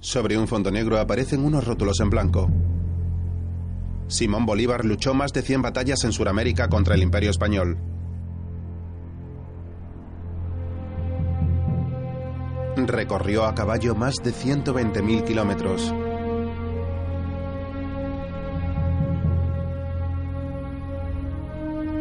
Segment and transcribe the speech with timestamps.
[0.00, 2.48] Sobre un fondo negro aparecen unos rótulos en blanco.
[4.06, 7.76] Simón Bolívar luchó más de 100 batallas en Sudamérica contra el Imperio Español.
[12.76, 15.92] Recorrió a caballo más de 120.000 kilómetros.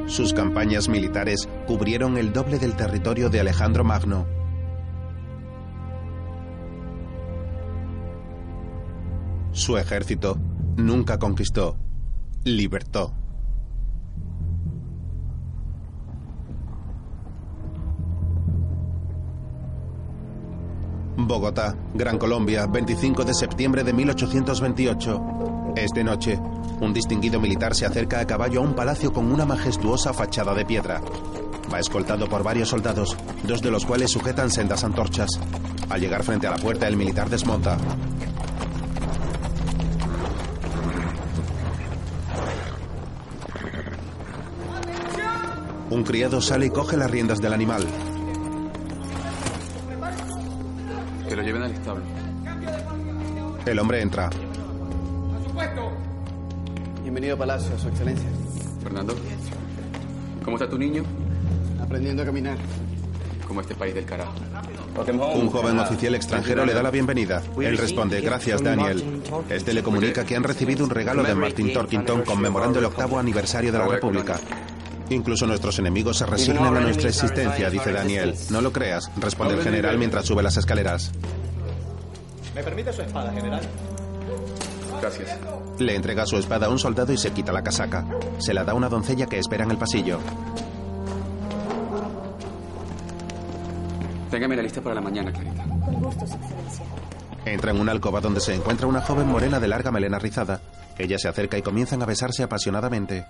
[0.05, 4.25] Sus campañas militares cubrieron el doble del territorio de Alejandro Magno.
[9.67, 10.38] Su ejército
[10.77, 11.76] nunca conquistó,
[12.45, 13.12] libertó.
[21.17, 25.73] Bogotá, Gran Colombia, 25 de septiembre de 1828.
[25.76, 26.40] Es de noche.
[26.79, 30.63] Un distinguido militar se acerca a caballo a un palacio con una majestuosa fachada de
[30.63, 31.02] piedra.
[31.73, 35.29] Va escoltado por varios soldados, dos de los cuales sujetan sendas antorchas.
[35.90, 37.77] Al llegar frente a la puerta, el militar desmonta.
[45.98, 47.84] Un criado sale y coge las riendas del animal.
[51.27, 52.04] Que lo lleven al establo.
[53.65, 54.29] El hombre entra.
[57.01, 58.29] Bienvenido a Palacio, Su Excelencia.
[58.84, 59.15] Fernando,
[60.45, 61.04] ¿cómo está tu niño?
[61.81, 62.57] Aprendiendo a caminar.
[63.48, 64.34] Como este país del carajo.
[65.34, 67.41] Un joven oficial extranjero le da la bienvenida.
[67.59, 69.23] Él responde, gracias Daniel.
[69.50, 73.72] Este le comunica que han recibido un regalo de Martin Torkington conmemorando el octavo aniversario
[73.72, 74.39] de la República.
[75.09, 78.36] Incluso nuestros enemigos se resignan a nuestra existencia, dice Daniel.
[78.50, 81.12] No lo creas, responde el general mientras sube las escaleras.
[82.53, 83.62] ¿Me permite su espada, general?
[85.02, 85.38] Gracias.
[85.80, 88.06] Le entrega su espada a un soldado y se quita la casaca.
[88.40, 90.19] Se la da a una doncella que espera en el pasillo.
[94.31, 95.63] Téngame la lista para la mañana, Clarita.
[95.85, 96.85] Con gusto, Su Excelencia.
[97.46, 100.59] Entra en una alcoba donde se encuentra una joven morena de larga melena rizada.
[100.97, 103.25] Ella se acerca y comienzan a besarse apasionadamente.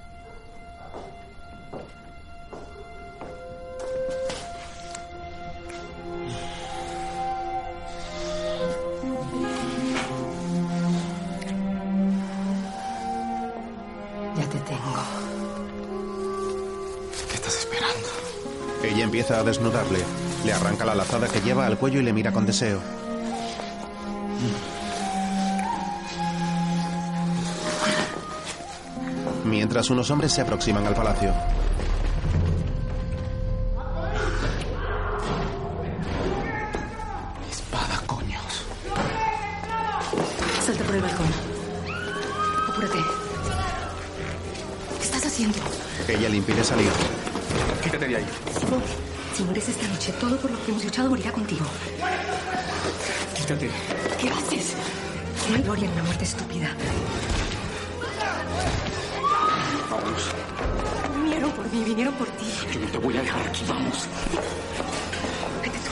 [19.38, 20.00] A desnudarle.
[20.46, 22.82] Le arranca la lazada que lleva al cuello y le mira con deseo.
[29.46, 31.32] Mientras unos hombres se aproximan al palacio.
[37.52, 38.66] Espada, coños.
[40.66, 41.28] Salta por el balcón.
[42.72, 42.98] Apúrate.
[44.98, 45.60] ¿Qué estás haciendo?
[46.08, 46.90] Ella le impide salir.
[47.84, 48.26] Quítate de ahí.
[49.38, 51.64] Si mueres esta noche, todo por lo que hemos luchado morirá contigo.
[53.36, 53.70] Quítate.
[54.20, 54.76] ¿Qué haces?
[55.48, 56.70] No hay gloria en una muerte estúpida.
[59.92, 60.32] Vamos.
[61.22, 62.46] Vinieron por mí, vinieron por ti.
[62.74, 63.64] Yo no te voy a dejar aquí.
[63.68, 64.08] Vamos.
[65.62, 65.92] Vete tú.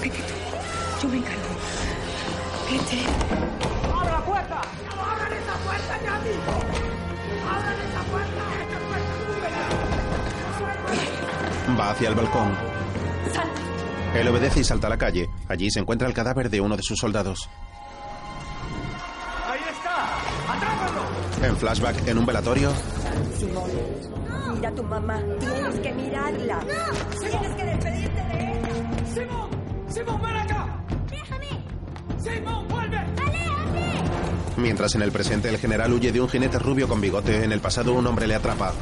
[0.00, 1.02] Vete tú.
[1.02, 1.50] Yo me encargo.
[2.70, 3.02] Vete.
[3.92, 4.62] ¡Abra la puerta!
[4.96, 6.73] ¡Abran esa puerta ya mismo!
[11.84, 12.50] Va hacia el balcón.
[13.30, 13.46] Sal.
[14.14, 15.28] Él obedece y salta a la calle.
[15.48, 17.50] Allí se encuentra el cadáver de uno de sus soldados.
[19.46, 20.54] ¡Ahí está!
[20.56, 21.02] ¡Atrápalo!
[21.42, 22.72] En flashback, en un velatorio,
[23.38, 23.70] Simón,
[24.54, 25.20] mira a tu mamá.
[25.38, 26.60] Tienes que mirarla.
[27.20, 28.68] Tienes que despedirte de ella.
[29.12, 29.50] ¡Simón!
[29.88, 30.66] ¡Simón, ven acá!
[31.10, 31.48] ¡Déjame!
[32.18, 32.96] ¡Simón, vuelve!
[32.96, 34.10] ¡Aléjate!
[34.56, 37.60] mientras en el presente el general huye de un jinete rubio con bigote, en el
[37.60, 38.72] pasado un hombre le atrapa.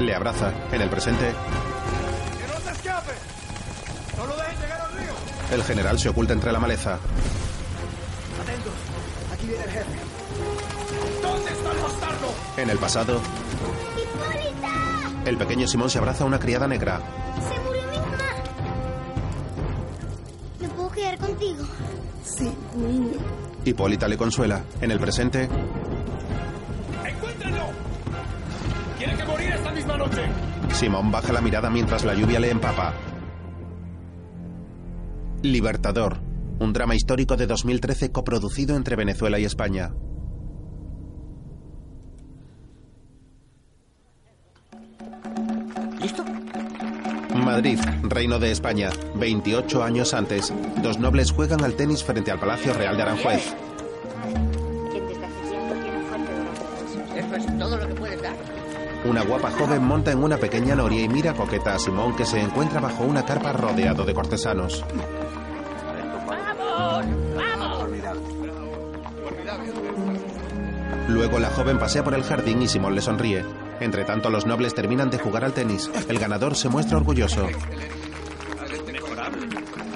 [0.00, 0.52] Le abraza.
[0.72, 3.12] En el presente, ¡Que no se escape!
[4.16, 5.12] ¡No lo dejen llegar al río!
[5.52, 6.94] el general se oculta entre la maleza.
[8.42, 8.72] Atentos,
[9.32, 9.84] aquí viene el jefe.
[11.22, 12.34] ¿Dónde está el bastardo?
[12.56, 13.20] En el pasado,
[13.96, 15.28] ¡Hipólita!
[15.28, 17.00] el pequeño Simón se abraza a una criada negra.
[17.46, 18.16] ¡Se murió mi mamá!
[20.60, 21.64] ¿Me puedo quedar contigo?
[22.24, 23.18] Sí, niño.
[23.64, 24.62] Hipólita le consuela.
[24.80, 25.48] En el presente,
[30.80, 32.94] Simón baja la mirada mientras la lluvia le empapa.
[35.42, 36.16] Libertador,
[36.58, 39.92] un drama histórico de 2013 coproducido entre Venezuela y España.
[46.00, 46.24] ¿Listo?
[47.34, 48.88] Madrid, Reino de España.
[49.16, 50.50] 28 años antes,
[50.82, 53.54] dos nobles juegan al tenis frente al Palacio Real de Aranjuez.
[59.10, 62.40] Una guapa joven monta en una pequeña noria y mira coqueta a Simón que se
[62.40, 64.84] encuentra bajo una carpa rodeado de cortesanos.
[66.28, 67.06] ¡Vamos!
[67.34, 67.88] ¡Vamos!
[71.08, 73.44] Luego la joven pasea por el jardín y Simón le sonríe.
[73.80, 75.90] Entre tanto, los nobles terminan de jugar al tenis.
[76.08, 77.48] El ganador se muestra orgulloso.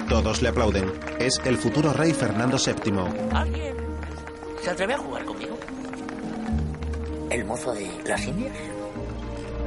[0.09, 0.91] Todos le aplauden.
[1.19, 3.31] Es el futuro rey Fernando VII.
[3.31, 3.77] ¿Alguien
[4.61, 5.57] se atreve a jugar conmigo?
[7.29, 8.74] ¿El mozo de las Indias?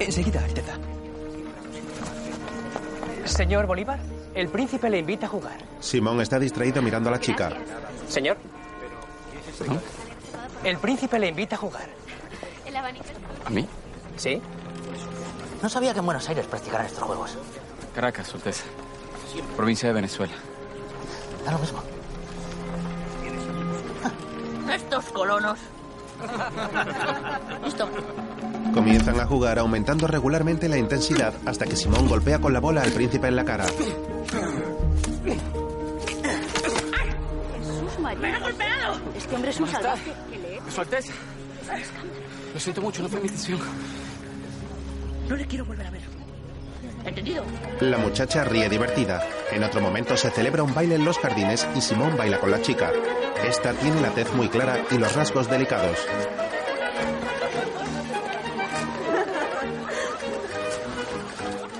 [0.01, 0.75] Enseguida, Alteza.
[3.25, 3.99] Señor Bolívar,
[4.35, 5.59] el príncipe le invita a jugar.
[5.81, 7.51] Simón está distraído mirando a la chica.
[8.09, 8.37] Señor.
[10.65, 11.89] El príncipe le invita a jugar.
[13.45, 13.67] ¿A mí?
[14.17, 14.41] ¿Sí?
[15.63, 17.37] No sabía que en Buenos Aires practicaran estos juegos.
[17.95, 18.65] Caracas, Su Alteza.
[19.57, 20.35] Provincia de Venezuela.
[21.45, 21.83] Da lo mismo.
[24.73, 25.59] Estos colonos.
[27.65, 27.89] Listo.
[28.73, 32.93] Comienzan a jugar aumentando regularmente la intensidad hasta que Simón golpea con la bola al
[32.93, 33.67] príncipe en la cara.
[38.21, 39.01] ¡Me ha golpeado!
[39.17, 40.13] Este hombre es un salvaje.
[40.75, 41.13] Su Alteza.
[42.55, 43.61] Lo siento mucho, no fue mi intención.
[45.29, 46.03] No le quiero volver a ver.
[47.05, 47.45] ¿Entendido?
[47.81, 49.23] La muchacha ríe divertida.
[49.53, 52.61] En otro momento se celebra un baile en los jardines y Simón baila con la
[52.63, 52.91] chica.
[53.47, 55.99] Esta tiene la tez muy clara y los rasgos delicados.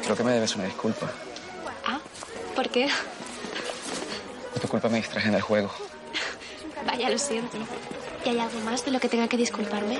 [0.09, 1.07] Creo que me debes una disculpa.
[1.85, 2.01] Ah,
[2.57, 2.89] ¿por qué?
[4.55, 5.71] Por tu culpa me distraje en el juego.
[6.87, 7.59] Vaya, lo siento.
[8.25, 9.99] ¿Y hay algo más de lo que tenga que disculparme?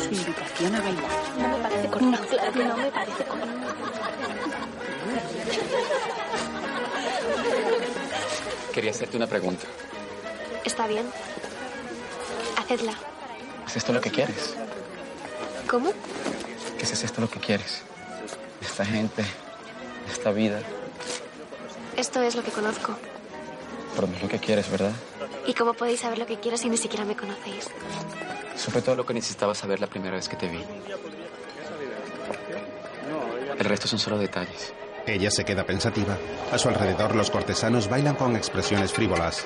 [0.00, 1.04] Su invitación a bailar.
[1.38, 2.20] No me parece correcto.
[2.20, 3.74] No, claro que no me parece correcto.
[8.72, 9.68] Quería hacerte una pregunta.
[10.64, 11.06] Está bien.
[12.56, 12.94] Hacedla.
[13.68, 14.56] ¿Es esto lo que quieres?
[15.70, 15.92] ¿Cómo?
[16.88, 17.82] ¿Qué es esto lo que quieres?
[18.62, 19.22] Esta gente,
[20.10, 20.60] esta vida.
[21.98, 22.94] Esto es lo que conozco.
[23.94, 24.92] Pero no es lo que quieres, ¿verdad?
[25.46, 27.68] ¿Y cómo podéis saber lo que quiero si ni siquiera me conocéis?
[28.56, 30.64] Supe todo lo que necesitaba saber la primera vez que te vi.
[33.58, 34.72] El resto son solo detalles.
[35.06, 36.16] Ella se queda pensativa.
[36.50, 39.44] A su alrededor los cortesanos bailan con expresiones frívolas.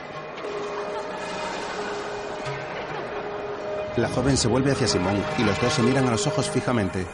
[3.97, 7.05] La joven se vuelve hacia Simón y los dos se miran a los ojos fijamente.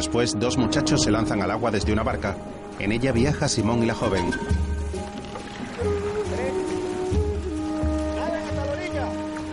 [0.00, 2.34] Después, dos muchachos se lanzan al agua desde una barca.
[2.78, 4.30] En ella viaja Simón y la joven.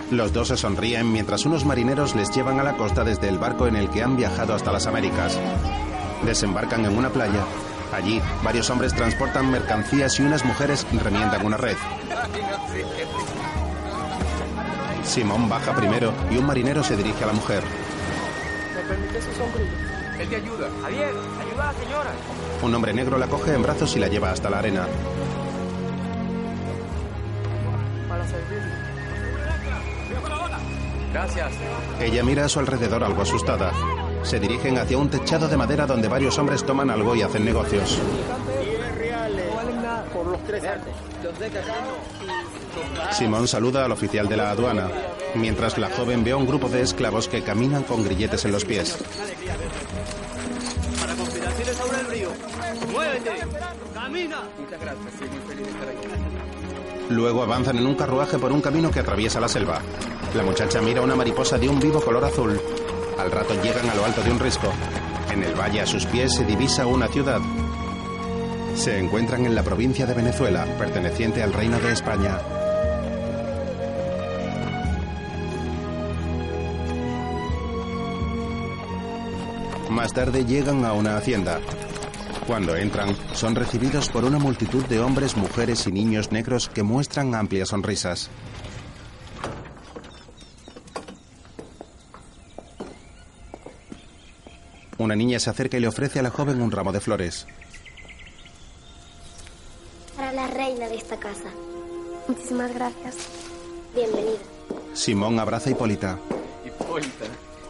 [0.10, 3.68] Los dos se sonríen mientras unos marineros les llevan a la costa desde el barco
[3.68, 5.38] en el que han viajado hasta las Américas.
[6.24, 7.44] Desembarcan en una playa.
[7.92, 11.76] Allí, varios hombres transportan mercancías y unas mujeres remiendan una red.
[15.04, 17.64] Simón baja primero y un marinero se dirige a la mujer.
[18.76, 19.87] ¿Me permites un sombrero?
[20.19, 20.68] Él te ayuda.
[20.81, 21.10] Javier,
[21.40, 22.12] ayuda a la señora.
[22.62, 24.88] Un hombre negro la coge en brazos y la lleva hasta la arena.
[28.10, 28.88] Para servirle.
[31.14, 31.52] Gracias.
[32.00, 33.72] Ella mira a su alrededor algo asustada.
[34.24, 38.00] Se dirigen hacia un techado de madera donde varios hombres toman algo y hacen negocios.
[40.13, 40.94] Por los tres arcos.
[43.12, 44.89] Simón saluda al oficial de la aduana,
[45.36, 48.65] mientras la joven ve a un grupo de esclavos que caminan con grilletes en los
[48.65, 48.98] pies.
[57.10, 59.82] Luego avanzan en un carruaje por un camino que atraviesa la selva.
[60.36, 62.60] La muchacha mira una mariposa de un vivo color azul.
[63.18, 64.68] Al rato llegan a lo alto de un risco.
[65.32, 67.40] En el valle a sus pies se divisa una ciudad.
[68.76, 72.40] Se encuentran en la provincia de Venezuela, perteneciente al Reino de España.
[79.90, 81.60] Más tarde llegan a una hacienda.
[82.48, 87.36] Cuando entran, son recibidos por una multitud de hombres, mujeres y niños negros que muestran
[87.36, 88.30] amplias sonrisas.
[94.98, 97.46] Una niña se acerca y le ofrece a la joven un ramo de flores.
[100.16, 101.50] Para la reina de esta casa.
[102.30, 103.16] Muchísimas gracias.
[103.94, 104.39] Bienvenida.
[104.94, 106.18] Simón abraza a Hipólita.
[106.66, 107.25] Hipólita.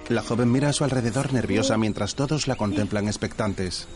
[0.10, 3.88] La joven mira a su alrededor nerviosa mientras todos la contemplan expectantes.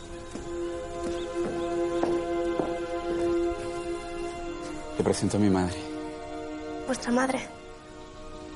[4.96, 5.76] Te presento a mi madre.
[6.86, 7.40] Vuestra madre.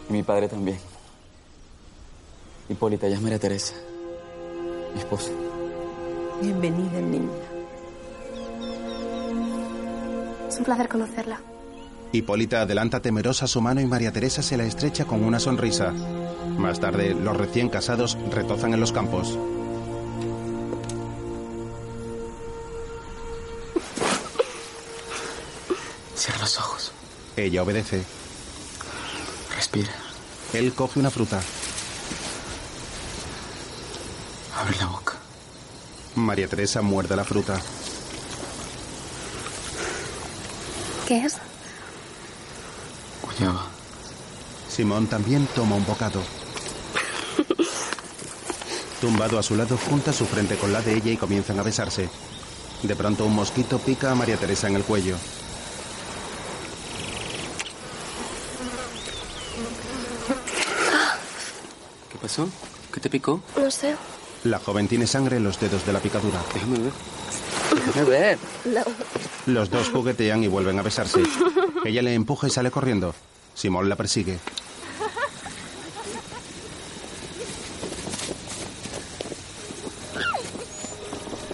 [0.08, 0.78] Y mi padre también.
[2.68, 3.74] Hipólita, ella es María Teresa.
[4.94, 5.30] Mi esposa.
[6.40, 7.30] Bienvenida, niña.
[10.48, 11.40] Es un placer conocerla.
[12.12, 15.92] Hipólita adelanta temerosa su mano y María Teresa se la estrecha con una sonrisa.
[16.56, 19.38] Más tarde, los recién casados retozan en los campos.
[27.36, 28.02] Ella obedece.
[29.54, 29.92] Respira.
[30.52, 31.40] Él coge una fruta.
[34.56, 35.14] Abre la boca.
[36.14, 37.60] María Teresa muerde la fruta.
[41.06, 41.36] ¿Qué es?
[43.22, 43.66] Guayaba.
[44.68, 46.22] Simón también toma un bocado.
[49.00, 52.08] Tumbado a su lado, junta su frente con la de ella y comienzan a besarse.
[52.82, 55.16] De pronto un mosquito pica a María Teresa en el cuello.
[62.36, 62.48] ¿Qué pasó?
[62.92, 63.40] ¿Qué te picó?
[63.56, 63.96] No sé.
[64.44, 66.42] La joven tiene sangre en los dedos de la picadura.
[66.52, 66.92] Déjame ver.
[67.86, 68.38] Déjame ver.
[68.66, 68.82] No.
[69.46, 71.22] Los dos juguetean y vuelven a besarse.
[71.84, 73.14] Ella le empuja y sale corriendo.
[73.54, 74.38] Simón la persigue.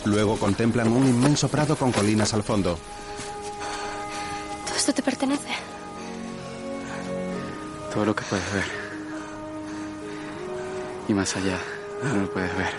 [0.05, 2.77] Luego contemplan un inmenso prado con colinas al fondo.
[4.67, 5.49] ¿Todo esto te pertenece?
[7.95, 8.82] Todo lo que puedes ver.
[11.09, 11.59] Y más allá,
[12.03, 12.71] no lo puedes ver.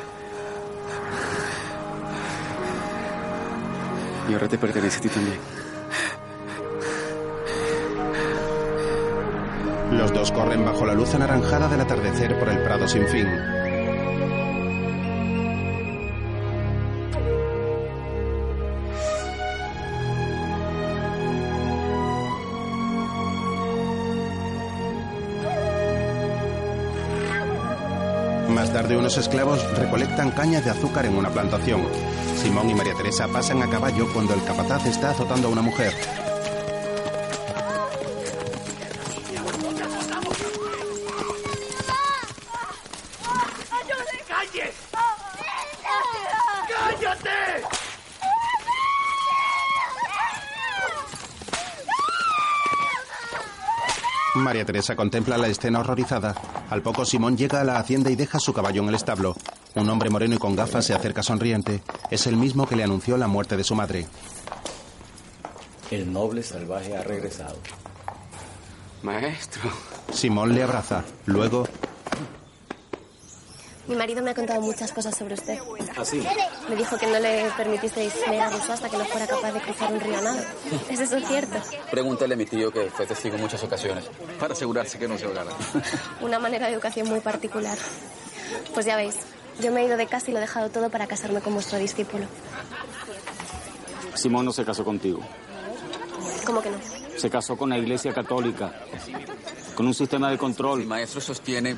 [4.29, 5.37] Y ahora te pertenece a ti también.
[9.91, 13.27] Los dos corren bajo la luz anaranjada del atardecer por el prado sin fin.
[28.83, 31.87] Tarde unos esclavos recolectan cañas de azúcar en una plantación.
[32.35, 35.93] Simón y María Teresa pasan a caballo cuando el capataz está azotando a una mujer.
[54.35, 56.35] María Teresa contempla la escena horrorizada.
[56.73, 59.35] Al poco Simón llega a la hacienda y deja su caballo en el establo.
[59.75, 61.83] Un hombre moreno y con gafas se acerca sonriente.
[62.09, 64.07] Es el mismo que le anunció la muerte de su madre.
[65.91, 67.57] El noble salvaje ha regresado.
[69.03, 69.69] Maestro.
[70.11, 71.03] Simón le abraza.
[71.27, 71.67] Luego,
[73.93, 75.59] Mi marido me ha contado muchas cosas sobre usted.
[75.95, 76.19] ¿Ah, sí?
[76.67, 79.61] Me dijo que no le permitisteis ir a Rousseau hasta que no fuera capaz de
[79.61, 80.39] cruzar un río a nado.
[80.89, 81.59] ¿Es eso cierto?
[81.91, 84.05] Pregúntale a mi tío que fue testigo en muchas ocasiones
[84.39, 85.51] para asegurarse que no se ahogara.
[86.21, 87.77] Una manera de educación muy particular.
[88.73, 89.15] Pues ya veis,
[89.61, 91.77] yo me he ido de casa y lo he dejado todo para casarme con vuestro
[91.77, 92.25] discípulo.
[94.15, 95.19] Simón no se casó contigo.
[96.47, 96.77] ¿Cómo que no?
[97.15, 98.73] Se casó con la Iglesia Católica.
[99.75, 100.79] Con un sistema de control.
[100.79, 101.77] Mi maestro sostiene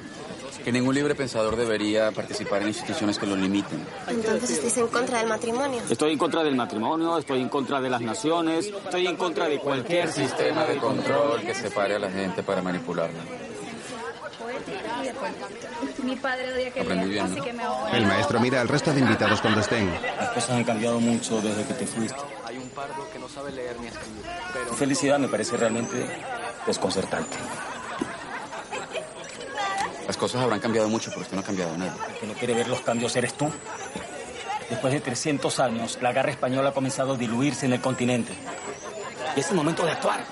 [0.65, 3.85] que ningún libre pensador debería participar en instituciones que lo limiten.
[4.07, 5.79] Entonces estáis en contra del matrimonio.
[5.87, 9.59] Estoy en contra del matrimonio, estoy en contra de las naciones, estoy en contra de
[9.59, 13.19] cualquier Sistema de control que separe a la gente para manipularla.
[16.03, 17.43] Mi padre odia que Aprendí bien, así ¿no?
[17.43, 19.87] que me el maestro mira al resto de invitados cuando estén.
[20.17, 22.17] Las cosas han cambiado mucho desde que te fuiste.
[22.43, 24.23] Hay un pardo que no sabe leer ni escribir.
[24.51, 26.07] Pero Tu felicidad me parece realmente
[26.65, 27.37] desconcertante.
[30.07, 31.95] Las cosas habrán cambiado mucho, pero usted no ha cambiado nada.
[32.09, 33.49] El que no quiere ver los cambios eres tú.
[34.69, 38.33] Después de 300 años, la garra española ha comenzado a diluirse en el continente.
[39.35, 40.23] Y es el momento de actuar.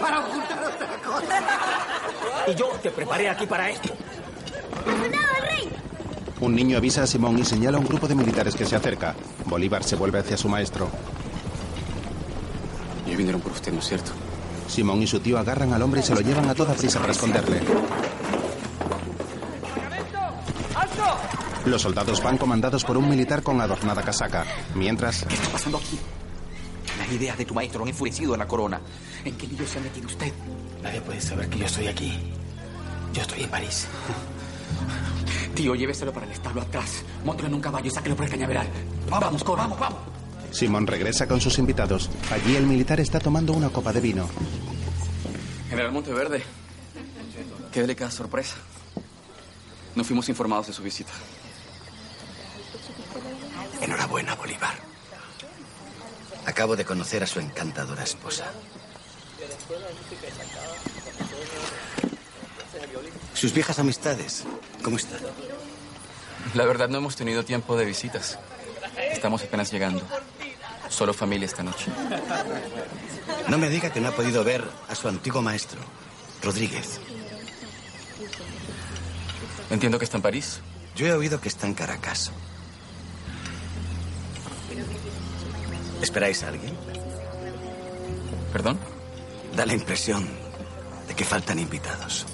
[0.00, 1.40] Para ocultar otra cosa.
[2.46, 3.94] Y yo te preparé aquí para esto.
[6.40, 9.14] Un niño avisa a Simón y señala a un grupo de militares que se acerca.
[9.46, 10.88] Bolívar se vuelve hacia su maestro.
[13.06, 14.10] Ellos vinieron por usted, ¿no es cierto?
[14.68, 17.12] Simón y su tío agarran al hombre y se lo llevan a toda prisa para
[17.12, 17.60] esconderle.
[21.64, 24.44] Los soldados van comandados por un militar con adornada casaca.
[24.74, 25.98] Mientras, ¿Qué está pasando aquí?
[26.98, 28.80] Las ideas de tu maestro han enfurecido a la corona.
[29.24, 30.32] ¿En qué lío se ha metido usted?
[30.82, 32.18] Nadie puede saber que yo estoy aquí.
[33.12, 33.86] Yo estoy en París.
[35.54, 37.04] Tío, lléveselo para el establo atrás.
[37.24, 38.66] Móntelo en un caballo y sáquelo por el cañaveral.
[39.08, 39.98] Vamos, corre, vamos, vamos.
[40.50, 42.10] Simón regresa con sus invitados.
[42.30, 44.28] Allí el militar está tomando una copa de vino.
[45.70, 46.42] General Monteverde,
[47.72, 48.56] qué delicada sorpresa.
[49.94, 51.12] No fuimos informados de su visita.
[53.82, 54.74] Enhorabuena, Bolívar.
[56.46, 58.44] Acabo de conocer a su encantadora esposa.
[63.34, 64.44] Sus viejas amistades,
[64.84, 65.18] ¿cómo están?
[66.54, 68.38] La verdad no hemos tenido tiempo de visitas.
[69.10, 70.02] Estamos apenas llegando.
[70.88, 71.90] Solo familia esta noche.
[73.48, 75.80] No me diga que no ha podido ver a su antiguo maestro,
[76.40, 77.00] Rodríguez.
[79.70, 80.60] Entiendo que está en París.
[80.94, 82.30] Yo he oído que está en Caracas.
[86.02, 86.76] ¿Esperáis a alguien?
[88.52, 88.78] ¿Perdón?
[89.56, 90.28] Da la impresión
[91.06, 92.26] de que faltan invitados.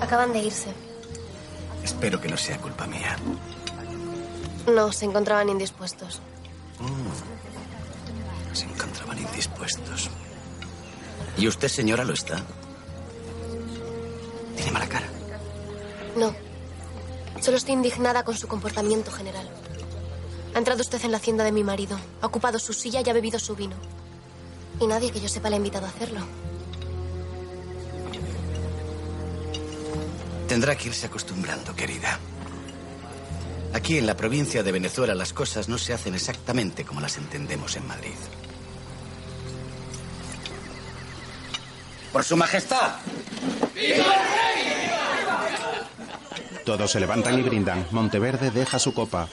[0.00, 0.70] Acaban de irse.
[1.84, 3.16] Espero que no sea culpa mía.
[4.66, 6.20] No, se encontraban indispuestos.
[6.80, 8.54] Mm.
[8.54, 10.10] Se encontraban indispuestos.
[11.38, 12.42] ¿Y usted, señora, lo está?
[14.56, 15.06] Tiene mala cara.
[16.16, 16.34] No.
[17.40, 19.48] Solo estoy indignada con su comportamiento general.
[20.54, 23.12] Ha entrado usted en la hacienda de mi marido, ha ocupado su silla y ha
[23.12, 23.76] bebido su vino.
[24.80, 26.20] Y nadie que yo sepa le ha invitado a hacerlo.
[30.48, 32.18] Tendrá que irse acostumbrando, querida.
[33.72, 37.76] Aquí en la provincia de Venezuela las cosas no se hacen exactamente como las entendemos
[37.76, 38.16] en Madrid.
[42.12, 42.94] ¡Por su majestad!
[46.64, 47.86] Todos se levantan y brindan.
[47.92, 49.28] Monteverde deja su copa.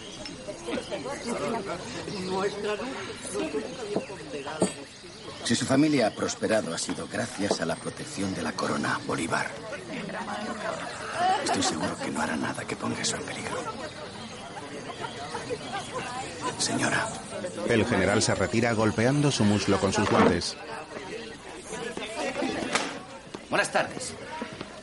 [5.44, 9.48] Si su familia ha prosperado ha sido gracias a la protección de la corona Bolívar.
[11.46, 13.58] Estoy seguro que no hará nada que ponga eso en peligro.
[16.58, 17.08] Señora.
[17.70, 20.58] El general se retira golpeando su muslo con sus guantes.
[23.50, 24.14] Buenas tardes.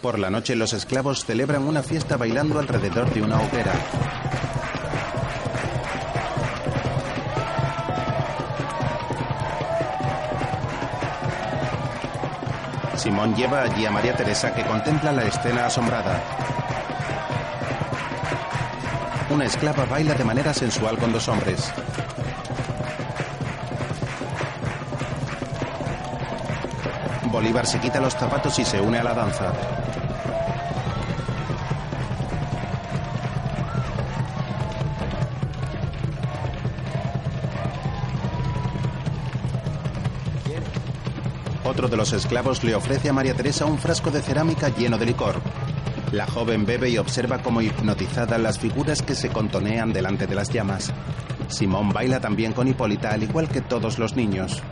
[0.01, 3.73] Por la noche los esclavos celebran una fiesta bailando alrededor de una hoguera.
[12.97, 16.21] Simón lleva allí a María Teresa que contempla la escena asombrada.
[19.31, 21.73] Una esclava baila de manera sensual con dos hombres.
[27.31, 29.53] Bolívar se quita los zapatos y se une a la danza.
[41.97, 45.41] Los esclavos le ofrece a María Teresa un frasco de cerámica lleno de licor.
[46.13, 50.51] La joven bebe y observa como hipnotizada las figuras que se contonean delante de las
[50.51, 50.93] llamas.
[51.49, 54.63] Simón baila también con Hipólita al igual que todos los niños.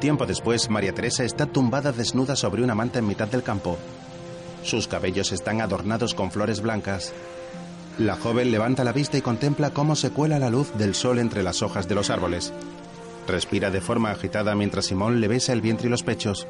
[0.00, 3.78] Tiempo después, María Teresa está tumbada desnuda sobre una manta en mitad del campo.
[4.62, 7.14] Sus cabellos están adornados con flores blancas.
[7.98, 11.44] La joven levanta la vista y contempla cómo se cuela la luz del sol entre
[11.44, 12.52] las hojas de los árboles.
[13.28, 16.48] Respira de forma agitada mientras Simón le besa el vientre y los pechos.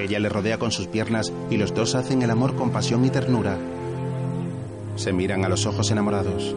[0.00, 3.10] Ella le rodea con sus piernas y los dos hacen el amor con pasión y
[3.10, 3.56] ternura.
[4.96, 6.56] Se miran a los ojos enamorados.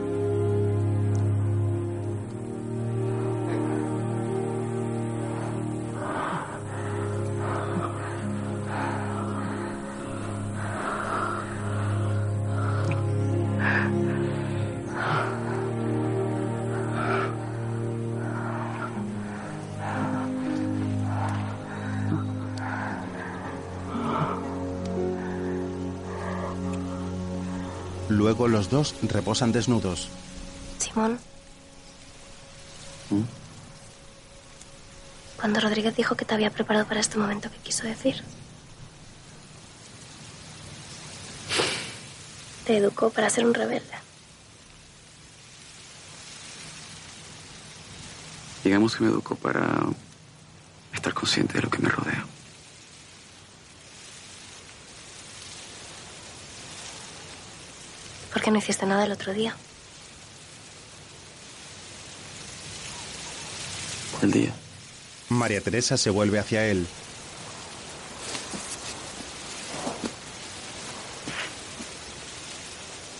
[28.47, 30.07] Luego los dos reposan desnudos.
[30.79, 31.19] Simón.
[35.35, 38.23] Cuando Rodríguez dijo que te había preparado para este momento, ¿qué quiso decir?
[42.65, 43.85] Te educó para ser un rebelde.
[48.63, 49.87] Digamos que me educó para
[50.93, 52.25] estar consciente de lo que me rodea.
[58.47, 59.53] ¿Por qué no hiciste nada el otro día?
[64.21, 64.53] El día.
[65.27, 66.87] María Teresa se vuelve hacia él.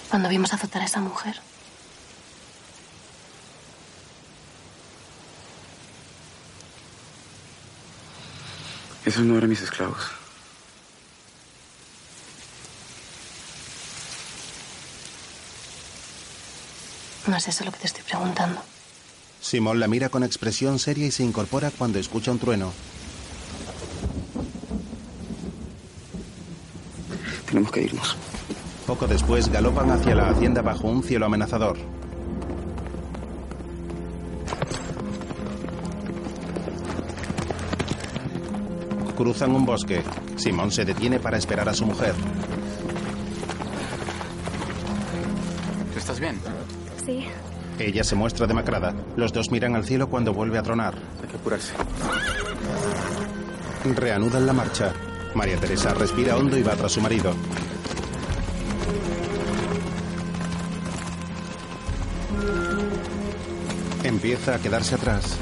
[0.10, 1.42] Cuando vimos azotar a esa mujer.
[9.04, 10.06] Esos no eran mis esclavos.
[17.28, 18.62] No es eso lo que te estoy preguntando.
[19.42, 22.72] Simón la mira con expresión seria y se incorpora cuando escucha un trueno.
[27.46, 28.16] Tenemos que irnos.
[28.86, 31.78] Poco después galopan hacia la hacienda bajo un cielo amenazador.
[39.18, 40.02] Cruzan un bosque.
[40.38, 42.14] Simón se detiene para esperar a su mujer.
[45.96, 46.40] ¿Estás bien?
[47.08, 47.26] Sí.
[47.80, 48.94] Ella se muestra demacrada.
[49.16, 50.94] Los dos miran al cielo cuando vuelve a tronar.
[51.22, 51.74] Hay que apurarse.
[53.96, 54.92] Reanudan la marcha.
[55.34, 57.34] María Teresa respira hondo y va tras su marido.
[64.04, 65.38] Empieza a quedarse atrás.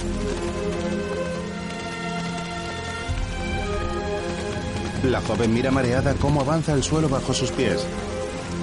[5.04, 7.88] La joven mira mareada cómo avanza el suelo bajo sus pies.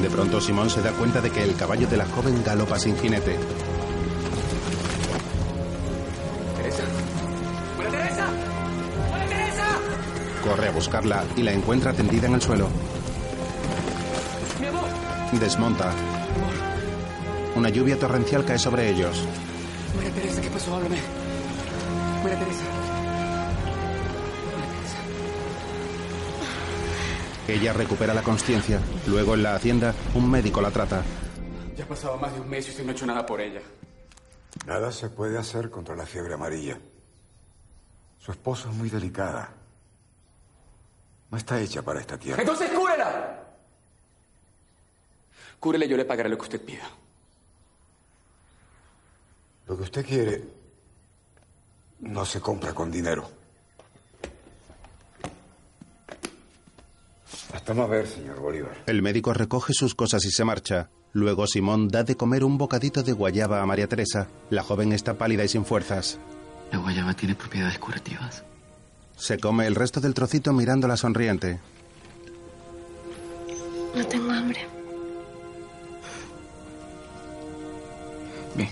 [0.01, 2.97] De pronto Simón se da cuenta de que el caballo de la joven galopa sin
[2.97, 3.39] jinete.
[6.57, 6.83] Teresa.
[7.77, 8.27] ¡María Teresa!
[9.11, 9.67] ¡María Teresa!
[10.43, 12.69] Corre a buscarla y la encuentra tendida en el suelo.
[14.61, 14.89] ¡Mi amor!
[15.39, 15.93] Desmonta.
[17.55, 19.25] Una lluvia torrencial cae sobre ellos.
[19.97, 20.75] María Teresa, ¿qué pasó?
[20.75, 20.97] Háblame.
[22.23, 22.65] María Teresa.
[27.53, 28.81] Ella recupera la conciencia.
[29.07, 31.03] Luego en la hacienda, un médico la trata.
[31.77, 33.61] Ya ha pasado más de un mes y usted no ha hecho nada por ella.
[34.67, 36.81] Nada se puede hacer contra la fiebre amarilla.
[38.19, 39.53] Su esposa es muy delicada.
[41.31, 42.41] No está hecha para esta tierra.
[42.41, 43.45] ¡Entonces cúrela!
[45.63, 46.89] Y yo le pagaré lo que usted pida.
[49.67, 50.43] Lo que usted quiere
[52.01, 53.42] no se compra con dinero.
[57.53, 58.83] Hasta más ver, señor Bolívar.
[58.87, 60.91] El médico recoge sus cosas y se marcha.
[61.13, 64.29] Luego Simón da de comer un bocadito de guayaba a María Teresa.
[64.49, 66.19] La joven está pálida y sin fuerzas.
[66.71, 68.45] La guayaba tiene propiedades curativas.
[69.17, 71.61] Se come el resto del trocito mirándola sonriente.
[73.95, 74.61] No tengo hambre.
[78.57, 78.71] Bien.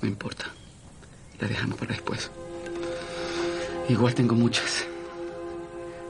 [0.00, 0.44] No importa.
[1.40, 2.30] La dejamos para después.
[3.88, 4.86] Igual tengo muchas.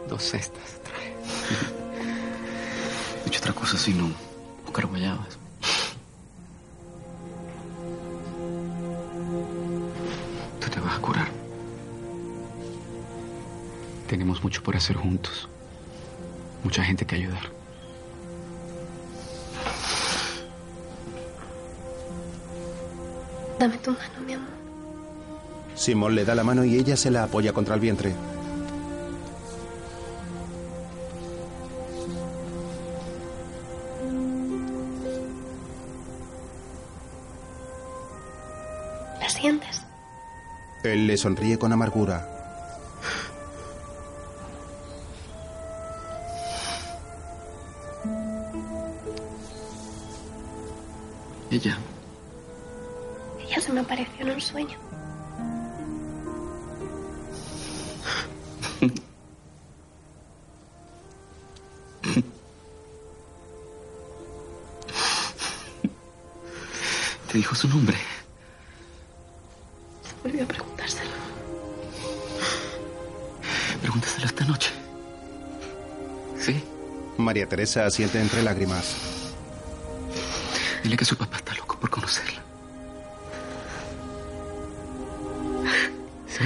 [0.09, 1.15] Dos cestas traje.
[3.25, 4.11] He hecho otra cosa sino
[4.65, 5.39] buscar guayabas.
[10.61, 11.29] Tú te vas a curar.
[14.07, 15.49] Tenemos mucho por hacer juntos.
[16.63, 17.51] Mucha gente que ayudar.
[23.59, 24.49] Dame tu mano, mi amor.
[25.75, 28.15] Simón le da la mano y ella se la apoya contra el vientre.
[40.97, 42.27] Él le sonríe con amargura.
[51.51, 51.77] Ella.
[53.47, 54.79] Ella se me apareció en un sueño.
[67.31, 68.16] Te dijo su nombre.
[77.37, 78.97] María Teresa asiente entre lágrimas.
[80.83, 82.41] Dile que su papá está loco por conocerla.
[86.27, 86.45] Sí.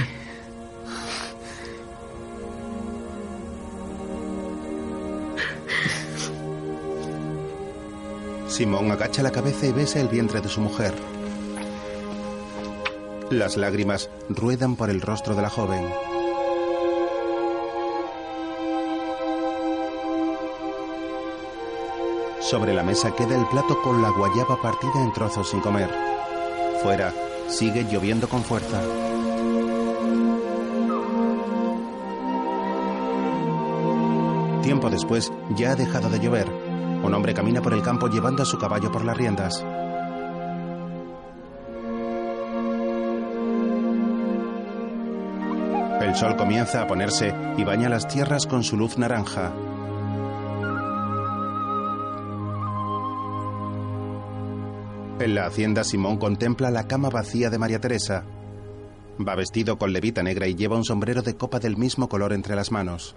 [8.49, 10.93] Simón agacha la cabeza y besa el vientre de su mujer.
[13.29, 16.10] Las lágrimas ruedan por el rostro de la joven.
[22.51, 25.89] Sobre la mesa queda el plato con la guayaba partida en trozos sin comer.
[26.83, 27.13] Fuera
[27.47, 28.81] sigue lloviendo con fuerza.
[34.63, 36.49] Tiempo después ya ha dejado de llover.
[36.51, 39.65] Un hombre camina por el campo llevando a su caballo por las riendas.
[46.01, 49.53] El sol comienza a ponerse y baña las tierras con su luz naranja.
[55.21, 58.23] En la hacienda Simón contempla la cama vacía de María Teresa.
[59.19, 62.55] Va vestido con levita negra y lleva un sombrero de copa del mismo color entre
[62.55, 63.15] las manos.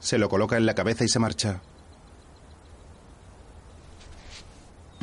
[0.00, 1.60] Se lo coloca en la cabeza y se marcha.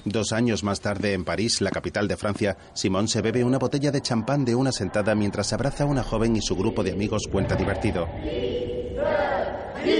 [0.03, 3.91] Dos años más tarde, en París, la capital de Francia, Simón se bebe una botella
[3.91, 7.29] de champán de una sentada mientras abraza a una joven y su grupo de amigos
[7.31, 8.07] cuenta divertido.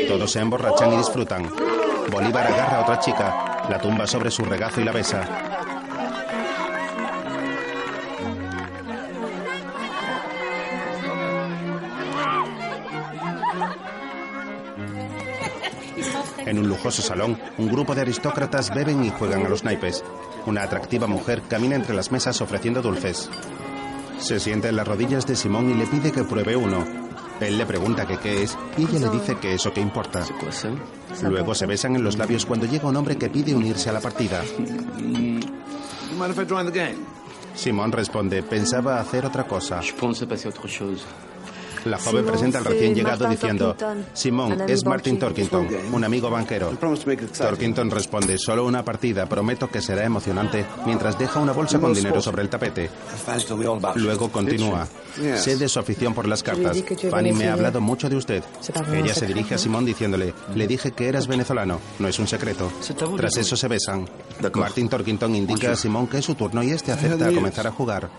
[0.07, 1.80] Todos se emborrachan y disfrutan.
[2.09, 5.27] Bolívar agarra a otra chica, la tumba sobre su regazo y la besa.
[16.45, 20.03] En un lujoso salón, un grupo de aristócratas beben y juegan a los naipes.
[20.45, 23.29] Una atractiva mujer camina entre las mesas ofreciendo dulces.
[24.19, 27.10] Se sienta en las rodillas de Simón y le pide que pruebe uno.
[27.41, 30.23] Él le pregunta que qué es y ella le dice que eso que importa.
[31.23, 33.99] Luego se besan en los labios cuando llega un hombre que pide unirse a la
[33.99, 34.41] partida.
[37.55, 39.81] Simón responde, pensaba hacer otra cosa.
[41.85, 43.75] La joven presenta al recién llegado diciendo,
[44.13, 46.69] Simón, es Martin Torkington, un amigo banquero.
[47.37, 52.21] Torkington responde, solo una partida, prometo que será emocionante, mientras deja una bolsa con dinero
[52.21, 52.89] sobre el tapete.
[53.95, 54.87] Luego continúa,
[55.35, 56.83] sé de su afición por las cartas.
[57.09, 58.43] Fanny me ha hablado mucho de usted.
[58.93, 62.71] Ella se dirige a Simón diciéndole, le dije que eras venezolano, no es un secreto.
[63.17, 64.07] Tras eso se besan.
[64.53, 67.71] Martin Torkington indica a Simón que es su turno y este acepta a comenzar a
[67.71, 68.09] jugar.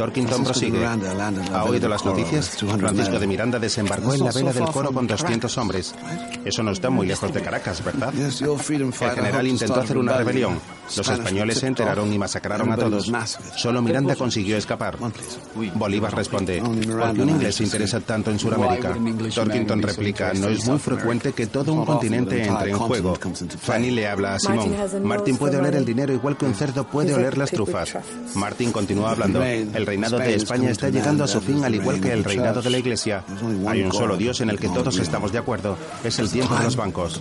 [0.00, 0.86] Torkington prosigue.
[0.86, 2.56] ¿Ha oído las noticias?
[2.78, 5.94] Francisco de Miranda desembarcó en la vela del coro con 200 hombres.
[6.42, 8.14] Eso no está muy lejos de Caracas, ¿verdad?
[8.14, 10.58] El general intentó hacer una rebelión.
[10.96, 13.12] Los españoles se enteraron y masacraron a todos.
[13.56, 14.96] Solo Miranda consiguió escapar.
[15.74, 18.96] Bolívar responde, ¿por qué un inglés se interesa tanto en Sudamérica?
[19.34, 23.18] Torkington replica, no es muy frecuente que todo un continente entre en juego.
[23.60, 24.74] Fanny le habla a Simón.
[25.02, 27.98] Martin puede oler el dinero igual que un cerdo puede oler las trufas.
[28.34, 29.42] Martin continúa hablando.
[29.42, 32.70] El reinado de España está llegando a su fin al igual que el reinado de
[32.70, 33.24] la Iglesia.
[33.66, 35.76] Hay un solo Dios en el que todos estamos de acuerdo.
[36.04, 37.20] Es el tiempo de los bancos.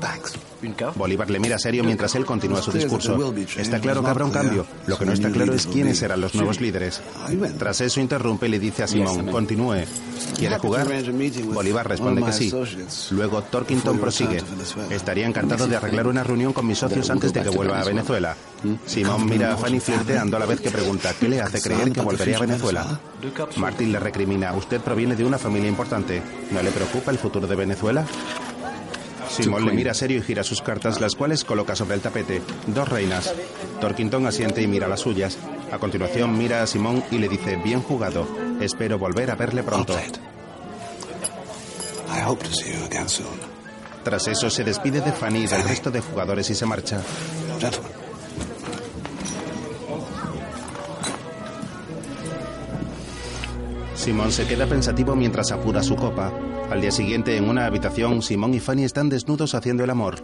[0.95, 3.33] Bolívar le mira serio mientras él continúa su discurso.
[3.57, 4.65] Está claro que habrá un cambio.
[4.85, 7.01] Lo que no está claro es quiénes serán los nuevos líderes.
[7.57, 9.85] Tras eso interrumpe y le dice a Simón, continúe.
[10.37, 10.87] ¿Quiere jugar?
[11.53, 12.53] Bolívar responde que sí.
[13.11, 14.43] Luego Torkington prosigue.
[14.89, 18.35] Estaría encantado de arreglar una reunión con mis socios antes de que vuelva a Venezuela.
[18.85, 22.01] Simón mira a Fanny flirteando a la vez que pregunta, ¿qué le hace creer que
[22.01, 22.58] volvería a Venezuela?
[23.57, 26.21] Martín le recrimina, usted proviene de una familia importante.
[26.51, 28.05] ¿No le preocupa el futuro de Venezuela?
[29.29, 32.41] Simón le mira serio y gira sus cartas, las cuales coloca sobre el tapete.
[32.67, 33.33] Dos reinas.
[33.79, 35.37] Torkington asiente y mira las suyas.
[35.71, 38.27] A continuación mira a Simón y le dice, bien jugado.
[38.59, 39.95] Espero volver a verle pronto.
[44.03, 47.01] Tras eso se despide de Fanny y del resto de jugadores y se marcha.
[54.09, 56.33] Simón se queda pensativo mientras apura su copa.
[56.71, 60.15] Al día siguiente, en una habitación, Simón y Fanny están desnudos haciendo el amor.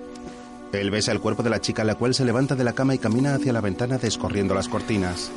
[0.74, 2.98] Él besa el cuerpo de la chica, la cual se levanta de la cama y
[2.98, 5.30] camina hacia la ventana descorriendo las cortinas.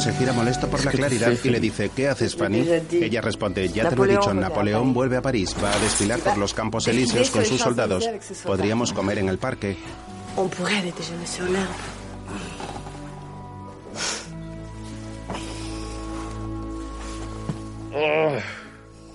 [0.00, 2.66] Se gira molesto por la claridad y le dice, ¿qué haces, Fanny?
[2.92, 6.38] Ella responde, ya te lo he dicho, Napoleón vuelve a París, va a desfilar por
[6.38, 8.08] los campos elíseos con sus soldados.
[8.44, 9.76] Podríamos comer en el parque.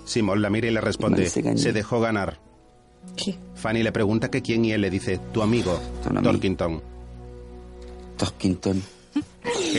[0.06, 2.40] Simón la mira y le responde, se dejó ganar.
[3.56, 5.80] Fanny le pregunta que quién y él le dice, tu amigo,
[6.24, 6.82] Torkington.
[8.18, 8.84] Torkington.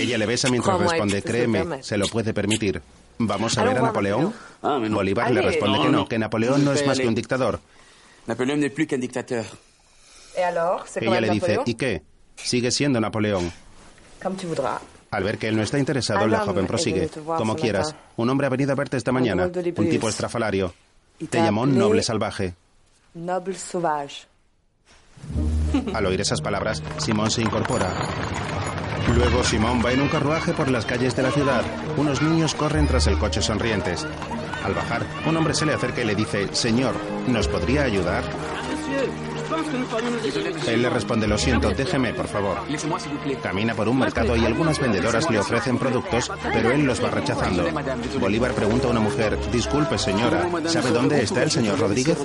[0.01, 2.83] Ella le besa mientras responde, créeme, se lo puede permitir.
[3.19, 4.33] ¿Vamos a ver a Napoleón?
[4.63, 7.61] Bolívar le responde que no, que Napoleón no es más que un dictador.
[8.27, 9.45] Napoleón n'est plus qu'un dictateur.
[10.37, 12.03] Et alors, c'est Ella le dice, ¿y qué?
[12.37, 13.53] Sigue siendo Napoleón.
[14.23, 14.81] Comme tu voudras.
[15.11, 17.09] Al ver que él no está interesado, la joven prosigue.
[17.25, 17.95] Como quieras.
[18.17, 19.47] Un hombre ha venido a verte esta mañana.
[19.77, 20.75] Un tipo estrafalario.
[21.31, 22.55] Te llamó noble salvaje.
[23.15, 24.27] Noble sauvage.
[25.93, 27.93] Al oír esas palabras, Simón se incorpora.
[29.13, 31.63] Luego Simón va en un carruaje por las calles de la ciudad.
[31.97, 34.07] Unos niños corren tras el coche sonrientes.
[34.65, 36.95] Al bajar, un hombre se le acerca y le dice, Señor,
[37.29, 38.25] ¿nos podría ayudar?
[40.67, 42.59] Él le responde, lo siento, déjeme, por favor.
[43.43, 47.65] Camina por un mercado y algunas vendedoras le ofrecen productos, pero él los va rechazando.
[48.19, 52.19] Bolívar pregunta a una mujer, disculpe señora, ¿sabe dónde está el señor Rodríguez?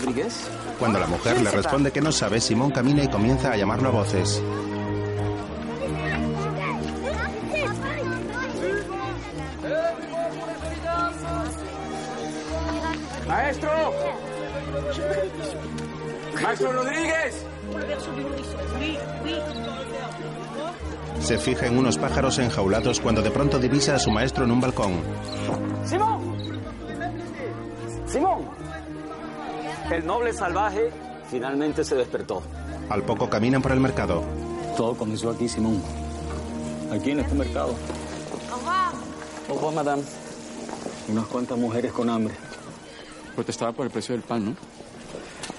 [0.80, 3.92] Cuando la mujer le responde que no sabe, Simón camina y comienza a llamarlo a
[3.92, 4.42] voces.
[13.30, 13.70] ¡Maestro!
[16.42, 17.46] ¡Maestro Rodríguez!
[21.22, 24.60] Se fija en unos pájaros enjaulados cuando de pronto divisa a su maestro en un
[24.60, 24.94] balcón.
[25.86, 26.38] ¡Simón!
[28.08, 28.50] ¡Simón!
[29.92, 30.90] El noble salvaje
[31.30, 32.42] finalmente se despertó.
[32.90, 34.24] Al poco caminan por el mercado.
[34.76, 35.80] Todo comenzó aquí, Simón.
[36.92, 37.76] Aquí en este mercado.
[39.48, 40.02] Au revoir, madame.
[41.10, 42.34] Unas cuantas mujeres con hambre.
[43.36, 44.56] Protestaba por el precio del pan, ¿no?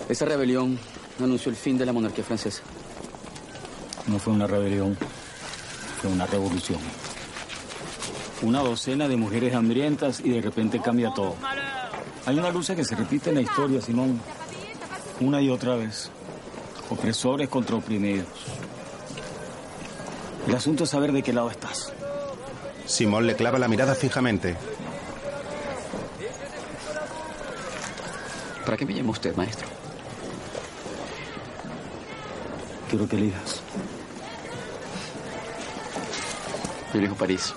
[0.09, 0.78] Esa rebelión
[1.18, 2.62] anunció el fin de la monarquía francesa.
[4.06, 4.96] No fue una rebelión,
[6.00, 6.78] fue una revolución.
[8.42, 11.37] Una docena de mujeres hambrientas y de repente cambia todo.
[12.26, 14.20] Hay una lucha que se repite en la historia, Simón.
[15.20, 16.11] Una y otra vez.
[16.88, 18.26] Opresores contra oprimidos.
[20.46, 21.92] El asunto es saber de qué lado estás.
[22.87, 24.56] Simón le clava la mirada fijamente.
[28.70, 29.66] ¿Para qué me llama usted, maestro?
[32.88, 33.61] Quiero que elijas.
[36.92, 37.52] Yo elijo París.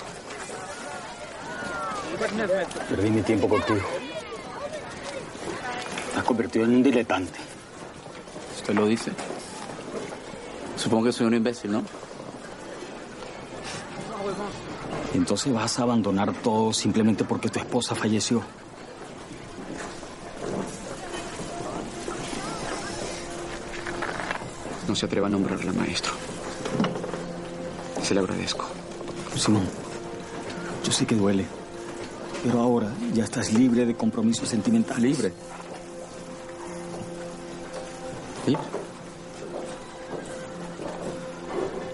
[2.89, 3.81] Perdí mi tiempo contigo.
[6.15, 7.37] Me has convertido en un diletante.
[8.55, 9.11] Usted lo dice.
[10.77, 11.83] Supongo que soy un imbécil, ¿no?
[15.13, 18.41] Entonces vas a abandonar todo simplemente porque tu esposa falleció.
[24.93, 26.11] No se atreva a nombrarla maestro.
[28.03, 28.67] Se le agradezco.
[29.35, 29.63] Simón,
[30.85, 31.47] yo sé que duele,
[32.43, 35.01] pero ahora ya estás libre de compromisos sentimentales.
[35.01, 35.33] ¿Libre?
[38.45, 38.63] ¿Libre?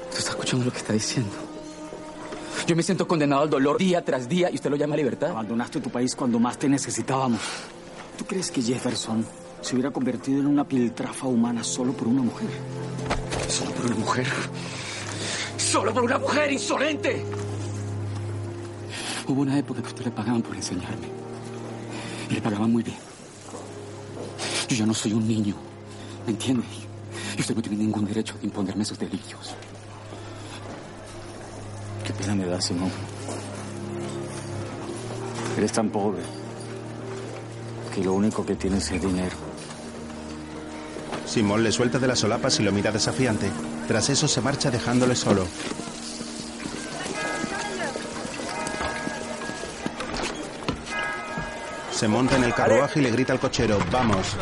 [0.09, 1.31] ¿Usted está escuchando lo que está diciendo?
[2.67, 5.29] Yo me siento condenado al dolor día tras día y usted lo llama libertad.
[5.29, 7.39] Abandonaste tu país cuando más te necesitábamos.
[8.17, 9.25] ¿Tú crees que Jefferson
[9.62, 12.49] se hubiera convertido en una piltrafa humana solo por una mujer?
[13.49, 14.27] ¿Solo por una mujer?
[15.57, 17.25] ¡Solo por una mujer insolente!
[19.27, 21.07] Hubo una época que usted le pagaban por enseñarme.
[22.29, 22.97] Y le pagaban muy bien.
[24.67, 25.55] Yo ya no soy un niño.
[26.25, 26.63] ¿Me entiende?
[27.35, 29.55] Y usted no tiene ningún derecho de imponerme esos delirios.
[32.05, 32.91] Qué pena me da, Simón.
[35.57, 36.21] Eres tan pobre
[37.93, 39.48] que lo único que tienes es dinero.
[41.29, 43.51] Simón le suelta de las solapas y lo mira desafiante.
[43.87, 45.45] Tras eso se marcha dejándole solo.
[51.91, 54.35] Se monta en el carruaje y le grita al cochero, vamos.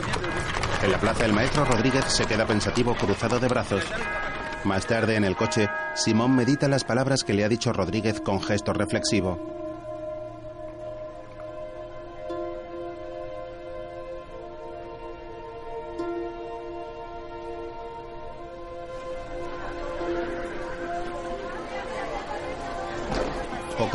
[0.82, 3.84] En la plaza el maestro Rodríguez se queda pensativo cruzado de brazos.
[4.64, 8.42] Más tarde en el coche, Simón medita las palabras que le ha dicho Rodríguez con
[8.42, 9.57] gesto reflexivo.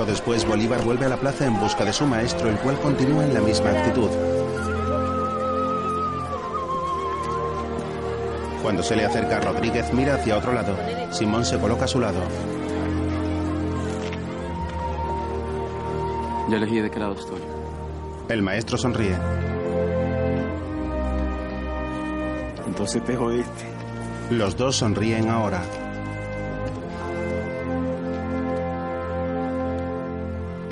[0.02, 3.24] Poco después, Bolívar vuelve a la plaza en busca de su maestro, el cual continúa
[3.24, 4.10] en la misma actitud.
[8.62, 10.76] Cuando se le acerca Rodríguez, mira hacia otro lado.
[11.12, 12.18] Simón se coloca a su lado.
[16.50, 17.40] Ya elegí de qué lado estoy.
[18.28, 19.16] El maestro sonríe.
[22.66, 23.66] Entonces te jodiste.
[24.30, 25.62] Los dos sonríen ahora.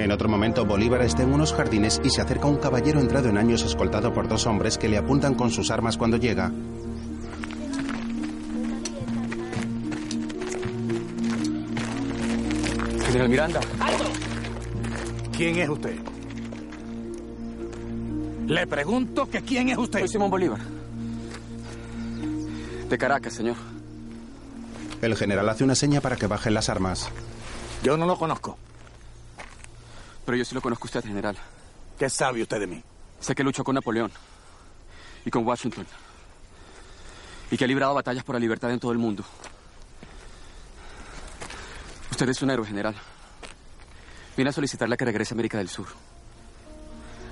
[0.00, 3.36] En otro momento, Bolívar está en unos jardines y se acerca un caballero entrado en
[3.36, 6.50] años escoltado por dos hombres que le apuntan con sus armas cuando llega.
[13.04, 13.60] General Miranda.
[15.36, 15.96] ¿Quién es usted?
[18.46, 19.98] Le pregunto que quién es usted.
[19.98, 20.60] Soy Simón Bolívar.
[22.88, 23.56] De Caracas, señor.
[25.02, 27.10] El general hace una seña para que bajen las armas.
[27.82, 28.56] Yo no lo conozco.
[30.24, 31.36] Pero yo sí lo conozco a usted, general.
[31.98, 32.82] ¿Qué sabe usted de mí?
[33.20, 34.10] Sé que luchó con Napoleón
[35.24, 35.86] y con Washington.
[37.50, 39.24] Y que ha librado batallas por la libertad en todo el mundo.
[42.10, 42.94] Usted es un héroe, general.
[44.36, 45.86] Viene a solicitarle que regrese a América del Sur.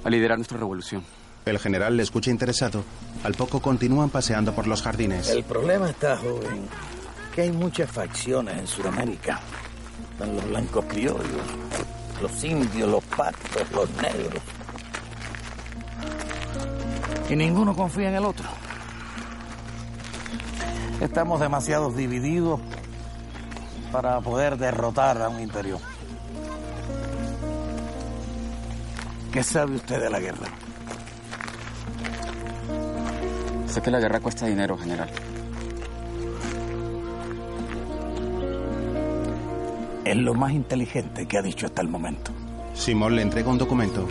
[0.05, 1.05] A liderar nuestra revolución.
[1.45, 2.85] El general le escucha interesado.
[3.25, 5.29] Al poco continúan paseando por los jardines.
[5.31, 6.69] El problema está, joven,
[7.35, 9.41] que hay muchas facciones en Sudamérica.
[10.13, 11.25] Están los blancos criollos,
[12.21, 14.43] los indios, los patos, los negros.
[17.29, 18.49] Y ninguno confía en el otro.
[21.01, 22.61] Estamos demasiado divididos
[23.93, 25.79] para poder derrotar a un imperio.
[29.33, 30.49] ¿Qué sabe usted de la guerra?
[33.67, 35.11] Sé que la guerra cuesta dinero, general.
[40.09, 42.33] Es lo más inteligente que ha dicho hasta el momento.
[42.73, 44.09] Simón le entrega un documento.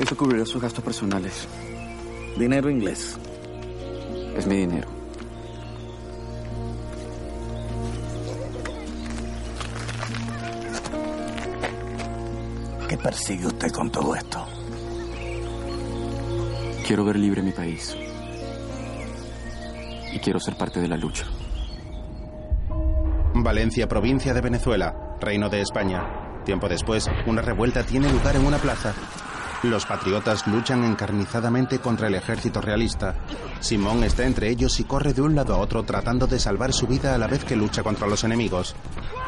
[0.00, 1.46] Eso cubrirá sus gastos personales.
[2.38, 3.18] Dinero inglés.
[4.34, 4.88] Es mi dinero.
[12.88, 14.46] ¿Qué persigue usted con todo esto?
[16.86, 17.94] Quiero ver libre mi país.
[20.14, 21.26] Y quiero ser parte de la lucha.
[23.42, 26.42] Valencia, provincia de Venezuela, Reino de España.
[26.44, 28.94] Tiempo después, una revuelta tiene lugar en una plaza.
[29.62, 33.14] Los patriotas luchan encarnizadamente contra el ejército realista.
[33.60, 36.86] Simón está entre ellos y corre de un lado a otro tratando de salvar su
[36.86, 38.74] vida a la vez que lucha contra los enemigos.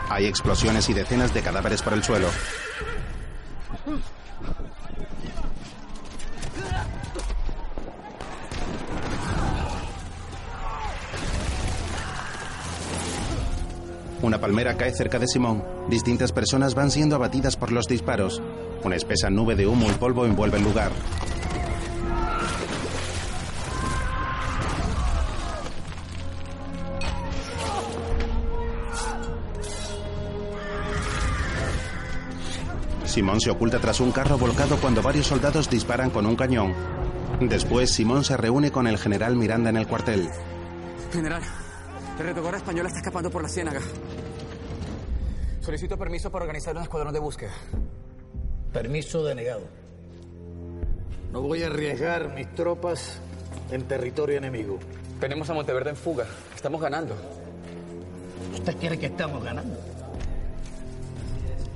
[0.09, 2.29] Hay explosiones y decenas de cadáveres por el suelo.
[14.23, 15.65] Una palmera cae cerca de Simón.
[15.89, 18.41] Distintas personas van siendo abatidas por los disparos.
[18.85, 20.93] Una espesa nube de humo y polvo envuelve el lugar.
[33.05, 36.73] Simón se oculta tras un carro volcado cuando varios soldados disparan con un cañón.
[37.41, 40.31] Después, Simón se reúne con el general Miranda en el cuartel.
[41.13, 41.43] General,
[42.19, 43.81] la retaguardia española está escapando por la ciénaga.
[45.61, 47.53] Solicito permiso para organizar un escuadrón de búsqueda.
[48.73, 49.63] Permiso denegado.
[51.33, 53.21] No voy a arriesgar mis tropas
[53.71, 54.79] en territorio enemigo.
[55.21, 56.27] Tenemos a Monteverde en fuga.
[56.55, 57.15] Estamos ganando.
[58.53, 59.79] ¿Usted quiere que estamos ganando?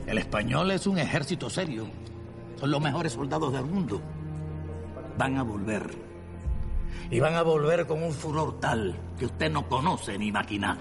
[0.06, 1.86] El español es un ejército serio.
[2.60, 4.00] Son los mejores soldados del mundo.
[5.16, 6.05] Van a volver.
[7.10, 10.78] Y van a volver con un furor tal que usted no conoce ni maquina.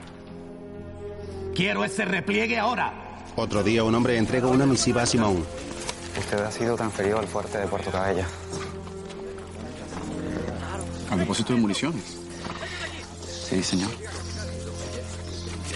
[1.53, 3.23] Quiero ese repliegue ahora.
[3.35, 5.45] Otro día un hombre entrega una misiva a Simón.
[6.17, 8.25] Usted ha sido transferido al fuerte de Puerto Cabella.
[11.09, 12.17] Al depósito de municiones.
[13.27, 13.91] Sí, señor.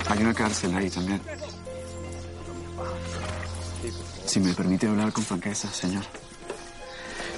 [0.09, 1.21] Hay una cárcel ahí también.
[4.25, 6.03] Si me permite hablar con franqueza, señor.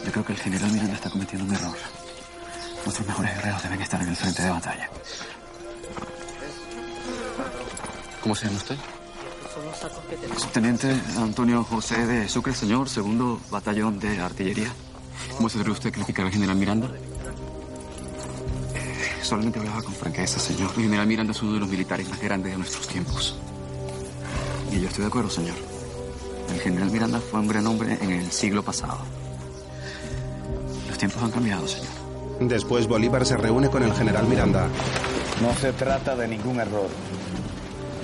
[0.05, 1.75] Yo creo que el general Miranda está cometiendo un error.
[2.86, 4.89] Nuestros mejores guerreros deben estar en el frente de batalla.
[8.21, 8.77] ¿Cómo se llama usted?
[10.53, 14.71] Teniente Antonio José de Sucre, señor, segundo batallón de artillería.
[15.38, 16.88] ¿Cómo se atreve usted criticar al general Miranda?
[18.75, 20.71] Eh, solamente hablaba con franqueza, señor.
[20.77, 23.36] El general Miranda es uno de los militares más grandes de nuestros tiempos.
[24.71, 25.55] Y yo estoy de acuerdo, señor.
[26.49, 28.99] El general Miranda fue un gran hombre en el siglo pasado.
[30.88, 32.00] Los tiempos han cambiado, señor.
[32.47, 34.67] Después Bolívar se reúne con el general Miranda.
[35.43, 36.87] No se trata de ningún error.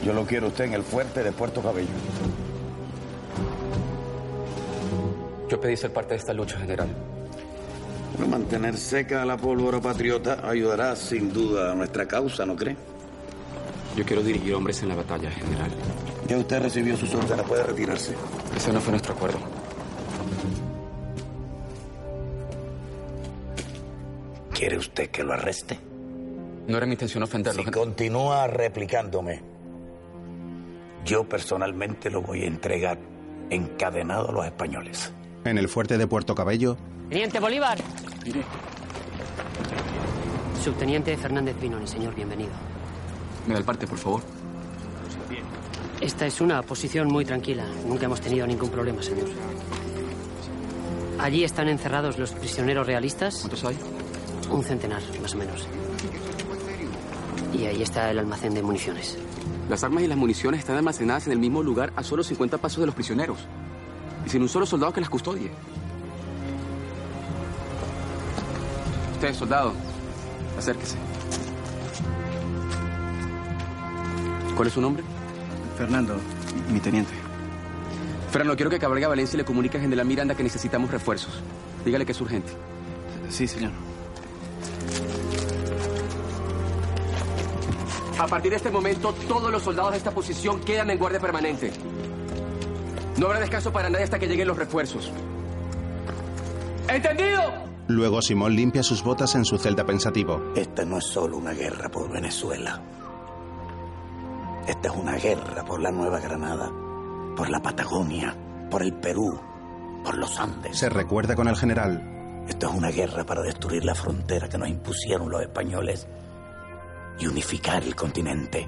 [0.05, 1.87] Yo lo quiero usted en el fuerte de Puerto Cabello.
[5.49, 6.87] Yo pedí ser parte de esta lucha, general.
[8.15, 12.75] Pero mantener seca la pólvora patriota ayudará sin duda a nuestra causa, ¿no cree?
[13.95, 15.71] Yo quiero dirigir hombres en la batalla, general.
[16.27, 18.13] Ya usted recibió sus órdenes, puede retirarse.
[18.55, 19.56] Ese no fue nuestro acuerdo.
[24.67, 25.79] ¿Quiere usted que lo arreste?
[26.67, 27.63] No era mi intención ofenderlo.
[27.63, 29.41] Si continúa replicándome,
[31.05, 32.99] yo personalmente lo voy a entregar
[33.49, 35.13] encadenado a los españoles.
[35.45, 36.75] En el fuerte de Puerto Cabello,
[37.07, 37.77] Teniente Bolívar.
[40.61, 42.51] Subteniente Fernández Pinoni, señor, bienvenido.
[43.45, 44.21] Me da el parte, por favor.
[46.01, 47.63] Esta es una posición muy tranquila.
[47.87, 49.29] Nunca hemos tenido ningún problema, señor.
[51.19, 53.37] Allí están encerrados los prisioneros realistas.
[53.39, 53.77] ¿Cuántos hay?
[54.49, 55.67] Un centenar, más o menos.
[57.53, 59.17] Y ahí está el almacén de municiones.
[59.69, 62.79] Las armas y las municiones están almacenadas en el mismo lugar a solo 50 pasos
[62.79, 63.39] de los prisioneros.
[64.25, 65.51] Y sin un solo soldado que las custodie.
[69.13, 69.73] Usted, soldado,
[70.57, 70.97] acérquese.
[74.55, 75.03] ¿Cuál es su nombre?
[75.77, 76.15] Fernando,
[76.71, 77.13] mi teniente.
[78.31, 81.41] Fernando, quiero que Cabrera Valencia le comunique a General Miranda que necesitamos refuerzos.
[81.85, 82.51] Dígale que es urgente.
[83.29, 83.71] Sí, señor.
[88.19, 91.71] A partir de este momento, todos los soldados de esta posición quedan en guardia permanente.
[93.17, 95.11] No habrá descanso para nadie hasta que lleguen los refuerzos.
[96.87, 97.67] ¿Entendido?
[97.89, 100.51] luego Simón limpia sus botas en su celda pensativo.
[100.55, 102.81] Esta no es solo una guerra por Venezuela.
[104.67, 106.69] Esta es una guerra por la Nueva Granada,
[107.35, 108.35] por la Patagonia,
[108.69, 109.39] por el Perú,
[110.03, 110.77] por los Andes.
[110.77, 112.45] Se recuerda con el general.
[112.49, 116.07] Esto es una guerra para destruir la frontera que nos impusieron los españoles
[117.19, 118.67] y unificar el continente.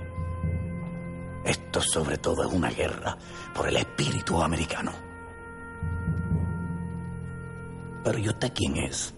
[1.44, 3.18] Esto sobre todo es una guerra
[3.54, 4.92] por el espíritu americano.
[8.04, 9.14] Pero ¿y usted quién es?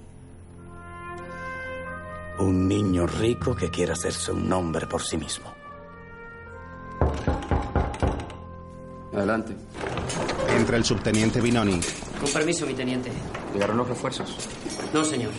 [2.39, 5.53] Un niño rico que quiere hacerse un nombre por sí mismo.
[9.13, 9.55] Adelante.
[10.57, 11.79] Entra el subteniente Binoni.
[12.19, 13.11] Con permiso, mi teniente.
[13.53, 14.35] ¿Llegaron los refuerzos?
[14.93, 15.31] No, señor.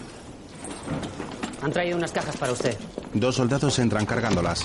[1.62, 2.76] Han traído unas cajas para usted.
[3.14, 4.64] Dos soldados entran cargándolas.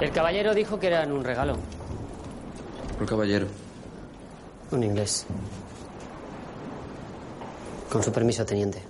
[0.00, 1.56] El caballero dijo que eran un regalo.
[2.98, 3.46] Un caballero.
[4.70, 5.26] Un inglés.
[7.90, 8.82] Con su permiso, teniente.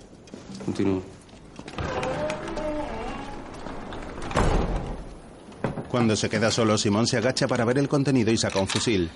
[0.64, 1.02] Continúo.
[5.88, 9.10] Cuando se queda solo, Simón se agacha para ver el contenido y saca un fusil.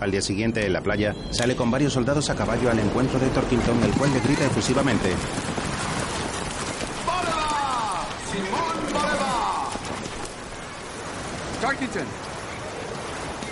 [0.00, 3.28] Al día siguiente, en la playa, sale con varios soldados a caballo al encuentro de
[3.28, 5.14] Torkington, el cual le grita efusivamente.
[8.30, 8.68] ¡Simón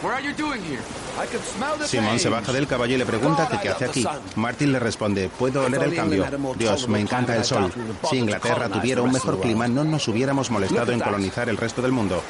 [0.03, 0.81] what are you doing here?
[1.19, 3.87] I can smell the Simón se baja del caballo y le pregunta que qué hace
[3.87, 4.07] aquí.
[4.37, 6.27] Martin le responde, puedo oler el cambio.
[6.57, 7.73] Dios, me encanta el sol.
[8.09, 11.93] Si Inglaterra tuviera un mejor clima, no nos hubiéramos molestado en colonizar el resto del
[11.93, 12.23] mundo.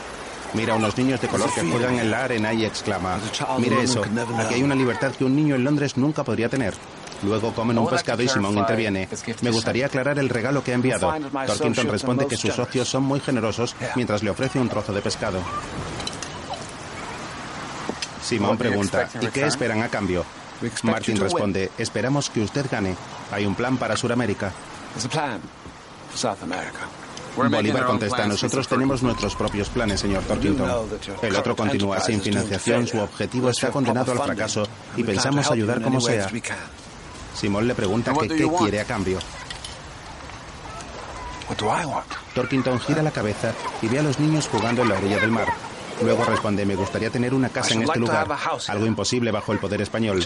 [0.54, 3.18] Mira a unos niños de color que juegan en la arena y exclama,
[3.58, 4.02] mire eso,
[4.38, 6.74] aquí hay una libertad que un niño en Londres nunca podría tener.
[7.22, 9.08] Luego comen un pescado y Simón interviene.
[9.42, 11.12] Me gustaría aclarar el regalo que ha enviado.
[11.46, 15.40] Torkington responde que sus socios son muy generosos mientras le ofrece un trozo de pescado.
[18.22, 20.24] Simón pregunta, ¿y qué esperan a cambio?
[20.82, 22.96] Martin responde, esperamos que usted gane.
[23.30, 24.52] Hay un plan para Sudamérica.
[27.36, 30.88] Bolívar contesta, nosotros tenemos nuestros propios planes, señor Torkington.
[31.22, 34.66] El otro continúa, sin financiación, su objetivo está condenado al fracaso
[34.96, 36.28] y pensamos ayudar como sea.
[37.34, 39.18] Simón le pregunta que qué quiere a cambio.
[42.34, 45.52] Torkington gira la cabeza y ve a los niños jugando en la orilla del mar.
[46.02, 48.26] Luego responde, me gustaría tener una casa en este lugar,
[48.68, 50.24] algo imposible bajo el poder español.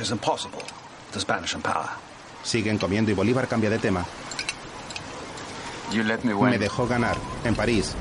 [2.42, 4.04] Siguen comiendo y Bolívar cambia de tema.
[6.52, 7.92] Me dejó ganar, en París.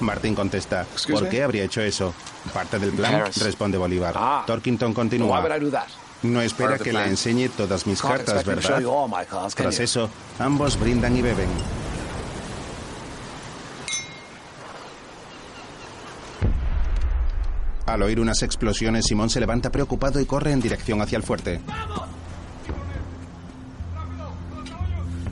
[0.00, 2.12] Martín contesta, ¿por qué habría hecho eso?
[2.52, 4.14] Parte del plan, responde Bolívar.
[4.46, 5.36] Torkington continúa.
[6.22, 8.80] No espera que le enseñe todas mis cartas, ¿verdad?
[9.54, 11.48] Tras eso, ambos brindan y beben.
[17.86, 21.60] Al oír unas explosiones, Simón se levanta preocupado y corre en dirección hacia el fuerte.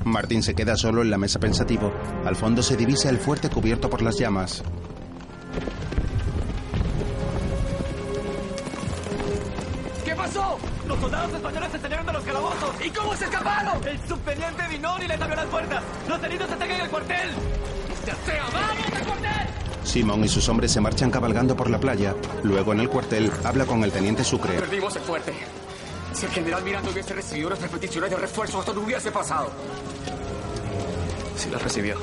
[0.04, 1.92] Martín se queda solo en la mesa pensativo.
[2.24, 4.62] Al fondo se divisa el fuerte cubierto por las llamas.
[10.04, 10.58] ¿Qué pasó?
[10.86, 12.74] Los soldados españoles se salieron de los calabozos.
[12.84, 13.86] ¿Y cómo se escaparon?
[13.86, 15.82] El subteniente Binoni les abrió las puertas.
[16.08, 17.30] Los heridos en el cuartel.
[18.06, 18.44] ¡Ya sea!
[18.52, 19.46] ¡Vamos al cuartel!
[19.84, 22.14] Simón y sus hombres se marchan cabalgando por la playa.
[22.42, 24.54] Luego, en el cuartel, habla con el teniente Sucre.
[24.54, 25.34] Perdimos el fuerte.
[26.12, 29.50] Si el general Miranda hubiese recibido nuestras peticiones de refuerzo, esto no hubiese pasado.
[31.36, 31.96] Sí las recibió.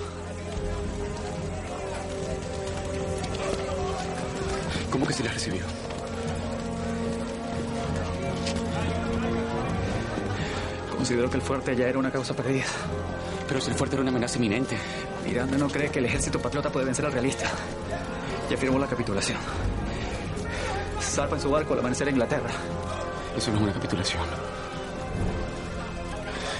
[4.89, 5.63] ¿Cómo que sí las recibió?
[10.95, 12.65] Considero que el fuerte ya era una causa perdida.
[13.47, 14.77] Pero si el fuerte era una amenaza inminente.
[15.23, 17.49] Miranda no cree que el ejército patriota puede vencer al realista.
[18.49, 19.37] Ya firmó la capitulación.
[20.99, 22.49] Zarpa en su barco al amanecer en Inglaterra.
[23.37, 24.23] Eso no es una capitulación.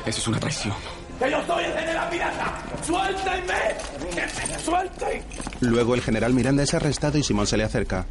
[0.06, 0.76] Eso es una traición.
[1.20, 2.64] ¡Que yo soy el general Miranda!
[2.86, 4.60] ¡Suéltenme!
[4.64, 5.24] ¡Suelten!
[5.62, 8.06] Luego el general Miranda es arrestado y Simón se le acerca.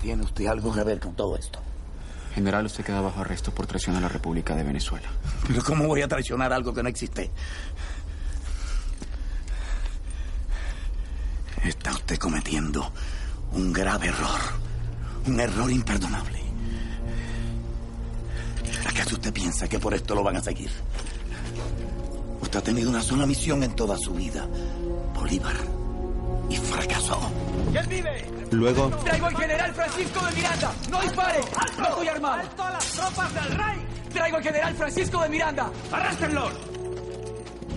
[0.00, 1.60] ¿Tiene usted algo que ver con todo esto?
[2.34, 5.08] General, usted queda bajo arresto por traición a la República de Venezuela.
[5.46, 7.30] ¿Pero cómo voy a traicionar algo que no existe?
[11.62, 12.90] Está usted cometiendo
[13.52, 14.40] un grave error.
[15.26, 16.41] Un error imperdonable.
[18.92, 20.70] ¿Acaso usted piensa que por esto lo van a seguir?
[22.40, 24.46] Usted ha tenido una sola misión en toda su vida.
[25.14, 25.56] Bolívar.
[26.50, 27.18] Y fracasó.
[27.72, 28.24] ¿Quién vive?
[28.50, 30.72] Luego, Traigo al general Francisco de Miranda.
[30.90, 31.40] ¡No dispare!
[31.78, 32.34] ¡No estoy armado!
[32.34, 33.86] ¡Alto a las tropas del rey!
[34.12, 35.70] Traigo al general Francisco de Miranda.
[35.90, 36.52] ¡Arréstenlos!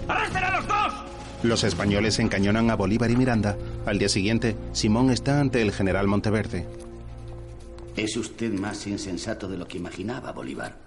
[0.08, 0.94] ¡Arresten a los dos!
[1.44, 3.56] los españoles encañonan a Bolívar y Miranda.
[3.86, 6.66] Al día siguiente, Simón está ante el general Monteverde.
[7.96, 10.85] Es usted más insensato de lo que imaginaba, Bolívar.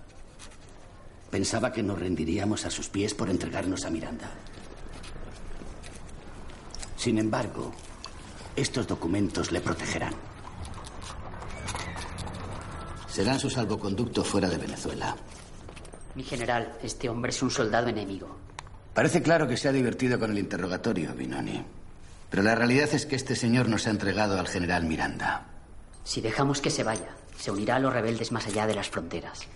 [1.31, 4.31] Pensaba que nos rendiríamos a sus pies por entregarnos a Miranda.
[6.97, 7.73] Sin embargo,
[8.57, 10.15] estos documentos le protegerán.
[13.09, 15.17] Serán su salvoconducto fuera de Venezuela.
[16.15, 18.37] Mi general, este hombre es un soldado enemigo.
[18.95, 21.65] Parece claro que se ha divertido con el interrogatorio, Binoni.
[22.31, 25.47] Pero la realidad es que este señor nos ha entregado al general Miranda.
[26.05, 29.47] Si dejamos que se vaya, se unirá a los rebeldes más allá de las fronteras.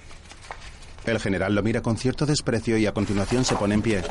[1.05, 4.03] El general lo mira con cierto desprecio y a continuación se pone en pie.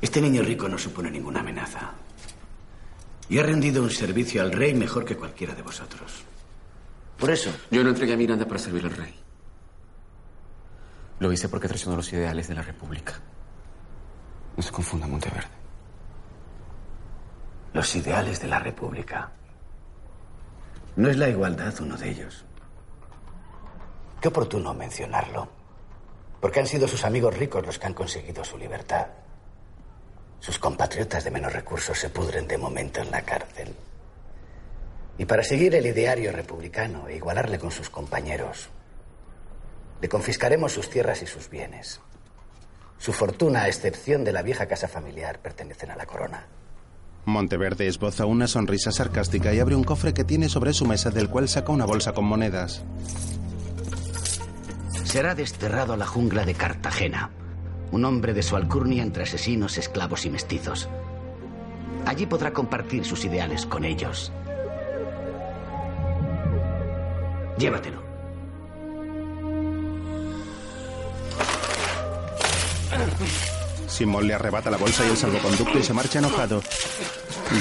[0.00, 1.92] Este niño rico no supone ninguna amenaza.
[3.28, 6.24] Y ha rendido un servicio al rey mejor que cualquiera de vosotros.
[7.18, 7.50] Por eso.
[7.70, 9.14] Yo no entregué a Miranda para servir al rey.
[11.18, 13.14] Lo hice porque traicionó los ideales de la República.
[14.56, 15.48] No se confunda, Monteverde.
[17.74, 19.32] Los ideales de la República.
[20.96, 22.42] ¿No es la igualdad uno de ellos?
[24.18, 25.46] Qué oportuno mencionarlo.
[26.40, 29.06] Porque han sido sus amigos ricos los que han conseguido su libertad.
[30.40, 33.74] Sus compatriotas de menos recursos se pudren de momento en la cárcel.
[35.18, 38.70] Y para seguir el ideario republicano e igualarle con sus compañeros,
[40.00, 42.00] le confiscaremos sus tierras y sus bienes.
[42.96, 46.46] Su fortuna, a excepción de la vieja casa familiar, pertenecen a la corona.
[47.26, 51.28] Monteverde esboza una sonrisa sarcástica y abre un cofre que tiene sobre su mesa del
[51.28, 52.84] cual saca una bolsa con monedas.
[55.02, 57.30] Será desterrado a la jungla de Cartagena,
[57.90, 60.88] un hombre de su alcurnia entre asesinos, esclavos y mestizos.
[62.04, 64.30] Allí podrá compartir sus ideales con ellos.
[67.58, 68.06] Llévatelo.
[73.96, 76.62] Simón le arrebata la bolsa y el salvoconducto y se marcha enojado.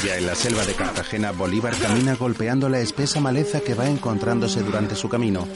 [0.04, 4.62] Ya en la selva de Cartagena, Bolívar camina golpeando la espesa maleza que va encontrándose
[4.62, 5.48] durante su camino.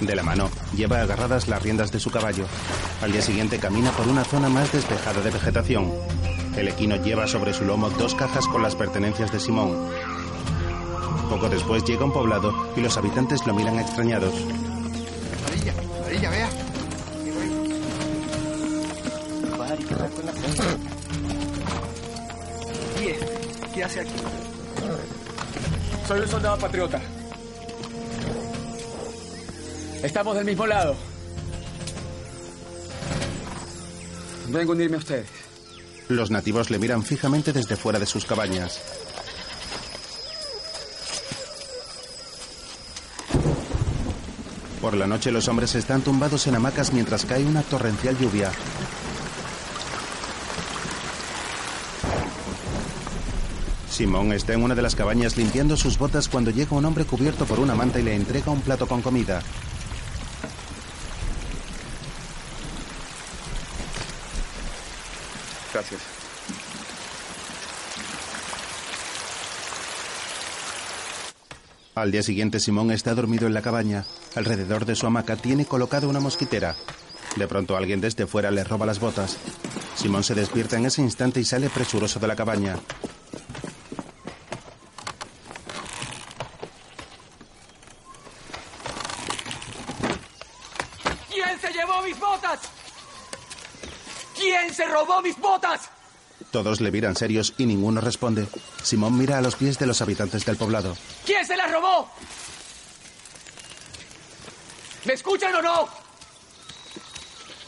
[0.00, 2.44] De la mano, lleva agarradas las riendas de su caballo.
[3.02, 5.92] Al día siguiente camina por una zona más despejada de vegetación.
[6.56, 9.90] El equino lleva sobre su lomo dos cajas con las pertenencias de Simón.
[11.28, 14.34] Poco después llega un poblado y los habitantes lo miran extrañados.
[16.08, 16.69] Vea.
[23.74, 24.12] ¿Qué hace aquí?
[26.06, 27.00] Soy un soldado patriota.
[30.02, 30.96] Estamos del mismo lado.
[34.48, 35.28] Vengo a unirme a ustedes.
[36.08, 38.80] Los nativos le miran fijamente desde fuera de sus cabañas.
[44.80, 48.50] Por la noche los hombres están tumbados en hamacas mientras cae una torrencial lluvia.
[54.00, 57.44] Simón está en una de las cabañas limpiando sus botas cuando llega un hombre cubierto
[57.44, 59.42] por una manta y le entrega un plato con comida.
[65.74, 66.00] Gracias.
[71.94, 74.06] Al día siguiente Simón está dormido en la cabaña.
[74.34, 76.74] Alrededor de su hamaca tiene colocado una mosquitera.
[77.36, 79.36] De pronto alguien desde fuera le roba las botas.
[79.94, 82.76] Simón se despierta en ese instante y sale presuroso de la cabaña.
[91.28, 92.60] ¿Quién se llevó mis botas?
[95.20, 95.90] ¿Quién se robó mis botas?
[96.50, 98.46] Todos le miran serios y ninguno responde.
[98.82, 100.96] Simón mira a los pies de los habitantes del poblado.
[101.24, 102.08] ¿Quién se las robó?
[105.04, 105.88] ¿Me escuchan o no?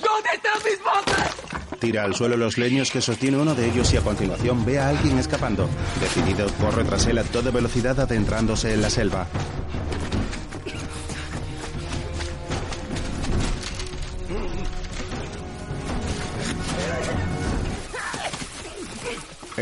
[0.01, 1.79] ¿Dónde están mis botas?
[1.79, 4.89] Tira al suelo los leños que sostiene uno de ellos y a continuación ve a
[4.89, 5.69] alguien escapando.
[6.01, 9.27] Decidido, corre tras él a toda velocidad adentrándose en la selva.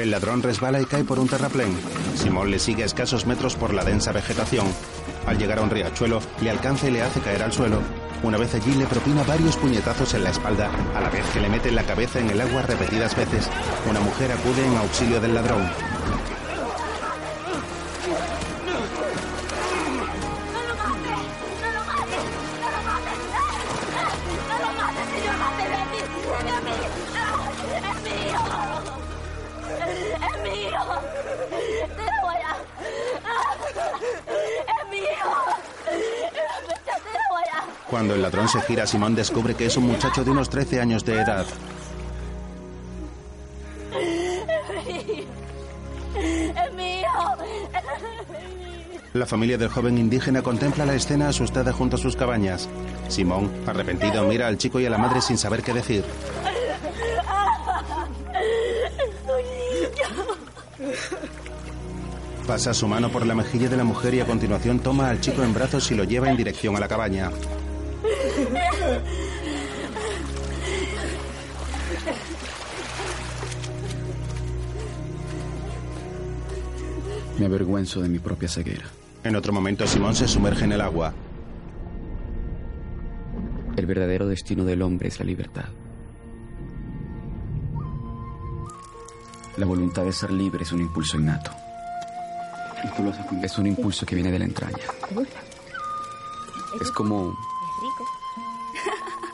[0.01, 1.76] El ladrón resbala y cae por un terraplén.
[2.14, 4.66] Simón le sigue a escasos metros por la densa vegetación.
[5.26, 7.82] Al llegar a un riachuelo, le alcanza y le hace caer al suelo.
[8.22, 11.51] Una vez allí le propina varios puñetazos en la espalda, a la vez que le
[11.51, 13.51] mete la cabeza en el agua repetidas veces.
[13.90, 15.68] Una mujer acude en auxilio del ladrón.
[38.01, 41.05] Cuando el ladrón se gira, Simón descubre que es un muchacho de unos 13 años
[41.05, 41.44] de edad.
[49.12, 52.70] La familia del joven indígena contempla la escena asustada junto a sus cabañas.
[53.09, 56.03] Simón, arrepentido, mira al chico y a la madre sin saber qué decir.
[62.46, 65.42] Pasa su mano por la mejilla de la mujer y a continuación toma al chico
[65.42, 67.30] en brazos y lo lleva en dirección a la cabaña.
[77.41, 78.84] Me avergüenzo de mi propia ceguera.
[79.24, 81.14] En otro momento, Simón se sumerge en el agua.
[83.78, 85.64] El verdadero destino del hombre es la libertad.
[89.57, 91.51] La voluntad de ser libre es un impulso innato.
[93.43, 94.84] Es un impulso que viene de la entraña.
[96.78, 97.34] Es como...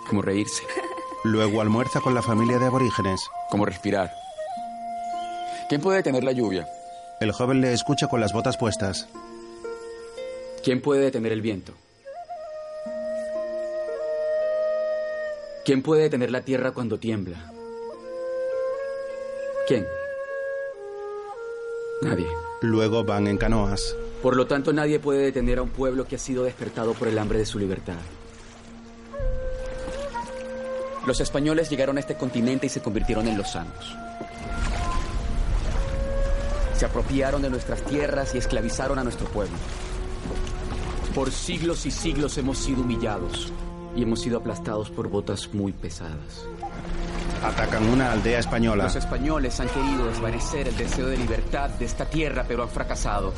[0.08, 0.62] Como reírse.
[1.24, 3.20] Luego almuerza con la familia de aborígenes.
[3.50, 4.12] Como respirar.
[5.68, 6.68] ¿Quién puede detener la lluvia?
[7.18, 9.08] El joven le escucha con las botas puestas.
[10.62, 11.72] ¿Quién puede detener el viento?
[15.64, 17.52] ¿Quién puede detener la tierra cuando tiembla?
[19.66, 19.86] ¿Quién?
[22.02, 22.26] Nadie.
[22.60, 23.96] Luego van en canoas.
[24.22, 27.18] Por lo tanto, nadie puede detener a un pueblo que ha sido despertado por el
[27.18, 27.96] hambre de su libertad.
[31.06, 33.96] Los españoles llegaron a este continente y se convirtieron en los amos.
[36.76, 39.56] Se apropiaron de nuestras tierras y esclavizaron a nuestro pueblo.
[41.14, 43.52] Por siglos y siglos hemos sido humillados
[43.96, 46.46] y hemos sido aplastados por botas muy pesadas.
[47.42, 48.84] Atacan una aldea española.
[48.84, 53.32] Los españoles han querido desvanecer el deseo de libertad de esta tierra, pero han fracasado.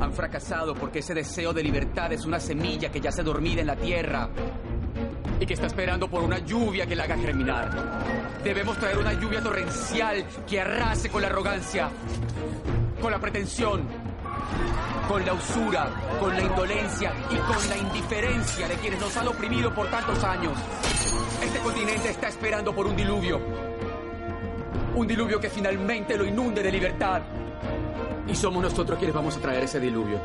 [0.00, 3.76] Han fracasado porque ese deseo de libertad es una semilla que yace dormida en la
[3.76, 4.30] tierra
[5.42, 7.68] y que está esperando por una lluvia que la haga germinar.
[8.44, 11.90] Debemos traer una lluvia torrencial que arrase con la arrogancia,
[13.00, 13.82] con la pretensión,
[15.08, 15.90] con la usura,
[16.20, 20.56] con la indolencia y con la indiferencia de quienes nos han oprimido por tantos años.
[21.42, 23.40] Este continente está esperando por un diluvio.
[24.94, 27.20] Un diluvio que finalmente lo inunde de libertad.
[28.28, 30.20] Y somos nosotros quienes vamos a traer ese diluvio.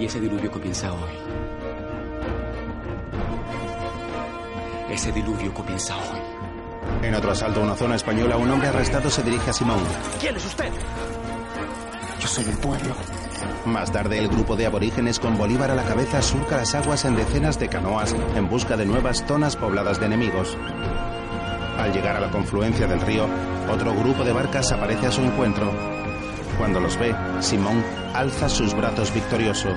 [0.00, 1.27] Y ese diluvio comienza hoy.
[4.90, 6.18] Ese diluvio comienza hoy.
[7.02, 9.80] En otro asalto a una zona española, un hombre arrestado se dirige a Simón.
[10.20, 10.72] ¿Quién es usted?
[12.20, 12.94] Yo soy el pueblo.
[13.66, 17.16] Más tarde, el grupo de aborígenes con Bolívar a la cabeza surca las aguas en
[17.16, 20.56] decenas de canoas en busca de nuevas zonas pobladas de enemigos.
[21.78, 23.26] Al llegar a la confluencia del río,
[23.70, 25.70] otro grupo de barcas aparece a su encuentro.
[26.56, 27.84] Cuando los ve, Simón
[28.14, 29.68] alza sus brazos victorioso.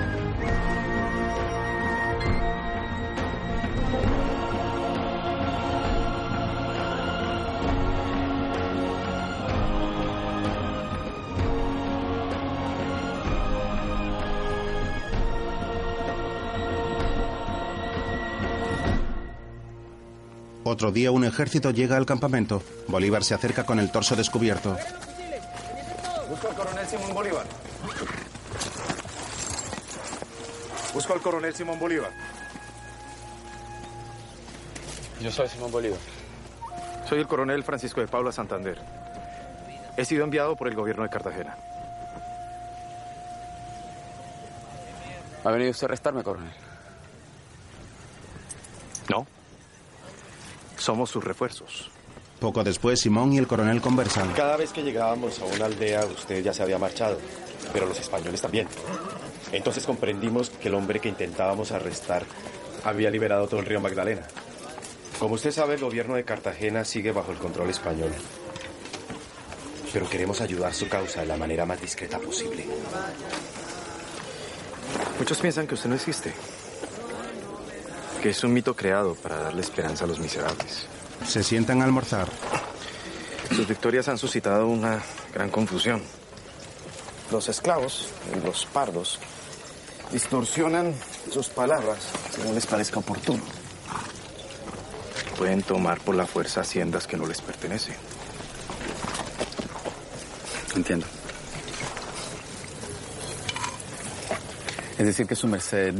[20.72, 22.62] Otro día un ejército llega al campamento.
[22.88, 24.74] Bolívar se acerca con el torso descubierto.
[26.30, 27.44] Busco al coronel Simón Bolívar.
[30.94, 32.10] Busco al coronel Simón Bolívar.
[35.20, 35.98] Yo soy Simón Bolívar.
[37.06, 38.78] Soy el coronel Francisco de Paula Santander.
[39.98, 41.54] He sido enviado por el gobierno de Cartagena.
[45.44, 46.50] ¿Ha venido usted a arrestarme, coronel?
[49.10, 49.26] No.
[50.82, 51.92] Somos sus refuerzos.
[52.40, 54.32] Poco después, Simón y el coronel conversan.
[54.32, 57.18] Cada vez que llegábamos a una aldea, usted ya se había marchado,
[57.72, 58.66] pero los españoles también.
[59.52, 62.24] Entonces comprendimos que el hombre que intentábamos arrestar
[62.82, 64.26] había liberado todo el río Magdalena.
[65.20, 68.10] Como usted sabe, el gobierno de Cartagena sigue bajo el control español.
[69.92, 72.66] Pero queremos ayudar su causa de la manera más discreta posible.
[75.16, 76.34] Muchos piensan que usted no existe.
[78.22, 80.86] Que es un mito creado para darle esperanza a los miserables.
[81.26, 82.28] Se sientan a almorzar.
[83.50, 85.02] Sus victorias han suscitado una
[85.34, 86.00] gran confusión.
[87.32, 89.18] Los esclavos y los pardos
[90.12, 90.94] distorsionan
[91.32, 91.98] sus palabras
[92.30, 93.42] según les parezca oportuno.
[95.36, 97.96] Pueden tomar por la fuerza haciendas que no les pertenecen.
[100.76, 101.06] Entiendo.
[104.96, 105.94] Es decir, que su merced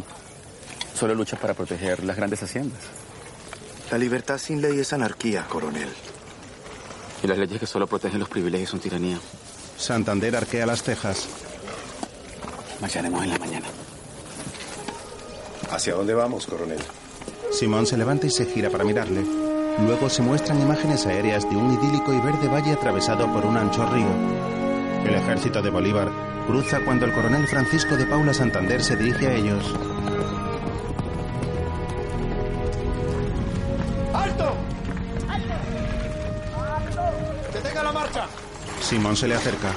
[1.02, 2.78] solo lucha para proteger las grandes haciendas.
[3.90, 5.88] La libertad sin ley es anarquía, coronel.
[7.24, 9.18] Y las leyes que solo protegen los privilegios son tiranía.
[9.76, 11.26] Santander arquea las cejas.
[12.80, 13.66] Marcharemos en la mañana.
[15.72, 16.78] ¿Hacia dónde vamos, coronel?
[17.50, 19.24] Simón se levanta y se gira para mirarle.
[19.84, 23.84] Luego se muestran imágenes aéreas de un idílico y verde valle atravesado por un ancho
[23.86, 24.06] río.
[25.04, 26.12] El ejército de Bolívar
[26.46, 29.74] cruza cuando el coronel Francisco de Paula Santander se dirige a ellos.
[38.92, 39.72] Simón se le acerca.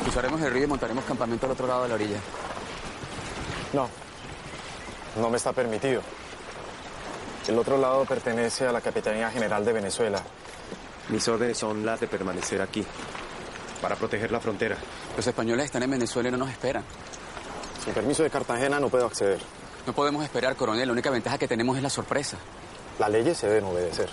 [0.00, 2.18] Cruzaremos el río y montaremos campamento al otro lado de la orilla.
[3.72, 3.88] No.
[5.16, 6.00] No me está permitido.
[7.48, 10.22] El otro lado pertenece a la Capitanía General de Venezuela.
[11.08, 12.86] Mis órdenes son las de permanecer aquí,
[13.80, 14.76] para proteger la frontera.
[15.16, 16.84] Los españoles están en Venezuela y no nos esperan.
[17.82, 19.40] Sin permiso de Cartagena no puedo acceder.
[19.88, 20.86] No podemos esperar, coronel.
[20.86, 22.36] La única ventaja que tenemos es la sorpresa.
[23.00, 24.08] Las leyes se deben obedecer.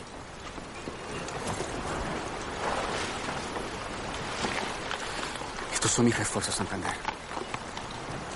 [5.89, 6.91] Estos son mis refuerzos, Santander.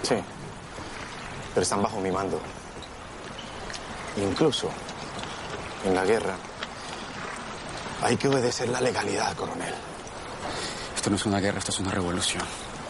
[0.01, 0.15] Sí,
[1.53, 2.41] pero están bajo mi mando.
[4.17, 4.71] Incluso
[5.85, 6.33] en la guerra
[8.01, 9.75] hay que obedecer la legalidad, coronel.
[10.95, 12.41] Esto no es una guerra, esto es una revolución.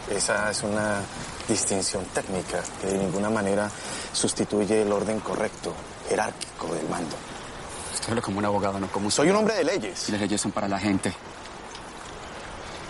[0.10, 1.02] Esa es una
[1.46, 3.70] distinción técnica que de ninguna manera
[4.14, 5.74] sustituye el orden correcto,
[6.08, 7.18] jerárquico del mando.
[7.96, 9.12] Usted habla como un abogado, no como un...
[9.12, 10.08] Soy un hombre de leyes.
[10.08, 11.14] Y las leyes son para la gente.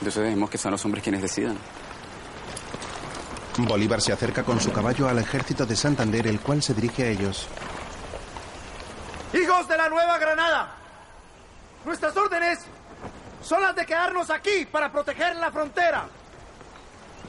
[0.04, 1.58] Entonces debemos que sean los hombres quienes decidan.
[3.60, 7.08] Bolívar se acerca con su caballo al ejército de Santander, el cual se dirige a
[7.08, 7.48] ellos.
[9.34, 10.76] Hijos de la Nueva Granada,
[11.86, 12.60] nuestras órdenes
[13.42, 16.06] son las de quedarnos aquí para proteger la frontera.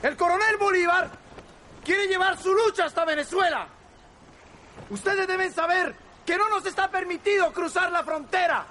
[0.02, 1.08] El coronel Bolívar
[1.84, 3.68] quiere llevar su lucha hasta Venezuela.
[4.90, 5.94] Ustedes deben saber
[6.26, 8.66] que no nos está permitido cruzar la frontera.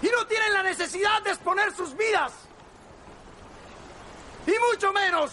[0.00, 2.41] Y no tienen la necesidad de exponer sus vidas.
[4.46, 5.32] Y mucho menos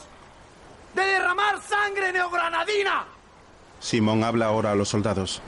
[0.93, 3.05] de derramar sangre neogranadina.
[3.79, 5.41] Simón habla ahora a los soldados.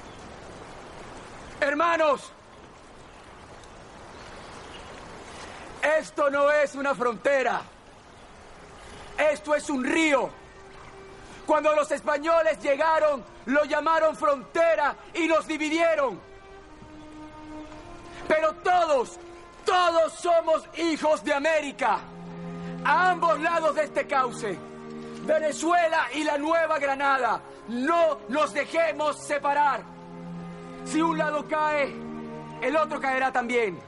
[1.59, 2.31] Hermanos,
[5.99, 7.61] esto no es una frontera.
[9.17, 10.29] Esto es un río.
[11.45, 16.19] Cuando los españoles llegaron, lo llamaron frontera y nos dividieron.
[18.27, 19.19] Pero todos,
[19.65, 21.99] todos somos hijos de América.
[22.83, 24.57] A ambos lados de este cauce.
[25.25, 27.41] Venezuela y la Nueva Granada.
[27.67, 29.83] No nos dejemos separar.
[30.85, 31.93] Si un lado cae,
[32.61, 33.79] el otro caerá también.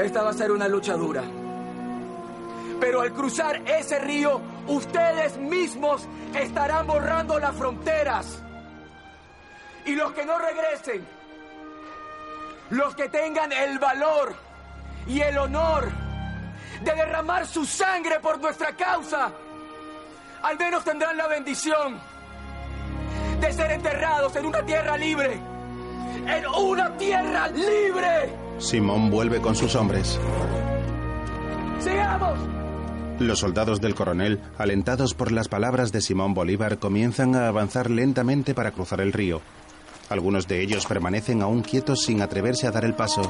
[0.00, 1.22] Esta va a ser una lucha dura.
[2.80, 8.42] Pero al cruzar ese río, ustedes mismos estarán borrando las fronteras.
[9.86, 11.06] Y los que no regresen,
[12.70, 14.34] los que tengan el valor
[15.06, 15.90] y el honor
[16.82, 19.30] de derramar su sangre por nuestra causa,
[20.42, 21.98] al menos tendrán la bendición
[23.40, 25.38] de ser enterrados en una tierra libre.
[26.26, 28.34] En una tierra libre.
[28.58, 30.18] Simón vuelve con sus hombres.
[31.80, 32.38] ¡Sigamos!
[33.18, 38.54] Los soldados del coronel, alentados por las palabras de Simón Bolívar, comienzan a avanzar lentamente
[38.54, 39.40] para cruzar el río.
[40.08, 43.22] Algunos de ellos permanecen aún quietos sin atreverse a dar el paso.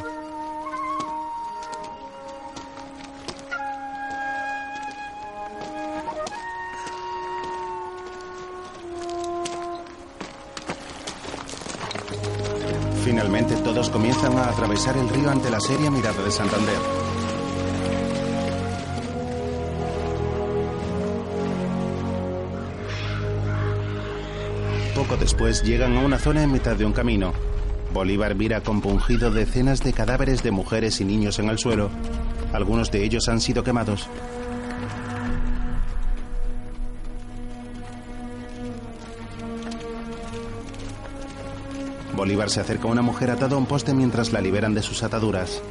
[13.04, 17.03] Finalmente todos comienzan a atravesar el río ante la seria mirada de Santander.
[25.24, 27.32] Después llegan a una zona en mitad de un camino.
[27.94, 31.88] Bolívar mira compungido decenas de cadáveres de mujeres y niños en el suelo.
[32.52, 34.06] Algunos de ellos han sido quemados.
[42.14, 45.02] Bolívar se acerca a una mujer atada a un poste mientras la liberan de sus
[45.02, 45.62] ataduras.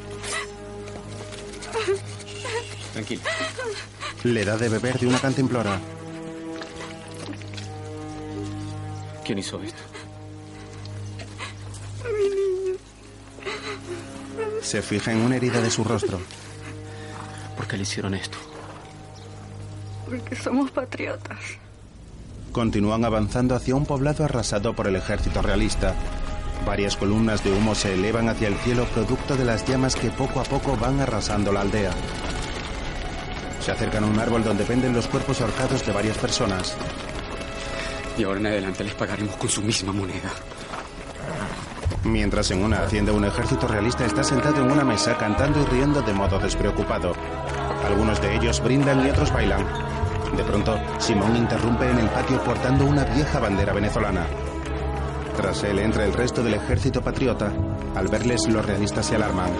[2.94, 3.22] Tranquilo.
[4.24, 5.80] Le da de beber de una cantimplora.
[9.26, 9.80] ¿Quién hizo esto?
[12.04, 12.78] Mi niño.
[14.62, 16.20] Se fija en una herida de su rostro.
[17.56, 18.38] ¿Por qué le hicieron esto?
[20.06, 21.40] Porque somos patriotas.
[22.52, 25.96] Continúan avanzando hacia un poblado arrasado por el ejército realista.
[26.66, 30.40] Varias columnas de humo se elevan hacia el cielo producto de las llamas que poco
[30.40, 31.92] a poco van arrasando la aldea.
[33.60, 36.76] Se acercan a un árbol donde penden los cuerpos ahorcados de varias personas.
[38.18, 40.30] Y ahora en adelante les pagaremos con su misma moneda.
[42.04, 46.02] Mientras en una hacienda un ejército realista está sentado en una mesa cantando y riendo
[46.02, 47.14] de modo despreocupado.
[47.86, 49.66] Algunos de ellos brindan y otros bailan.
[50.36, 54.26] De pronto, Simón interrumpe en el patio portando una vieja bandera venezolana.
[55.38, 57.52] Tras él entra el resto del ejército patriota.
[57.96, 59.52] Al verles, los realistas se alarman.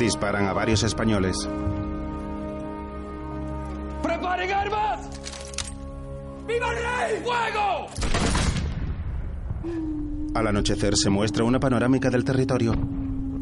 [0.00, 1.36] Disparan a varios españoles.
[4.02, 5.10] ¡Preparen armas!
[6.48, 7.22] ¡Viva el rey!
[7.22, 7.86] ¡Fuego!
[10.34, 12.72] Al anochecer se muestra una panorámica del territorio.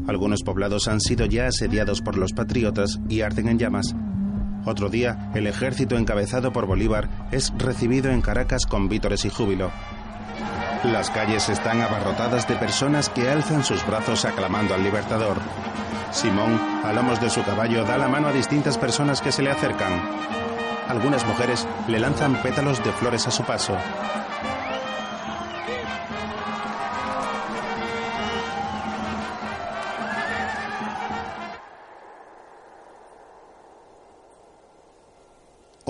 [0.09, 3.95] Algunos poblados han sido ya asediados por los patriotas y arden en llamas.
[4.65, 9.71] Otro día, el ejército encabezado por Bolívar es recibido en Caracas con vítores y júbilo.
[10.83, 15.37] Las calles están abarrotadas de personas que alzan sus brazos aclamando al libertador.
[16.11, 19.51] Simón, a lomos de su caballo, da la mano a distintas personas que se le
[19.51, 19.91] acercan.
[20.87, 23.75] Algunas mujeres le lanzan pétalos de flores a su paso.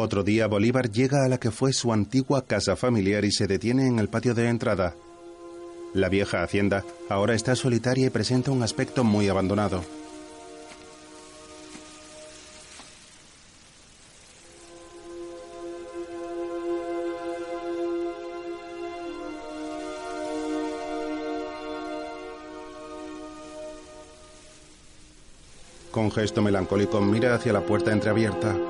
[0.01, 3.85] Otro día Bolívar llega a la que fue su antigua casa familiar y se detiene
[3.85, 4.95] en el patio de entrada.
[5.93, 9.83] La vieja hacienda ahora está solitaria y presenta un aspecto muy abandonado.
[25.91, 28.68] Con gesto melancólico mira hacia la puerta entreabierta.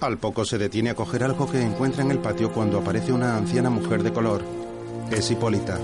[0.00, 3.36] Al poco se detiene a coger algo que encuentra en el patio cuando aparece una
[3.36, 4.44] anciana mujer de color.
[5.10, 5.76] Es Hipólita.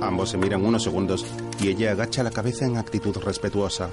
[0.00, 1.26] Ambos se miran unos segundos
[1.60, 3.90] y ella agacha la cabeza en actitud respetuosa.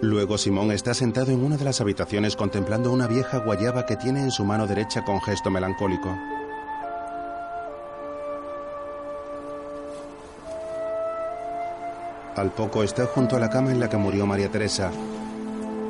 [0.00, 4.20] Luego Simón está sentado en una de las habitaciones contemplando una vieja guayaba que tiene
[4.20, 6.16] en su mano derecha con gesto melancólico.
[12.34, 14.90] Al poco está junto a la cama en la que murió María Teresa.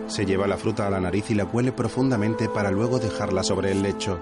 [0.09, 3.73] Se lleva la fruta a la nariz y la huele profundamente para luego dejarla sobre
[3.73, 4.21] el lecho.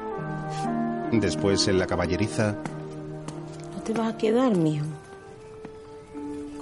[1.10, 2.54] Después, en la caballeriza,
[3.92, 4.86] te vas a quedar, mijo.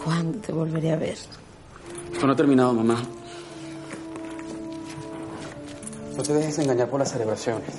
[0.02, 1.18] ¿Cuándo te volveré a ver?
[2.12, 3.02] Esto no ha terminado, mamá.
[6.16, 7.74] No te dejes engañar por las celebraciones.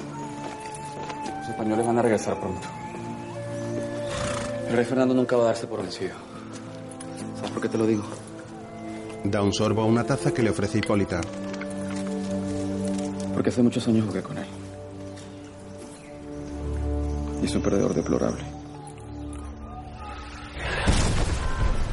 [1.40, 2.68] Los españoles van a regresar pronto.
[4.70, 6.14] El rey Fernando nunca va a darse por vencido.
[7.38, 8.04] ¿Sabes por qué te lo digo?
[9.24, 11.22] da un sorbo a una taza que le ofrece Hipólita.
[13.34, 14.48] Porque hace muchos años jugué con él.
[17.42, 18.44] Y es un perdedor deplorable.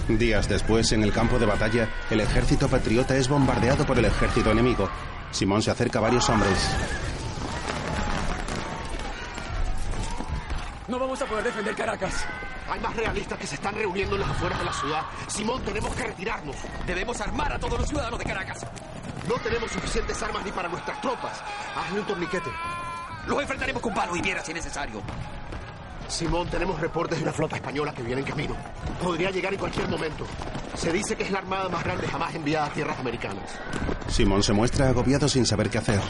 [0.08, 4.52] Días después, en el campo de batalla, el ejército patriota es bombardeado por el ejército
[4.52, 4.88] enemigo.
[5.32, 6.70] Simón se acerca a varios hombres.
[10.86, 12.24] No vamos a poder defender Caracas.
[12.70, 15.02] Hay más realistas que se están reuniendo en las afueras de la ciudad.
[15.26, 16.56] Simón, tenemos que retirarnos.
[16.86, 18.64] Debemos armar a todos los ciudadanos de Caracas.
[19.28, 21.42] No tenemos suficientes armas ni para nuestras tropas.
[21.74, 22.50] Hazle un torniquete.
[23.26, 25.02] Los enfrentaremos con palo y piedra si es necesario.
[26.08, 28.56] Simón, tenemos reportes de una flota española que viene en camino.
[29.02, 30.24] Podría llegar en cualquier momento.
[30.74, 33.44] Se dice que es la armada más grande jamás enviada a tierras americanas.
[34.08, 36.00] Simón se muestra agobiado sin saber qué hacer.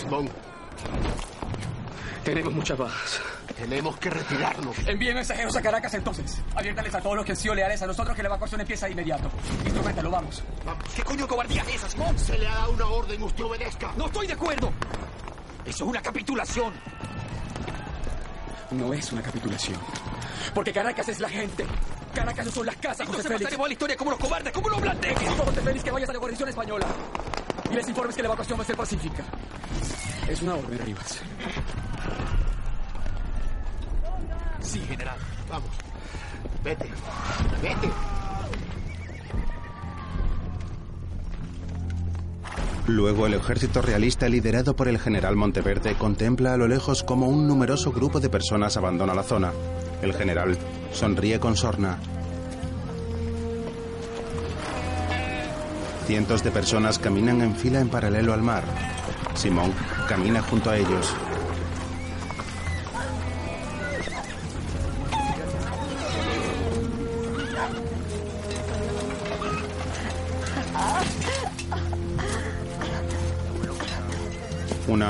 [0.00, 0.28] Simón,
[2.24, 3.20] Tenemos muchas bajas.
[3.56, 4.76] tenemos que retirarnos.
[4.86, 6.40] Envíen mensajeros a Caracas entonces.
[6.54, 8.92] Aviértales a todos los que han sido leales a nosotros que la evacuación empieza de
[8.92, 9.30] inmediato.
[9.64, 10.42] Instrumentalo, vamos.
[10.94, 12.18] ¿Qué coño de cobardía es esa, Simón?
[12.18, 13.92] Se le ha dado una orden, usted obedezca.
[13.96, 14.72] No estoy de acuerdo.
[15.64, 16.72] Eso es una capitulación.
[18.70, 19.78] No es una capitulación.
[20.54, 21.64] Porque Caracas es la gente.
[22.14, 23.42] Caracas no son las casas, José Félix.
[23.42, 25.28] pasaremos a la historia como los cobardes, como los blandengues.
[25.30, 26.86] José Félix, que vayas a la guarnición española.
[27.70, 29.24] Y les informes que la evacuación va a ser pacífica.
[30.28, 31.20] Es una orden, Rivas.
[34.60, 35.16] Sí, general.
[35.48, 35.70] Vamos.
[36.62, 36.90] Vete.
[37.62, 38.17] Vete.
[42.88, 47.46] Luego el ejército realista liderado por el general Monteverde contempla a lo lejos como un
[47.46, 49.52] numeroso grupo de personas abandona la zona.
[50.00, 50.56] El general
[50.90, 51.98] sonríe con sorna.
[56.06, 58.64] Cientos de personas caminan en fila en paralelo al mar.
[59.34, 59.74] Simón
[60.08, 61.14] camina junto a ellos.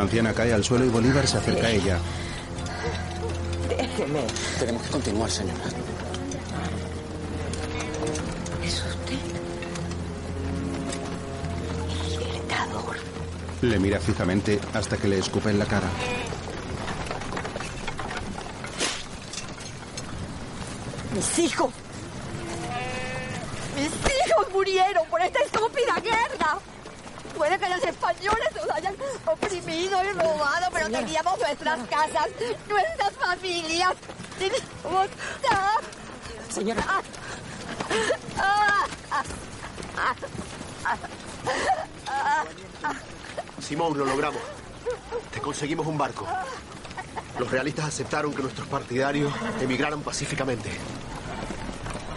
[0.09, 1.99] Anciana cae al suelo y Bolívar se acerca a ella.
[3.69, 4.21] Déjeme.
[4.59, 5.65] Tenemos que continuar, señora.
[8.65, 9.19] ¿Es usted?
[12.01, 12.97] El libertador.
[13.61, 15.89] Le mira fijamente hasta que le escupe en la cara.
[21.15, 21.71] Mis hijos.
[23.77, 26.59] Mis hijos murieron por esta estúpida guerra.
[27.37, 32.29] Puede que los españoles nos hayan oprimido y robado, pero teníamos nuestras casas,
[32.69, 33.95] nuestras familias.
[34.39, 35.09] Teníamos...
[36.51, 36.85] Señora.
[43.61, 44.41] Simón, lo logramos.
[45.33, 46.27] Te conseguimos un barco.
[47.39, 50.71] Los realistas aceptaron que nuestros partidarios emigraran pacíficamente.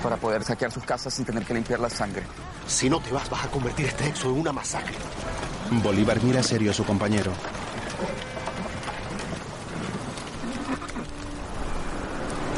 [0.02, 2.24] Para poder saquear sus casas sin tener que limpiar la sangre.
[2.68, 4.96] Si no te vas, vas a convertir este éxodo en una masacre.
[5.70, 7.32] Bolívar mira serio a su compañero.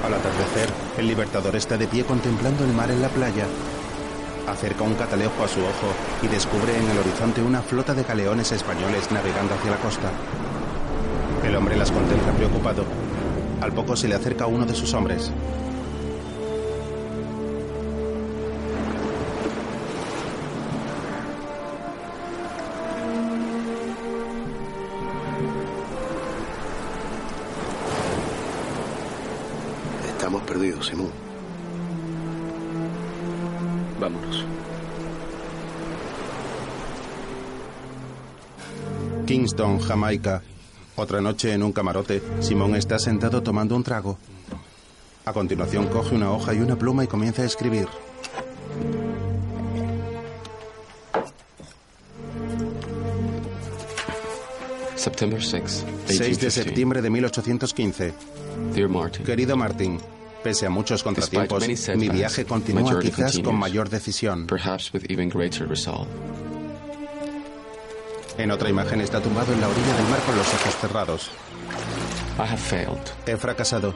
[0.03, 0.70] Al atardecer,
[1.04, 3.45] el libertador está de pie contemplando el mar en la playa.
[4.47, 5.89] Acerca un catalejo a su ojo
[6.22, 10.10] y descubre en el horizonte una flota de galeones españoles navegando hacia la costa.
[11.45, 12.86] El hombre las contempla preocupado.
[13.60, 15.30] Al poco se le acerca uno de sus hombres.
[30.84, 31.12] Simón.
[34.00, 34.46] Vámonos.
[39.26, 40.42] Kingston, Jamaica.
[40.96, 44.18] Otra noche en un camarote, Simón está sentado tomando un trago.
[45.26, 47.88] A continuación coge una hoja y una pluma y comienza a escribir.
[54.96, 58.14] September 6, 6 de septiembre de 1815.
[58.74, 60.00] Dear Martin, Querido Martin,
[60.44, 61.66] pese a muchos contratiempos,
[61.96, 64.48] mi viaje continúa quizás con mayor decisión.
[68.38, 71.32] En otra imagen está tumbado en la orilla del mar con los ojos cerrados.
[73.26, 73.96] He fracasado.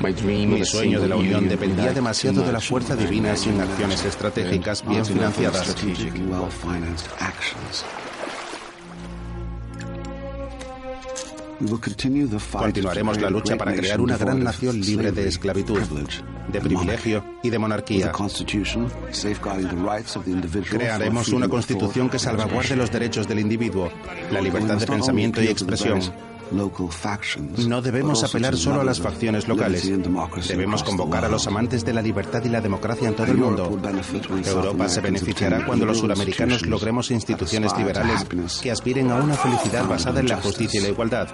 [0.00, 5.06] Mi sueño de la unión dependía demasiado de la fuerza divina sin acciones estratégicas bien
[5.06, 5.76] financiadas.
[12.58, 15.80] Continuaremos la lucha para crear una gran nación libre de esclavitud,
[16.48, 18.12] de privilegio y de monarquía.
[20.68, 23.90] Crearemos una constitución que salvaguarde los derechos del individuo,
[24.30, 26.00] la libertad de pensamiento y expresión.
[27.66, 29.90] No debemos apelar solo a las facciones locales.
[30.48, 33.80] Debemos convocar a los amantes de la libertad y la democracia en todo el mundo.
[34.44, 38.26] Europa se beneficiará cuando los suramericanos logremos instituciones liberales
[38.60, 41.28] que aspiren a una felicidad basada en la justicia y la igualdad.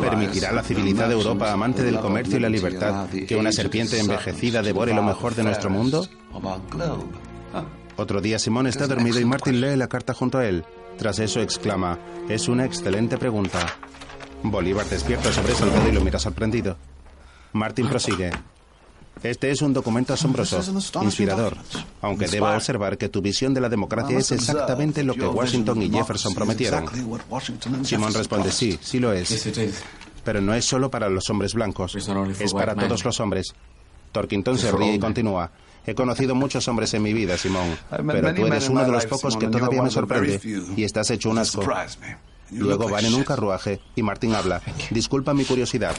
[0.00, 4.94] Permitirá la civilizada Europa, amante del comercio y la libertad, que una serpiente envejecida devore
[4.94, 6.06] lo mejor de nuestro mundo?
[7.96, 10.64] Otro día Simón está dormido y Martin lee la carta junto a él.
[10.98, 13.58] Tras eso exclama, es una excelente pregunta.
[14.42, 16.76] Bolívar despierta sobresaltado y lo mira sorprendido.
[17.52, 18.30] Martin prosigue.
[19.22, 20.60] Este es un documento asombroso,
[21.02, 21.56] inspirador,
[22.00, 25.90] aunque debo observar que tu visión de la democracia es exactamente lo que Washington y
[25.90, 26.86] Jefferson prometieron.
[27.84, 29.48] Simón responde, sí, sí lo es.
[30.24, 33.54] Pero no es solo para los hombres blancos, es para todos los hombres.
[34.10, 35.50] Torquington se ríe y continúa.
[35.86, 37.76] He conocido muchos hombres en mi vida, Simón,
[38.06, 40.40] pero tú eres uno de los pocos que todavía me sorprende
[40.76, 41.62] y estás hecho un asco.
[42.50, 44.60] Luego van en un carruaje y Martín habla.
[44.90, 45.94] Disculpa mi curiosidad,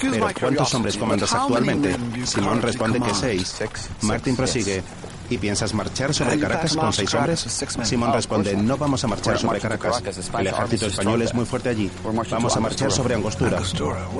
[0.00, 1.96] pero ¿cuántos hombres comandas actualmente?
[2.24, 3.62] Simón responde que seis.
[4.02, 4.82] Martín prosigue.
[5.30, 7.40] ¿Y piensas marchar sobre Caracas con seis hombres?
[7.84, 10.02] Simón responde, no vamos a marchar sobre Caracas.
[10.38, 11.90] El ejército español es muy fuerte allí.
[12.30, 13.60] Vamos a marchar sobre Angostura.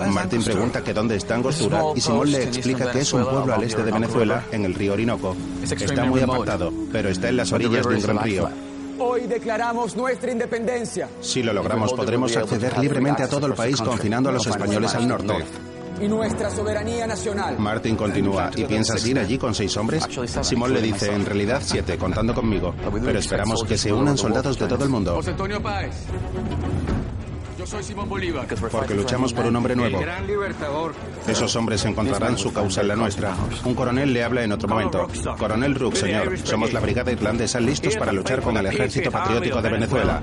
[0.08, 3.62] Martín pregunta que dónde está Angostura y Simón le explica que es un pueblo al
[3.62, 5.36] este de Venezuela, en el río Orinoco.
[5.62, 8.48] Está muy apartado, pero está en las orillas de un gran río.
[8.98, 14.28] Hoy declaramos nuestra independencia Si lo logramos, podremos acceder libremente a todo el país confinando
[14.28, 15.34] a los españoles al norte.
[16.00, 17.58] Y nuestra soberanía nacional.
[17.58, 20.06] Martin continúa, ¿y piensas ir allí con seis hombres?
[20.42, 22.74] Simón le dice, en realidad siete, contando conmigo.
[23.04, 25.94] Pero esperamos que se unan soldados de todo el mundo, José Antonio Páez.
[27.58, 28.44] Yo soy Simón Bolívar.
[28.72, 30.00] porque luchamos por un hombre nuevo.
[31.28, 33.36] Esos hombres encontrarán su causa en la nuestra.
[33.64, 35.06] Un coronel le habla en otro momento.
[35.38, 39.70] Coronel Rook, señor, somos la brigada irlandesa listos para luchar con el ejército patriótico de
[39.70, 40.22] Venezuela.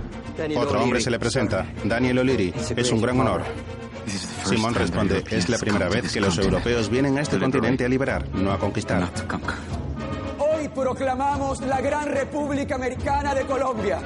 [0.57, 2.53] Otro hombre se le presenta, Daniel O'Leary.
[2.75, 3.43] Es un gran honor.
[4.45, 8.27] Simón responde, es la primera vez que los europeos vienen a este continente a liberar,
[8.33, 9.09] no a conquistar.
[10.37, 13.99] Hoy proclamamos la Gran República Americana de Colombia.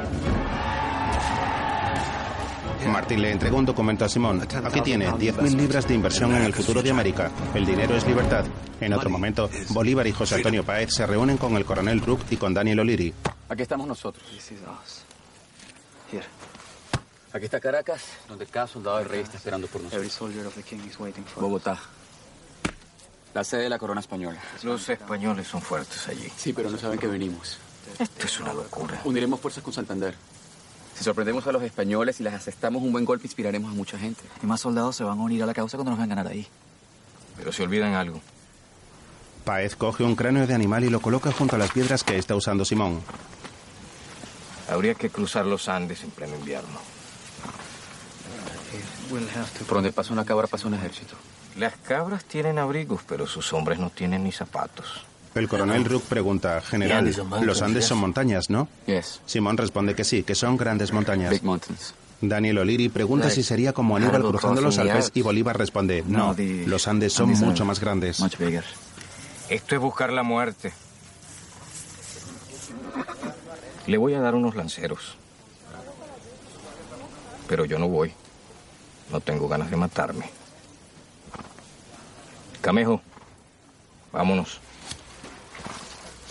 [2.87, 4.41] Martín le entregó un documento a Simón.
[4.41, 7.31] Aquí tiene 10.000 libras de inversión en el futuro de América.
[7.53, 8.45] El dinero es libertad.
[8.79, 12.37] En otro momento, Bolívar y José Antonio Páez se reúnen con el coronel Rook y
[12.37, 13.13] con Daniel O'Leary.
[13.49, 14.23] Aquí estamos nosotros.
[17.33, 20.19] Aquí está Caracas, donde cada soldado del rey está esperando por nosotros.
[21.35, 21.79] Bogotá.
[23.33, 24.39] La sede de la corona española.
[24.61, 26.31] Los españoles son fuertes allí.
[26.37, 27.57] Sí, pero no saben que venimos.
[27.97, 29.01] Esto es una locura.
[29.03, 30.13] Uniremos fuerzas con Santander.
[30.95, 34.21] Si sorprendemos a los españoles y les asestamos un buen golpe, inspiraremos a mucha gente.
[34.43, 36.47] Y más soldados se van a unir a la causa cuando nos vean ganar ahí.
[37.35, 38.21] Pero se olvidan algo.
[39.43, 42.35] Paez coge un cráneo de animal y lo coloca junto a las piedras que está
[42.35, 43.01] usando Simón.
[44.69, 46.92] Habría que cruzar los Andes en pleno invierno.
[49.67, 51.15] Por donde pasa una cabra pasa un ejército.
[51.57, 55.05] Las cabras tienen abrigos, pero sus hombres no tienen ni zapatos.
[55.35, 57.11] El coronel Rook pregunta, General,
[57.41, 58.67] los Andes son montañas, ¿no?
[58.85, 59.21] Yes.
[59.25, 61.31] Simón responde que sí, que son grandes montañas.
[61.31, 61.95] Big mountains.
[62.21, 66.87] Daniel O'Leary pregunta si sería como Aníbal cruzando los Alpes y Bolívar responde, no, los
[66.87, 68.19] Andes son mucho más grandes.
[69.49, 70.73] Esto es buscar la muerte.
[73.87, 75.17] Le voy a dar unos lanceros.
[77.47, 78.13] Pero yo no voy.
[79.13, 80.25] No tengo ganas de matarme.
[82.61, 82.99] Camejo,
[84.11, 84.59] vámonos.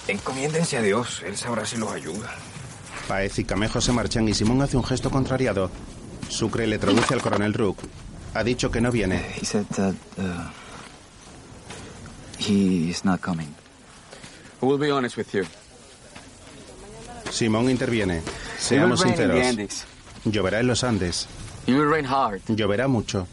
[0.08, 1.22] Encomiéndense a Dios.
[1.24, 2.34] Él sabrá si los ayuda.
[3.06, 5.70] Paez y Camejo se marchan y Simón hace un gesto contrariado.
[6.28, 7.78] Sucre le traduce al coronel Rook.
[8.34, 9.26] Ha dicho que no viene.
[9.40, 10.50] He said that uh,
[12.40, 13.54] he is not coming.
[14.60, 15.44] We'll be honest with you.
[17.30, 18.22] Simón interviene.
[18.58, 19.86] Seamos sinceros.
[20.24, 21.28] Lloverá en los Andes.
[21.66, 22.42] It will rain hard.
[22.48, 23.26] Lloverá mucho.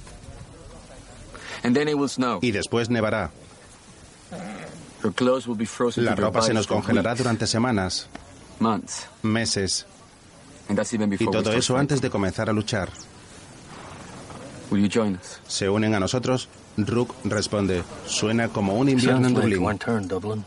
[1.64, 2.40] And then it will snow.
[2.42, 3.32] Y después nevará.
[5.04, 8.08] Your clothes will be frozen La ropa se nos congelará weeks, durante semanas,
[8.60, 9.08] months.
[9.24, 9.86] meses.
[10.68, 11.82] And that's even Y before we todo start eso fighting.
[11.82, 12.90] antes de comenzar a luchar.
[14.72, 15.40] Will you join us?
[15.48, 16.48] ¿Se unen a nosotros?
[16.78, 20.46] Rook responde, suena como un invierno en Dublín.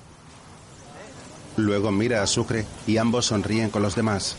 [1.57, 4.37] Luego mira a Sucre y ambos sonríen con los demás.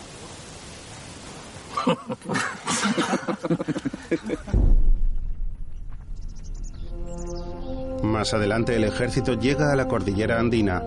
[8.04, 10.84] Más adelante el ejército llega a la cordillera andina.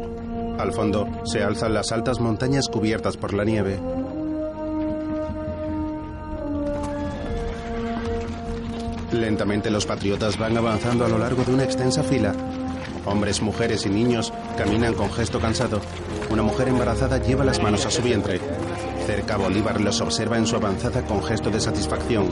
[0.58, 3.78] Al fondo se alzan las altas montañas cubiertas por la nieve.
[9.12, 12.34] Lentamente los patriotas van avanzando a lo largo de una extensa fila.
[13.04, 15.80] Hombres, mujeres y niños caminan con gesto cansado.
[16.30, 18.40] Una mujer embarazada lleva las manos a su vientre.
[19.06, 22.26] Cerca Bolívar los observa en su avanzada con gesto de satisfacción.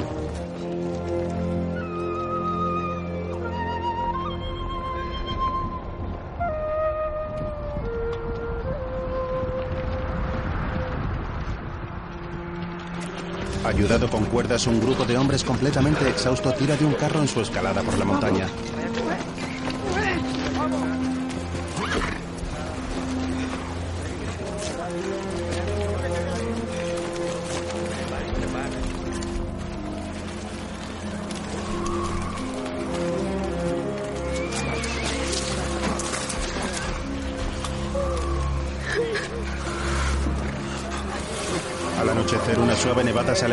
[13.65, 17.41] Ayudado con cuerdas, un grupo de hombres completamente exhausto tira de un carro en su
[17.41, 18.49] escalada por la montaña.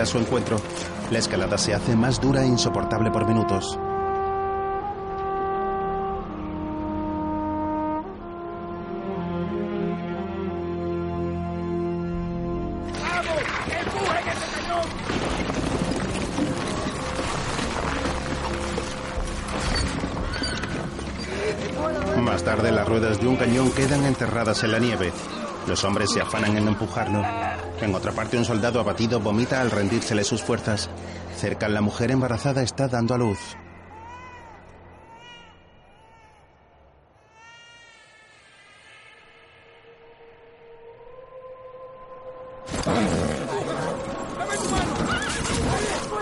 [0.02, 0.58] A su encuentro.
[1.12, 3.78] La escalada se hace más dura e insoportable por minutos.
[22.22, 25.12] Más tarde, las ruedas de un cañón quedan enterradas en la nieve.
[25.68, 27.22] Los hombres se afanan en empujarlo.
[27.82, 30.90] En otra parte, un soldado abatido vomita al rendírsele sus fuerzas.
[31.36, 33.40] Cerca, la mujer embarazada está dando a luz.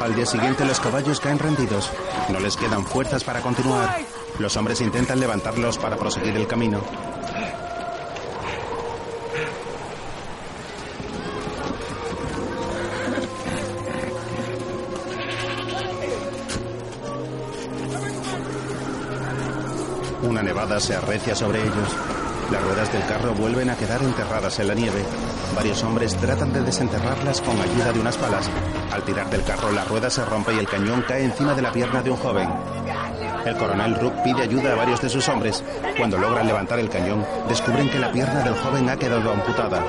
[0.02, 1.92] Al día siguiente, los caballos caen rendidos.
[2.30, 4.00] No les quedan fuerzas para continuar.
[4.40, 6.82] Los hombres intentan levantarlos para proseguir el camino.
[20.40, 21.98] Una nevada se arrecia sobre ellos.
[22.50, 25.04] Las ruedas del carro vuelven a quedar enterradas en la nieve.
[25.54, 28.50] Varios hombres tratan de desenterrarlas con ayuda de unas palas.
[28.90, 31.74] Al tirar del carro, la rueda se rompe y el cañón cae encima de la
[31.74, 32.50] pierna de un joven.
[33.46, 35.62] El coronel Rook pide ayuda a varios de sus hombres.
[35.98, 39.84] Cuando logran levantar el cañón, descubren que la pierna del joven ha quedado amputada.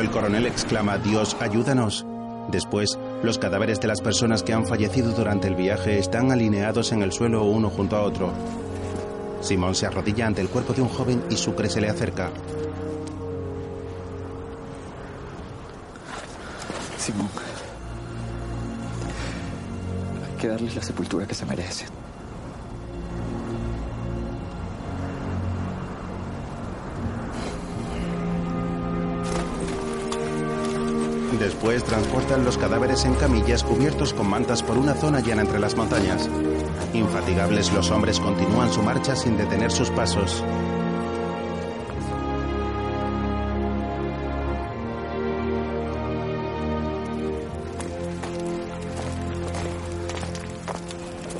[0.00, 2.04] El coronel exclama, Dios, ayúdanos.
[2.50, 7.02] Después, los cadáveres de las personas que han fallecido durante el viaje están alineados en
[7.02, 8.32] el suelo uno junto a otro.
[9.40, 12.30] Simón se arrodilla ante el cuerpo de un joven y Sucre se le acerca.
[16.98, 17.28] Simón.
[20.26, 22.03] Hay que darles la sepultura que se merecen.
[31.44, 35.76] Después transportan los cadáveres en camillas cubiertos con mantas por una zona llana entre las
[35.76, 36.26] montañas.
[36.94, 40.42] Infatigables los hombres continúan su marcha sin detener sus pasos.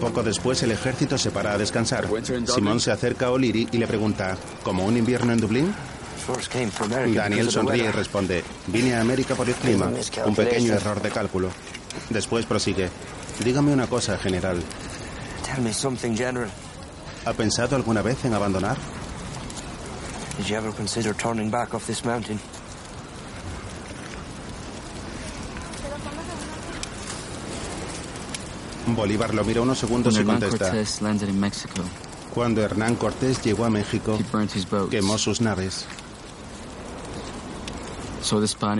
[0.02, 2.06] Poco después el ejército se para a descansar.
[2.44, 5.74] Simón se acerca a O'Leary y le pregunta, ¿como un invierno en Dublín?
[7.14, 9.90] Daniel sonríe y responde, vine a América por el clima,
[10.24, 11.50] un pequeño error de cálculo.
[12.10, 12.88] Después prosigue,
[13.44, 14.62] dígame una cosa, general.
[15.44, 16.50] Tell me something, General.
[17.26, 18.76] ¿Ha pensado alguna vez en abandonar?
[20.38, 22.40] Did you ever consider turning back off this mountain?
[28.86, 30.72] Bolívar lo mira unos segundos y contesta.
[32.34, 34.18] Cuando Hernán Cortés llegó a México,
[34.90, 35.86] quemó sus naves,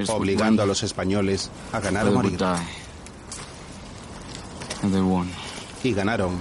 [0.08, 2.38] obligando a los españoles a ganar o morir.
[2.38, 2.66] die.
[4.82, 5.28] And they won.
[5.82, 6.38] Y ganaron.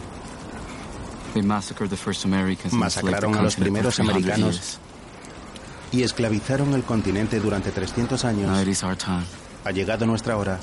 [1.33, 4.79] They massacred the first Americans and enslaved the Masacraron a los primeros for 300 americanos
[5.93, 8.51] y esclavizaron el continente durante 300 años.
[9.63, 10.59] Ha llegado nuestra hora.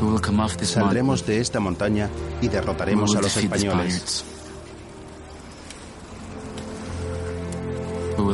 [0.00, 2.10] We will come off this Saldremos de esta montaña
[2.40, 4.24] y derrotaremos a los españoles.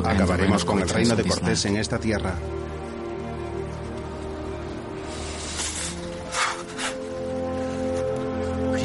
[0.05, 2.35] Acabaremos con el reino de Cortés en esta tierra.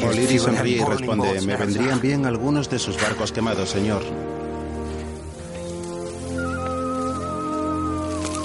[0.06, 4.02] O'Leary sonríe y responde, me vendrían bien algunos de sus barcos quemados, señor.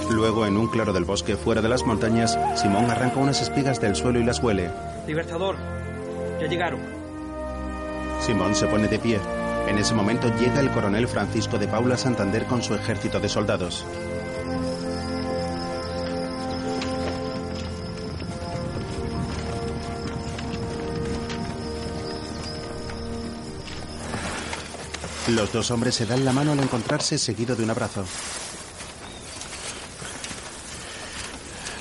[0.09, 3.95] Luego, en un claro del bosque fuera de las montañas, Simón arranca unas espigas del
[3.95, 4.69] suelo y las huele.
[5.07, 5.55] Libertador,
[6.39, 6.79] ya llegaron.
[8.19, 9.19] Simón se pone de pie.
[9.69, 13.85] En ese momento llega el coronel Francisco de Paula Santander con su ejército de soldados.
[25.27, 28.03] Los dos hombres se dan la mano al encontrarse seguido de un abrazo.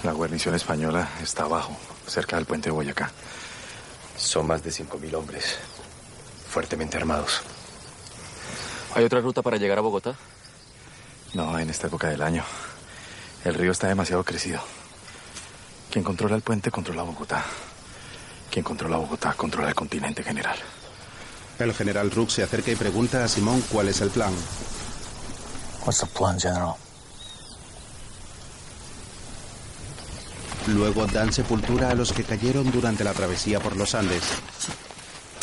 [0.05, 1.75] La guarnición española está abajo,
[2.07, 3.11] cerca del puente de Boyacá.
[4.19, 5.57] Son más de 5.000 hombres,
[6.51, 7.43] fuertemente armados.
[8.95, 10.15] ¿Hay otra ruta para llegar a Bogotá?
[11.35, 12.43] No, en esta época del año.
[13.45, 14.61] El río está demasiado crecido.
[15.91, 17.45] Quien controla el puente controla Bogotá.
[18.51, 20.59] Quien controla Bogotá controla el continente general.
[21.59, 24.33] El general Rook se acerca y pregunta a Simón cuál es el plan.
[25.85, 26.75] What's the plan, General?
[30.69, 34.23] Luego dan sepultura a los que cayeron durante la travesía por los Andes.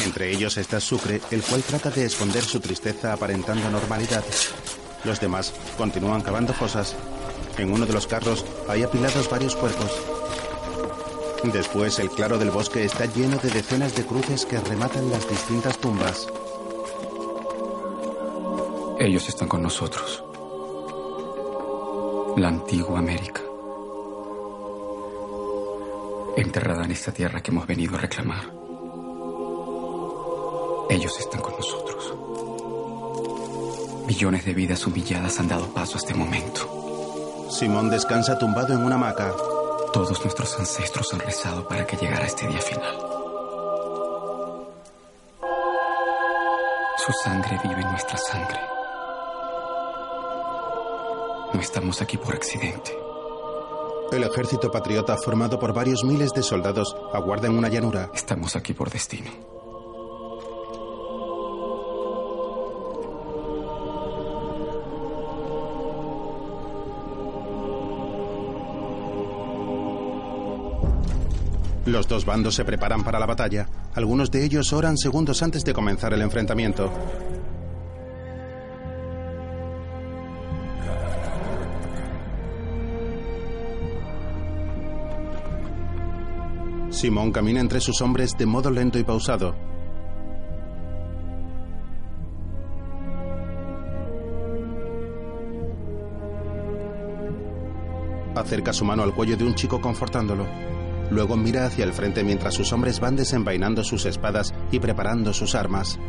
[0.03, 4.23] Entre ellos está Sucre, el cual trata de esconder su tristeza aparentando normalidad.
[5.03, 6.95] Los demás continúan cavando fosas.
[7.57, 9.91] En uno de los carros hay apilados varios cuerpos.
[11.53, 15.77] Después el claro del bosque está lleno de decenas de cruces que rematan las distintas
[15.77, 16.27] tumbas.
[18.99, 20.23] Ellos están con nosotros.
[22.38, 23.41] La antigua América.
[26.35, 28.55] Enterrada en esta tierra que hemos venido a reclamar.
[30.89, 32.13] Ellos están con nosotros.
[34.07, 37.47] Millones de vidas humilladas han dado paso a este momento.
[37.49, 39.33] Simón descansa tumbado en una hamaca.
[39.91, 42.95] Todos nuestros ancestros han rezado para que llegara este día final.
[46.97, 48.59] Su sangre vive en nuestra sangre.
[51.53, 52.95] No estamos aquí por accidente.
[54.11, 58.11] El ejército patriota, formado por varios miles de soldados, aguarda en una llanura.
[58.13, 59.55] Estamos aquí por destino.
[71.85, 73.67] Los dos bandos se preparan para la batalla.
[73.93, 76.91] Algunos de ellos oran segundos antes de comenzar el enfrentamiento.
[86.89, 89.53] Simón camina entre sus hombres de modo lento y pausado.
[98.33, 100.74] Acerca su mano al cuello de un chico confortándolo.
[101.10, 105.56] Luego mira hacia el frente mientras sus hombres van desenvainando sus espadas y preparando sus
[105.56, 105.99] armas.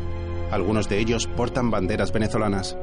[0.51, 2.77] Algunos de ellos portan banderas venezolanas.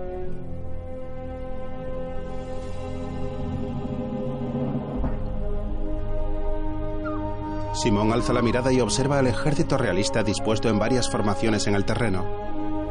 [7.74, 11.84] Simón alza la mirada y observa al ejército realista dispuesto en varias formaciones en el
[11.84, 12.24] terreno.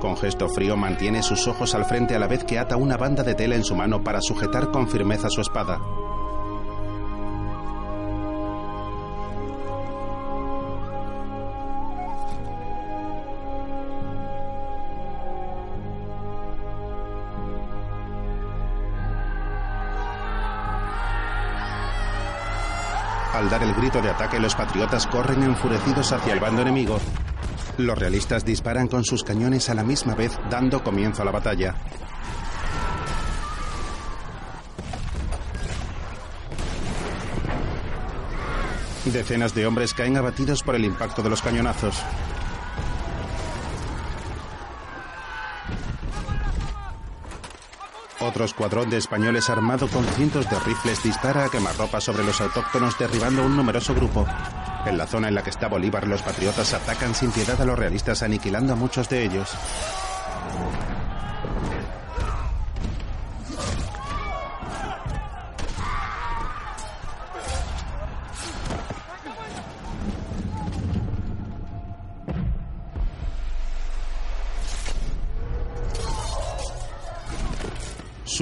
[0.00, 3.22] Con gesto frío mantiene sus ojos al frente a la vez que ata una banda
[3.22, 5.80] de tela en su mano para sujetar con firmeza su espada.
[23.42, 27.00] Al dar el grito de ataque, los patriotas corren enfurecidos hacia el bando enemigo.
[27.76, 31.74] Los realistas disparan con sus cañones a la misma vez, dando comienzo a la batalla.
[39.06, 42.00] Decenas de hombres caen abatidos por el impacto de los cañonazos.
[48.22, 52.96] Otro escuadrón de españoles armado con cientos de rifles dispara a quemarropa sobre los autóctonos
[52.96, 54.24] derribando un numeroso grupo.
[54.86, 57.76] En la zona en la que está Bolívar, los patriotas atacan sin piedad a los
[57.76, 59.50] realistas aniquilando a muchos de ellos.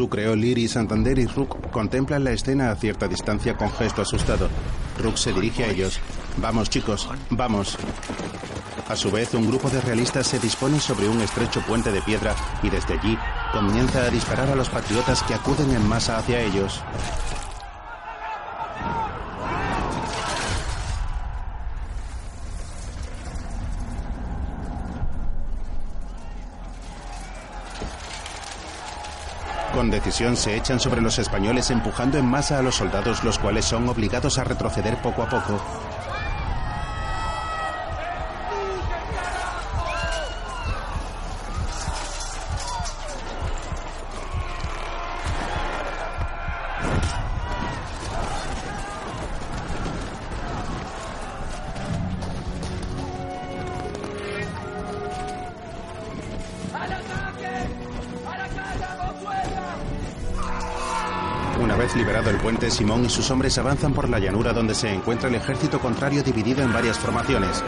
[0.00, 4.48] Sucre, O'Leary, Santander y Rook contemplan la escena a cierta distancia con gesto asustado.
[4.98, 6.00] Rook se dirige a ellos.
[6.38, 7.76] Vamos, chicos, vamos.
[8.88, 12.34] A su vez, un grupo de realistas se dispone sobre un estrecho puente de piedra
[12.62, 13.18] y desde allí
[13.52, 16.80] comienza a disparar a los patriotas que acuden en masa hacia ellos.
[29.80, 33.64] Con decisión se echan sobre los españoles empujando en masa a los soldados los cuales
[33.64, 35.89] son obligados a retroceder poco a poco.
[63.04, 66.72] Y sus hombres avanzan por la llanura donde se encuentra el ejército contrario dividido en
[66.72, 67.62] varias formaciones.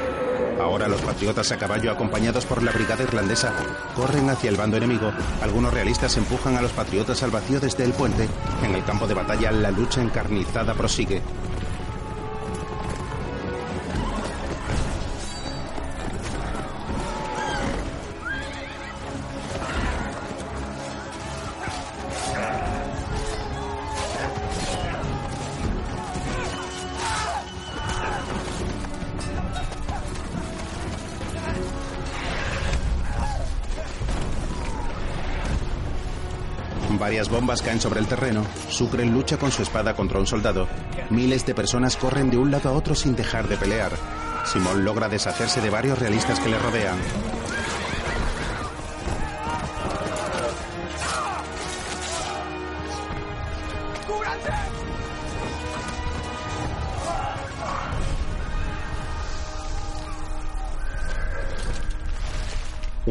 [0.60, 3.52] Ahora los patriotas a caballo acompañados por la brigada irlandesa
[3.96, 5.12] corren hacia el bando enemigo.
[5.42, 8.28] Algunos realistas empujan a los patriotas al vacío desde el puente.
[8.62, 11.20] En el campo de batalla la lucha encarnizada prosigue.
[37.32, 38.44] Bombas caen sobre el terreno.
[38.68, 40.68] Sucre lucha con su espada contra un soldado.
[41.10, 43.92] Miles de personas corren de un lado a otro sin dejar de pelear.
[44.44, 46.98] Simón logra deshacerse de varios realistas que le rodean.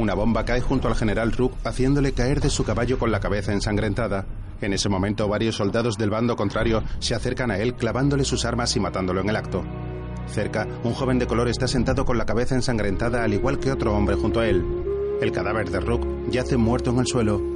[0.02, 3.54] Una bomba cae junto al general Rook, haciéndole caer de su caballo con la cabeza
[3.54, 4.26] ensangrentada.
[4.60, 8.76] En ese momento, varios soldados del bando contrario se acercan a él, clavándole sus armas
[8.76, 9.64] y matándolo en el acto.
[10.26, 13.94] Cerca, un joven de color está sentado con la cabeza ensangrentada, al igual que otro
[13.94, 14.66] hombre junto a él.
[15.22, 17.51] El cadáver de Rook yace muerto en el suelo.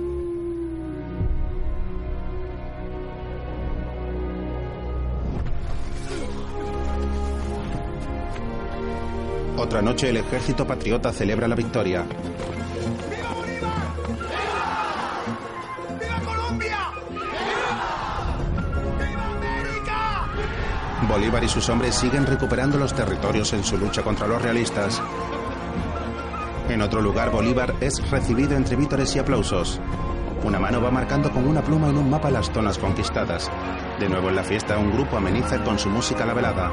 [9.76, 12.06] Otra noche el ejército patriota celebra la victoria.
[21.10, 25.02] Bolívar y sus hombres siguen recuperando los territorios en su lucha contra los realistas.
[26.70, 29.82] En otro lugar, Bolívar es recibido entre vítores y aplausos.
[30.46, 33.52] Una mano va marcando con una pluma en un mapa las zonas conquistadas.
[34.00, 36.72] De nuevo en la fiesta, un grupo ameniza con su música la velada.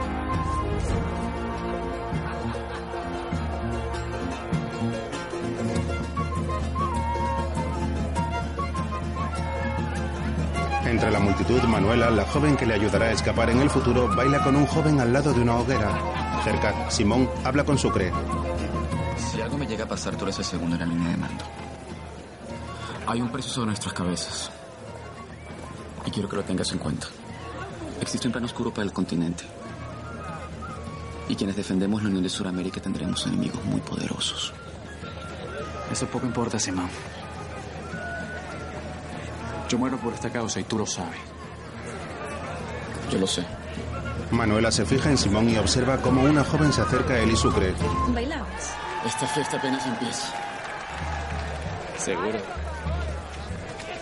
[11.02, 14.40] Entre la multitud, Manuela, la joven que le ayudará a escapar en el futuro, baila
[14.40, 16.00] con un joven al lado de una hoguera.
[16.44, 18.12] Cerca, Simón habla con Sucre.
[19.16, 21.44] Si algo me llega a pasar, tú eres el segundo en la línea de mando.
[23.08, 24.52] Hay un precio sobre nuestras cabezas.
[26.06, 27.08] Y quiero que lo tengas en cuenta.
[28.00, 29.42] Existe un plano oscuro para el continente.
[31.28, 34.52] Y quienes defendemos la Unión de Sudamérica tendremos enemigos muy poderosos.
[35.90, 36.88] Eso poco importa, Simón.
[39.72, 41.18] Yo muero por esta causa y tú lo sabes.
[43.10, 43.42] Yo lo sé.
[44.30, 47.36] Manuela se fija en Simón y observa cómo una joven se acerca a él y
[47.36, 47.72] Sucre.
[48.08, 48.50] ¿Bailamos?
[49.06, 50.26] Esta fiesta apenas empieza.
[51.96, 52.38] Seguro.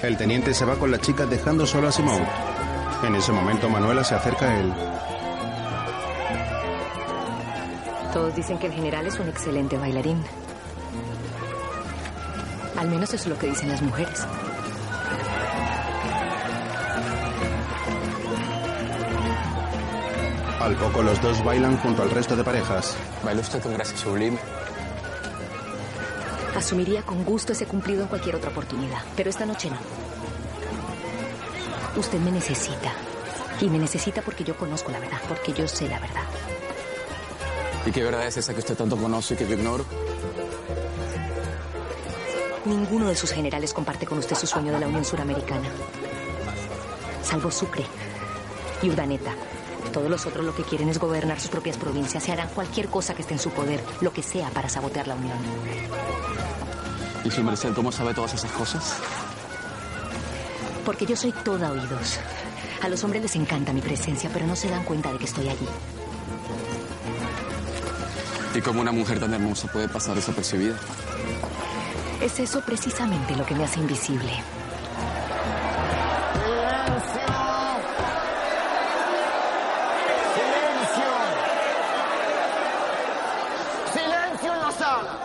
[0.03, 2.25] El teniente se va con la chica dejando solo a Simón.
[3.05, 4.75] En ese momento Manuela se acerca a él.
[8.13, 10.21] Todos dicen que el general es un excelente bailarín.
[12.77, 14.27] Al menos eso es lo que dicen las mujeres.
[20.61, 22.95] Al poco los dos bailan junto al resto de parejas.
[23.24, 24.39] ¿Baila usted con gracia sublime?
[26.55, 29.78] Asumiría con gusto ese cumplido en cualquier otra oportunidad, pero esta noche no.
[31.99, 32.93] Usted me necesita.
[33.62, 36.24] Y me necesita porque yo conozco la verdad, porque yo sé la verdad.
[37.87, 39.87] ¿Y qué verdad es esa que usted tanto conoce y que yo ignoro?
[42.66, 45.70] Ninguno de sus generales comparte con usted su sueño de la Unión Suramericana.
[47.23, 47.87] Salvo Sucre
[48.82, 49.32] y Urdaneta.
[49.93, 53.15] Todos los otros lo que quieren es gobernar sus propias provincias y harán cualquier cosa
[53.15, 55.39] que esté en su poder, lo que sea para sabotear la Unión.
[57.25, 58.95] ¿Y su merced cómo sabe todas esas cosas?
[60.85, 62.19] Porque yo soy toda oídos.
[62.83, 65.49] A los hombres les encanta mi presencia, pero no se dan cuenta de que estoy
[65.49, 65.69] allí.
[68.55, 70.77] ¿Y cómo una mujer tan hermosa puede pasar desapercibida?
[72.21, 74.33] Es eso precisamente lo que me hace invisible.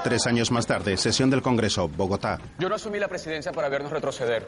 [0.05, 2.39] Tres años más tarde, sesión del Congreso, Bogotá.
[2.59, 4.45] Yo no asumí la presidencia para vernos retroceder.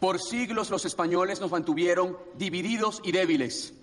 [0.00, 3.74] Por siglos los españoles nos mantuvieron divididos y débiles.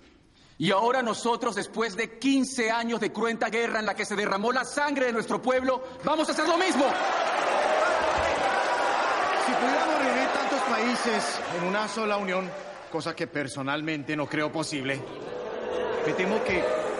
[0.58, 4.50] Y ahora nosotros, después de 15 años de cruenta guerra en la que se derramó
[4.50, 6.86] la sangre de nuestro pueblo, vamos a hacer lo mismo.
[9.46, 12.50] Si pudiéramos reunir tantos países en una sola unión,
[12.90, 15.00] cosa que personalmente no creo posible,
[16.04, 16.91] me temo que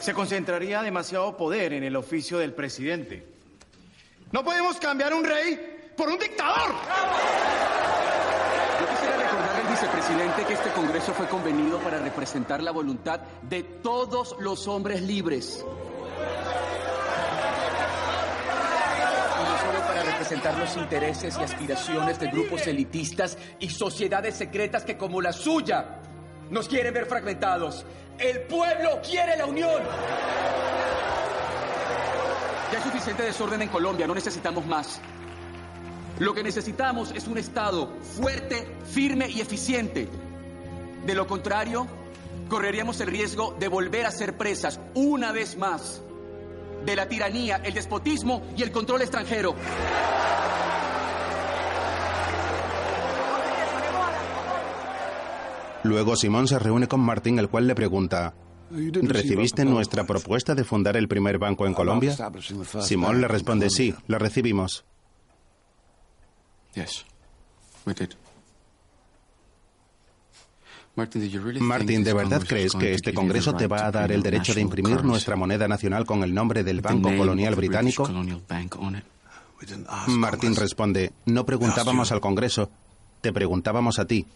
[0.00, 3.26] se concentraría demasiado poder en el oficio del presidente.
[4.32, 6.74] No podemos cambiar un rey por un dictador.
[8.80, 13.62] Yo quisiera recordarle al vicepresidente que este Congreso fue convenido para representar la voluntad de
[13.62, 15.64] todos los hombres libres.
[20.04, 25.97] Representar los intereses y aspiraciones de grupos elitistas y sociedades secretas que como la suya
[26.50, 27.84] nos quieren ver fragmentados.
[28.18, 29.82] El pueblo quiere la unión.
[32.70, 35.00] Ya hay suficiente desorden en Colombia, no necesitamos más.
[36.18, 40.08] Lo que necesitamos es un Estado fuerte, firme y eficiente.
[41.06, 41.86] De lo contrario,
[42.48, 46.02] correríamos el riesgo de volver a ser presas una vez más
[46.84, 49.54] de la tiranía, el despotismo y el control extranjero.
[55.84, 58.34] Luego Simón se reúne con Martín, el cual le pregunta,
[58.70, 62.16] ¿recibiste nuestra propuesta de fundar el primer banco en Colombia?
[62.80, 64.84] Simón le responde, sí, la recibimos.
[71.60, 75.04] Martín, ¿de verdad crees que este Congreso te va a dar el derecho de imprimir
[75.04, 78.10] nuestra moneda nacional con el nombre del Banco Colonial Británico?
[80.08, 82.70] Martín responde, no preguntábamos al Congreso,
[83.20, 84.26] te preguntábamos a ti.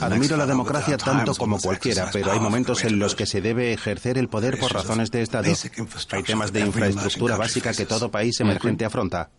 [0.00, 4.18] Admiro la democracia tanto como cualquiera, pero hay momentos en los que se debe ejercer
[4.18, 5.50] el poder por razones de Estado.
[6.10, 9.30] Hay temas de infraestructura básica que todo país emergente afronta.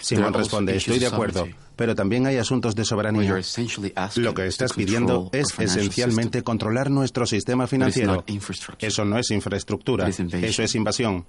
[0.00, 1.46] Simón responde, estoy de acuerdo,
[1.76, 3.38] pero también hay asuntos de soberanía.
[4.16, 8.24] Lo que estás pidiendo es esencialmente controlar nuestro sistema financiero.
[8.78, 11.26] Eso no es infraestructura, eso es invasión.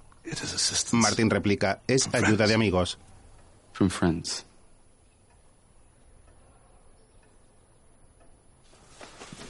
[0.92, 2.98] Martín replica, es ayuda de amigos.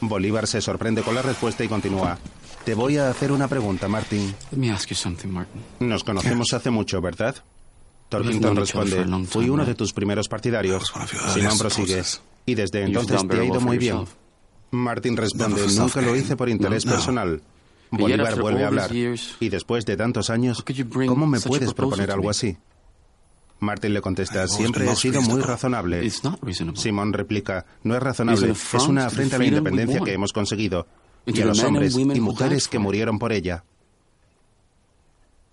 [0.03, 2.19] Bolívar se sorprende con la respuesta y continúa.
[2.65, 4.35] Te voy a hacer una pregunta, Martin.
[5.81, 7.37] Nos conocemos hace mucho, ¿verdad?
[8.09, 10.93] Torkington responde, fui uno de tus primeros partidarios.
[11.33, 12.03] Simón prosigue,
[12.45, 14.05] y desde entonces te ha ido muy bien.
[14.71, 17.41] Martín responde, nunca lo hice por interés personal.
[17.91, 18.91] Bolívar vuelve a hablar.
[18.93, 20.65] Y después de tantos años,
[21.07, 22.57] ¿cómo me puedes proponer algo así?
[23.63, 26.11] Martín le contesta, siempre he sido muy razonable.
[26.75, 30.89] Simón replica, no es razonable, es una afrenta a la independencia que hemos conseguido
[31.25, 33.65] y a los hombres y mujeres que murieron por ella.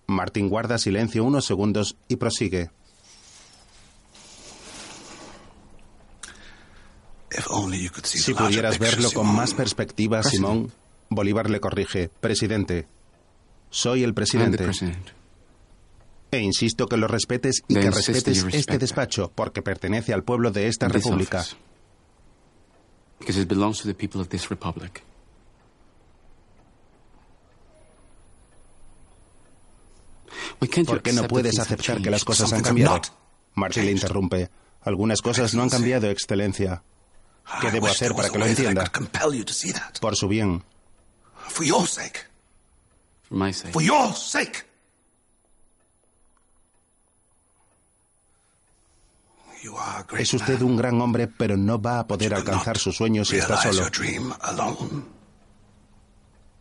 [0.08, 2.72] Martín guarda silencio unos segundos y prosigue.
[8.04, 10.72] Si pudieras verlo con más perspectiva, Simón,
[11.10, 12.10] Bolívar le corrige.
[12.20, 12.88] Presidente,
[13.70, 14.66] soy el presidente.
[16.32, 20.68] E insisto que lo respetes y que respetes este despacho, porque pertenece al pueblo de
[20.68, 21.44] esta república.
[30.86, 33.02] ¿Por qué no puedes aceptar que las cosas han cambiado?
[33.56, 34.50] Marty le interrumpe.
[34.82, 36.84] Algunas cosas no han cambiado, Excelencia.
[37.62, 38.92] ¿Qué debo hacer para que lo entienda?
[40.00, 40.64] Por su bien.
[41.48, 42.20] For your sake.
[43.24, 43.74] For my sake.
[43.74, 44.66] For your sake.
[49.48, 49.48] You are a great
[50.18, 53.58] Es usted un gran hombre, pero no va a poder alcanzar sus sueños si está
[53.58, 53.86] solo.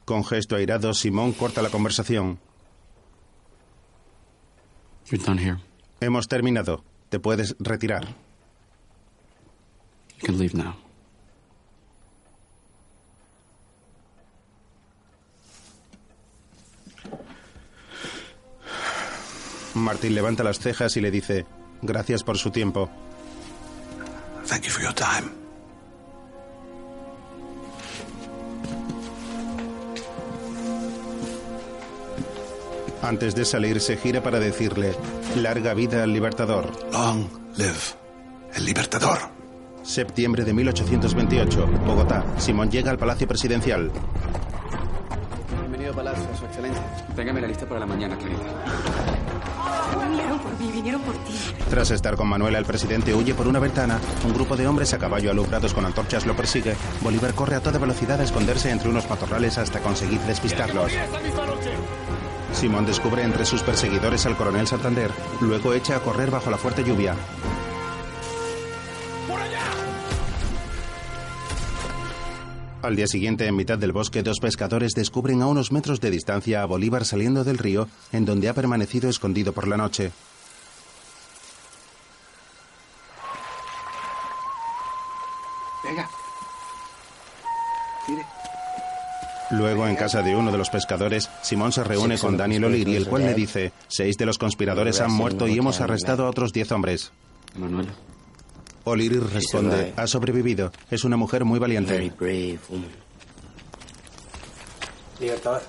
[0.05, 2.39] Con gesto airado, Simón corta la conversación.
[5.11, 5.59] You're done here.
[6.01, 6.85] Hemos terminado.
[7.09, 8.09] Te puedes retirar.
[10.19, 10.75] You can leave now.
[19.75, 21.47] Martín levanta las cejas y le dice,
[21.83, 22.91] gracias por su tiempo.
[24.47, 25.31] Thank you for your time.
[33.03, 34.95] Antes de salir, se gira para decirle,
[35.37, 36.71] larga vida al Libertador.
[36.93, 37.27] Long
[37.57, 37.99] live
[38.55, 39.19] el Libertador.
[39.83, 42.25] Septiembre de 1828, Bogotá.
[42.39, 43.91] Simón llega al Palacio Presidencial.
[45.61, 46.83] Bienvenido a Palacio, Su Excelencia.
[47.15, 49.18] Téngame la lista para la mañana, Clarita.
[50.09, 51.33] Vinieron por mí, vinieron por ti.
[51.71, 54.01] Tras estar con Manuela, el presidente huye por una ventana.
[54.25, 56.75] Un grupo de hombres a caballo alumbrados con antorchas lo persigue.
[57.03, 60.93] Bolívar corre a toda velocidad a esconderse entre unos matorrales hasta conseguir despistarlos.
[62.53, 65.11] Simón descubre entre sus perseguidores al coronel Santander.
[65.41, 67.15] Luego echa a correr bajo la fuerte lluvia.
[72.81, 76.63] Al día siguiente, en mitad del bosque, dos pescadores descubren a unos metros de distancia
[76.63, 80.13] a Bolívar saliendo del río, en donde ha permanecido escondido por la noche.
[85.83, 86.09] Venga.
[88.09, 88.27] Mire.
[89.51, 93.09] Luego, en casa de uno de los pescadores, Simón se reúne con Daniel O'Leary, el
[93.09, 96.71] cual le dice, seis de los conspiradores han muerto y hemos arrestado a otros diez
[96.71, 97.11] hombres.
[97.57, 97.91] Manuela.
[98.85, 100.73] O'Leary responde, ha sobrevivido.
[100.91, 102.13] Es una mujer muy valiente.
[105.21, 105.63] Libertador.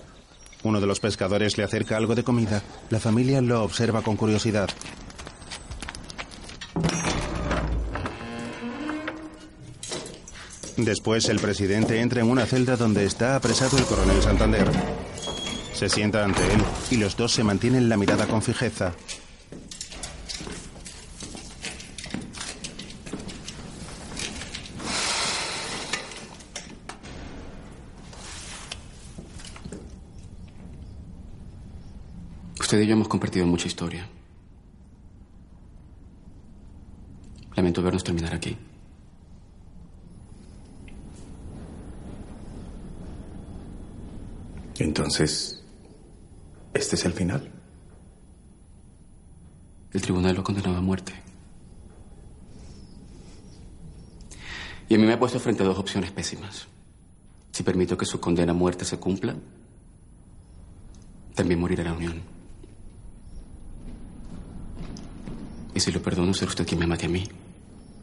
[0.63, 2.61] Uno de los pescadores le acerca algo de comida.
[2.89, 4.69] La familia lo observa con curiosidad.
[10.77, 14.69] Después el presidente entra en una celda donde está apresado el coronel Santander.
[15.73, 16.61] Se sienta ante él
[16.91, 18.93] y los dos se mantienen la mirada con fijeza.
[32.69, 34.07] Usted y yo hemos compartido mucha historia.
[37.55, 38.55] Lamento vernos terminar aquí.
[44.77, 45.63] Entonces,
[46.71, 47.51] ¿este es el final?
[49.91, 51.13] El tribunal lo condenaba a muerte.
[54.87, 56.67] Y a mí me ha puesto frente a dos opciones pésimas.
[57.51, 59.35] Si permito que su condena a muerte se cumpla,
[61.33, 62.38] también morirá la unión.
[65.79, 67.23] Y si lo perdono, será usted quien me mate a mí.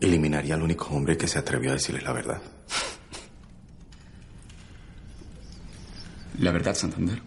[0.01, 2.40] Eliminaría al único hombre que se atrevió a decirle la verdad.
[6.39, 7.20] La verdad, Santander.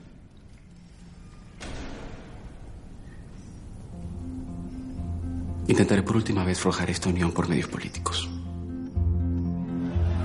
[5.68, 8.28] Intentaré por última vez forjar esta unión por medios políticos.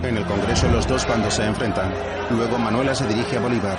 [0.02, 1.92] En el Congreso los dos cuando se enfrentan.
[2.30, 3.78] Luego Manuela se dirige a Bolívar.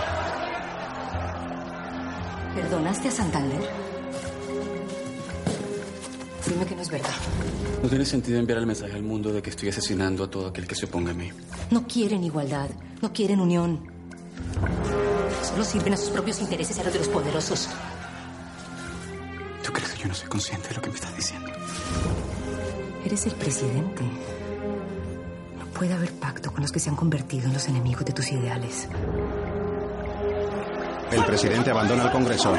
[2.53, 3.84] ¿Perdonaste a Santander?
[6.47, 7.09] Dime que no es verdad.
[7.81, 10.67] No tiene sentido enviar el mensaje al mundo de que estoy asesinando a todo aquel
[10.67, 11.31] que se oponga a mí.
[11.71, 12.69] No quieren igualdad,
[13.01, 13.79] no quieren unión.
[15.43, 17.69] Solo sirven a sus propios intereses y a los de los poderosos.
[19.63, 21.49] ¿Tú crees que yo no soy consciente de lo que me estás diciendo?
[23.03, 24.03] Eres el presidente.
[25.59, 28.31] No puede haber pacto con los que se han convertido en los enemigos de tus
[28.31, 28.87] ideales.
[31.11, 32.53] El presidente abandona el Congreso.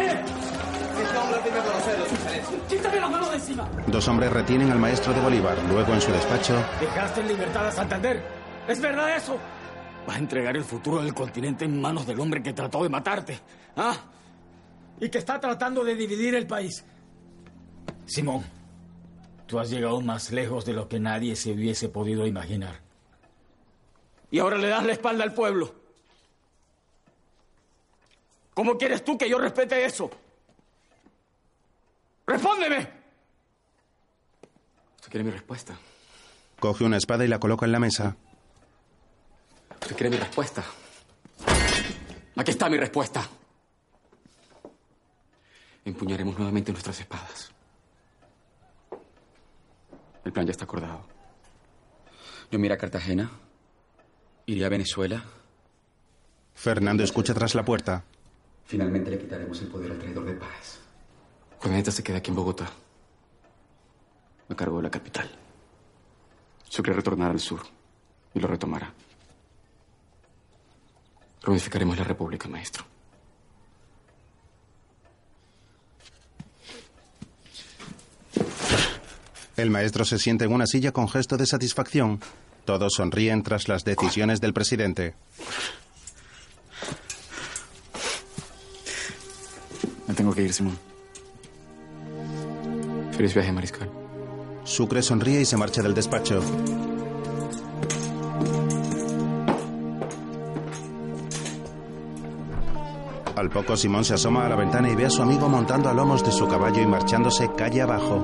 [2.68, 3.68] ¡Quítame la mano de encima!
[3.86, 5.56] Dos hombres retienen al maestro de Bolívar.
[5.68, 8.22] Luego, en su despacho, ¿Dejaste en libertad a Santander?
[8.68, 9.38] ¿Es verdad eso?
[10.06, 13.38] ¿Vas a entregar el futuro del continente en manos del hombre que trató de matarte?
[13.76, 13.96] ¿Ah?
[15.00, 16.84] Y que está tratando de dividir el país.
[18.06, 18.44] Simón,
[19.46, 22.80] tú has llegado más lejos de lo que nadie se hubiese podido imaginar.
[24.30, 25.74] Y ahora le das la espalda al pueblo.
[28.54, 30.10] ¿Cómo quieres tú que yo respete eso?
[32.26, 32.78] ¡Respóndeme!
[34.96, 35.78] ¿Usted quiere mi respuesta?
[36.58, 38.16] Coge una espada y la coloca en la mesa.
[39.82, 40.64] ¿Usted quiere mi respuesta?
[42.34, 43.26] Aquí está mi respuesta.
[45.84, 47.52] Empuñaremos nuevamente nuestras espadas.
[50.24, 51.06] El plan ya está acordado.
[52.50, 53.30] Yo me iré a Cartagena,
[54.46, 55.22] iré a Venezuela.
[56.54, 58.02] Fernando escucha tras la puerta.
[58.64, 60.80] Finalmente le quitaremos el poder al traidor de paz.
[61.60, 62.70] Juaneta se queda aquí en Bogotá.
[64.48, 65.28] Me cargo de la capital.
[66.68, 67.62] Sucre retornará al sur
[68.34, 68.92] y lo retomará.
[71.42, 72.84] Reunificaremos la República, maestro.
[79.56, 82.20] El maestro se sienta en una silla con gesto de satisfacción.
[82.64, 85.14] Todos sonríen tras las decisiones del presidente.
[90.06, 90.78] Me tengo que ir, Simón.
[93.16, 93.90] Feliz viaje, mariscal.
[94.64, 96.38] Sucre sonríe y se marcha del despacho.
[103.36, 105.94] Al poco Simón se asoma a la ventana y ve a su amigo montando a
[105.94, 108.22] lomos de su caballo y marchándose calle abajo.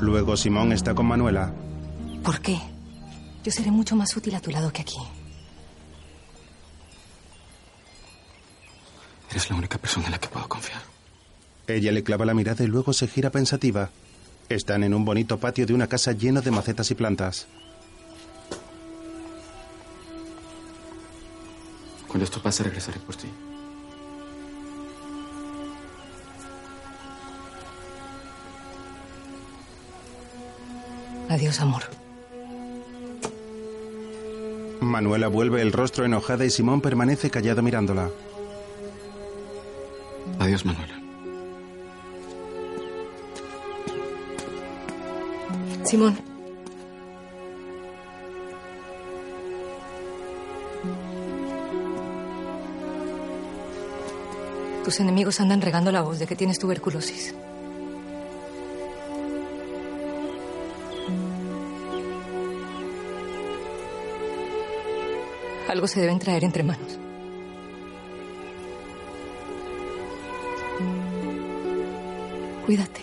[0.00, 1.52] Luego Simón está con Manuela.
[2.26, 2.60] ¿Por qué?
[3.44, 4.98] Yo seré mucho más útil a tu lado que aquí.
[9.30, 10.82] Eres la única persona en la que puedo confiar.
[11.68, 13.90] Ella le clava la mirada y luego se gira pensativa.
[14.48, 17.46] Están en un bonito patio de una casa lleno de macetas y plantas.
[22.08, 23.28] Cuando esto pase, regresaré por ti.
[31.28, 32.05] Adiós, amor.
[34.80, 38.10] Manuela vuelve el rostro enojada y Simón permanece callado mirándola.
[40.38, 41.00] Adiós, Manuela.
[45.84, 46.18] Simón.
[54.84, 57.34] Tus enemigos andan regando la voz de que tienes tuberculosis.
[65.68, 66.98] Algo se deben traer entre manos.
[72.64, 73.00] Cuídate.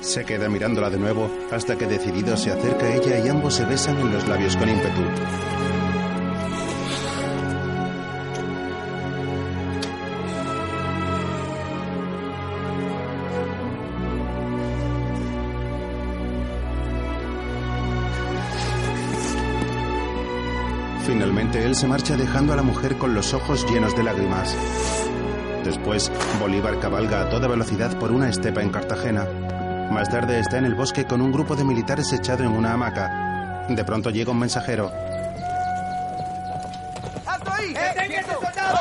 [0.00, 3.64] Se queda mirándola de nuevo hasta que decidido se acerca a ella y ambos se
[3.64, 5.02] besan en los labios con ímpetu.
[21.68, 24.56] Él se marcha dejando a la mujer con los ojos llenos de lágrimas.
[25.64, 29.26] Después, Bolívar cabalga a toda velocidad por una estepa en Cartagena.
[29.90, 33.66] Más tarde está en el bosque con un grupo de militares echado en una hamaca.
[33.68, 34.90] De pronto llega un mensajero.
[37.26, 37.74] ¡Alto ahí!
[37.74, 38.78] ¡Deténgase, soldado!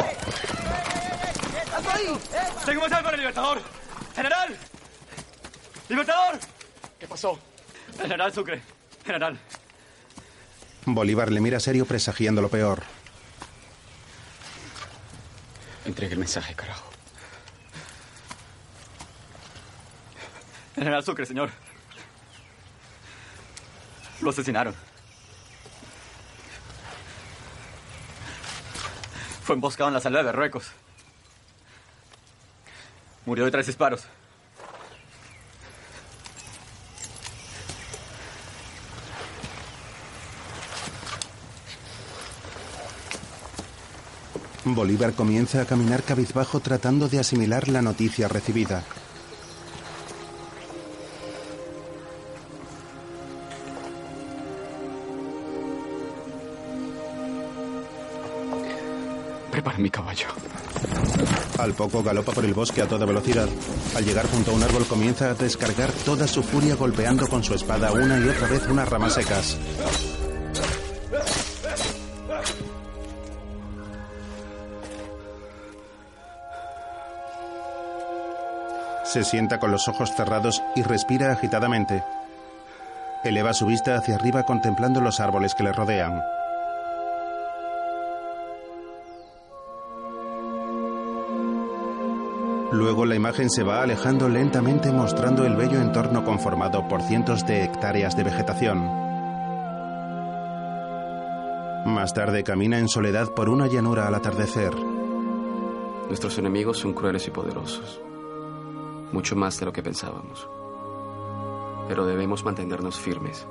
[1.75, 2.19] ¡Alto ahí!
[2.65, 3.61] Tengo mensaje para el Libertador.
[4.15, 4.55] ¡General!
[5.89, 6.39] ¡Libertador!
[6.97, 7.37] ¿Qué pasó?
[8.01, 8.61] General Sucre.
[9.05, 9.37] General.
[10.97, 12.81] Bolívar le mira serio presagiando lo peor.
[15.85, 16.89] Entregue el mensaje, carajo.
[20.73, 21.51] General Sucre, señor.
[24.21, 24.73] Lo asesinaron.
[29.43, 30.71] Fue emboscado en la salida de Berruecos.
[33.27, 34.07] Murió de tres disparos.
[44.75, 48.83] Bolívar comienza a caminar cabizbajo tratando de asimilar la noticia recibida.
[59.51, 60.27] Prepara mi caballo.
[61.57, 63.47] Al poco galopa por el bosque a toda velocidad.
[63.95, 67.53] Al llegar junto a un árbol comienza a descargar toda su furia golpeando con su
[67.55, 69.57] espada una y otra vez unas ramas secas.
[79.17, 82.03] se sienta con los ojos cerrados y respira agitadamente.
[83.23, 86.21] Eleva su vista hacia arriba contemplando los árboles que le rodean.
[92.71, 97.63] Luego la imagen se va alejando lentamente mostrando el bello entorno conformado por cientos de
[97.63, 98.83] hectáreas de vegetación.
[101.87, 104.75] Más tarde camina en soledad por una llanura al atardecer.
[106.07, 108.01] Nuestros enemigos son crueles y poderosos.
[109.11, 110.47] Mucho más de lo que pensábamos.
[111.87, 113.45] Pero debemos mantenernos firmes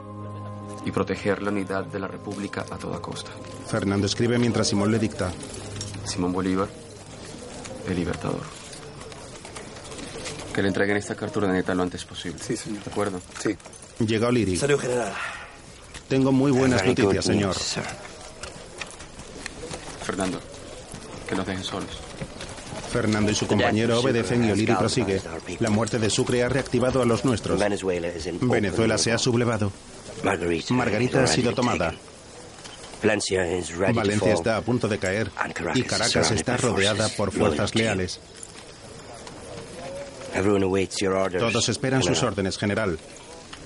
[0.84, 3.30] y proteger la unidad de la República a toda costa.
[3.66, 5.32] Fernando escribe mientras Simón le dicta.
[6.04, 6.68] Simón Bolívar,
[7.88, 8.42] el Libertador.
[10.54, 12.38] Que le entreguen esta cartura de neta lo antes posible.
[12.42, 12.84] Sí, señor.
[12.84, 13.20] ¿De acuerdo?
[13.38, 13.56] Sí.
[13.98, 14.56] Llega O'Leary.
[14.56, 15.12] Salud, general.
[16.08, 17.56] Tengo muy buenas noticias, señor.
[20.02, 20.38] Fernando,
[21.28, 22.05] que nos dejen solos.
[22.96, 25.20] Fernando y su compañero obedecen y O'Leary prosigue.
[25.60, 27.60] La muerte de Sucre ha reactivado a los nuestros.
[27.60, 29.70] Venezuela se ha sublevado.
[30.70, 31.92] Margarita, ha sido tomada.
[33.02, 35.30] Valencia está a punto de caer
[35.74, 38.18] y Caracas está rodeada por fuerzas leales.
[40.34, 41.42] Everyone awaits your orders.
[41.42, 42.98] Todos esperan sus órdenes, general.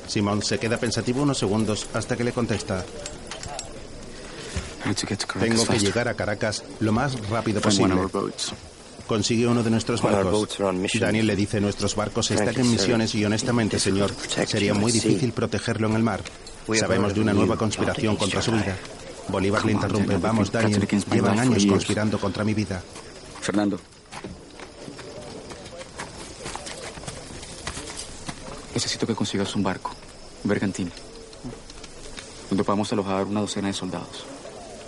[0.09, 2.85] Simón se queda pensativo unos segundos hasta que le contesta.
[5.39, 7.94] Tengo que llegar a Caracas lo más rápido posible.
[9.11, 10.57] Consigue uno de nuestros barcos.
[11.01, 14.15] Daniel le dice, nuestros barcos están en misiones y honestamente, señor,
[14.47, 16.20] sería muy difícil protegerlo en el mar.
[16.78, 18.77] Sabemos de una nueva conspiración contra su vida.
[19.27, 20.16] Bolívar le interrumpe.
[20.16, 20.87] Vamos, Daniel.
[21.11, 22.81] Llevan años years." conspirando contra mi vida.
[23.41, 23.81] Fernando.
[28.73, 29.91] Necesito que consigas un barco,
[30.45, 30.93] un bergantín,
[32.49, 34.24] donde podamos alojar una docena de soldados.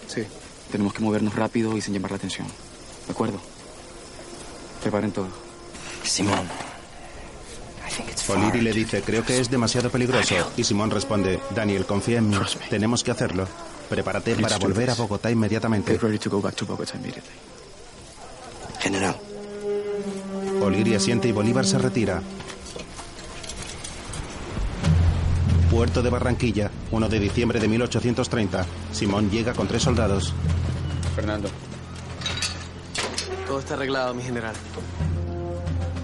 [0.07, 0.23] Sí.
[0.71, 2.47] Tenemos que movernos rápido y sin llamar la atención.
[3.09, 3.41] ¿De acuerdo?
[4.83, 5.29] Preparen todo.
[6.03, 6.49] Simón.
[8.29, 10.35] O'Leary le dice, creo que es demasiado peligroso.
[10.57, 12.37] Y Simón responde, Daniel, confía en mí.
[12.71, 13.47] Tenemos que hacerlo.
[13.89, 15.99] Prepárate para volver a Bogotá inmediatamente.
[18.81, 19.17] General.
[20.63, 22.23] O'Leary asiente y Bolívar se retira.
[25.71, 28.67] Puerto de Barranquilla, 1 de diciembre de 1830.
[28.93, 30.33] Simón llega con tres soldados.
[31.15, 31.49] Fernando.
[33.53, 34.55] Todo está arreglado, mi general.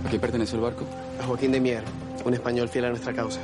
[0.04, 0.84] ¿A quién pertenece el barco?
[1.18, 1.82] A Joaquín de Mier,
[2.22, 3.40] un español fiel a nuestra causa.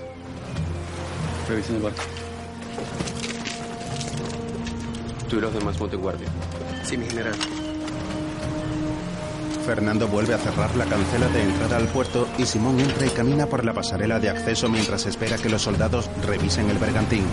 [1.48, 2.02] Revisen el barco.
[5.26, 6.28] Tú y los demás monten guardia.
[6.82, 7.32] Sí, mi general.
[9.64, 13.46] Fernando vuelve a cerrar la cancela de entrada al puerto y Simón entra y camina
[13.46, 17.24] por la pasarela de acceso mientras espera que los soldados revisen el bergantín.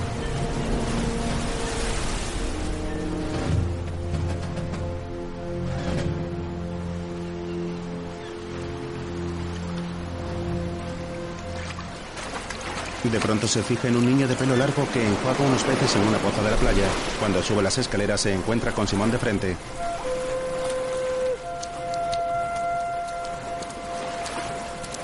[13.12, 16.04] De pronto se fija en un niño de pelo largo que enjuaga unos peces en
[16.08, 16.86] una poza de la playa.
[17.20, 19.58] Cuando sube las escaleras se encuentra con Simón de frente.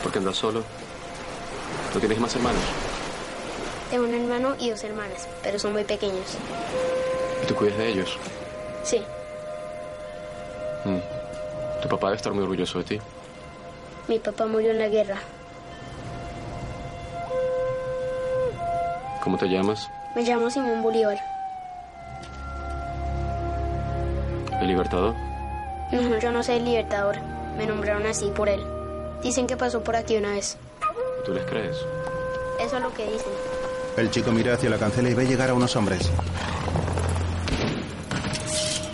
[0.03, 0.63] ¿Por qué andas solo?
[1.93, 2.61] ¿No tienes más hermanos?
[3.91, 6.37] Tengo un hermano y dos hermanas, pero son muy pequeños.
[7.43, 8.17] ¿Y tú cuidas de ellos?
[8.83, 9.03] Sí,
[10.85, 10.99] Mm.
[11.81, 12.99] Tu papá debe estar muy orgulloso de ti.
[14.07, 15.17] mi papá murió en la guerra.
[19.27, 19.89] ¿Cómo te llamas?
[20.15, 21.17] Me llamo Simón Bolívar.
[24.61, 25.15] ¿El Libertador?
[25.91, 27.17] No, yo no soy el libertador.
[27.57, 28.61] Me nombraron así por él.
[29.21, 30.55] Dicen que pasó por aquí una vez.
[31.25, 31.75] ¿Tú les crees?
[32.61, 33.33] Eso es lo que dicen.
[33.97, 36.09] El chico mira hacia la cancela y ve llegar a unos hombres.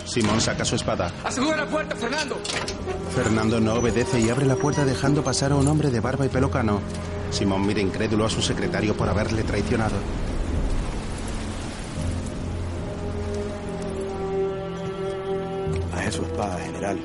[0.04, 1.12] Simón saca su espada.
[1.22, 2.36] ¡Asegura la puerta, Fernando!
[3.14, 6.28] Fernando no obedece y abre la puerta dejando pasar a un hombre de barba y
[6.28, 6.80] pelo cano.
[7.34, 9.96] Simón mira incrédulo a su secretario por haberle traicionado.
[15.92, 17.00] A su espada, general.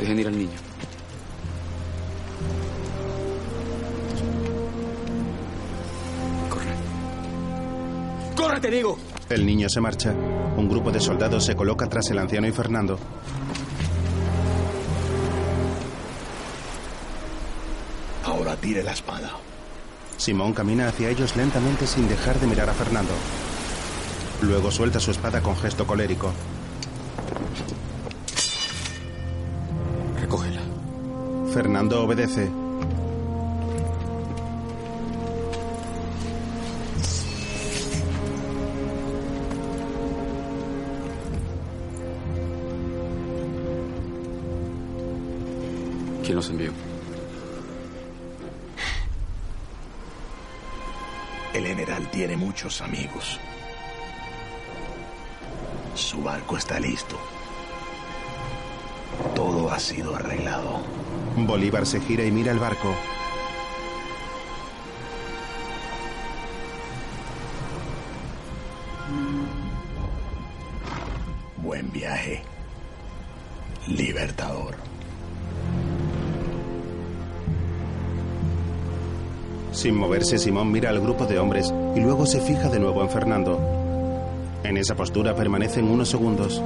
[0.00, 0.50] Dejen ir al niño.
[8.34, 8.98] ¡Corre, te digo!
[9.28, 10.14] El niño se marcha.
[10.56, 12.98] Un grupo de soldados se coloca tras el anciano y Fernando.
[18.24, 19.30] Ahora tire la espada.
[20.16, 23.12] Simón camina hacia ellos lentamente sin dejar de mirar a Fernando.
[24.42, 26.32] Luego suelta su espada con gesto colérico.
[30.20, 30.62] Recógela.
[31.52, 32.63] Fernando obedece.
[46.34, 46.72] que nos envió.
[51.52, 53.38] El general tiene muchos amigos.
[55.94, 57.16] Su barco está listo.
[59.36, 60.82] Todo ha sido arreglado.
[61.36, 62.92] Bolívar se gira y mira el barco.
[80.14, 83.58] Moverse, Simón mira al grupo de hombres y luego se fija de nuevo en Fernando.
[84.62, 86.62] En esa postura permanecen unos segundos.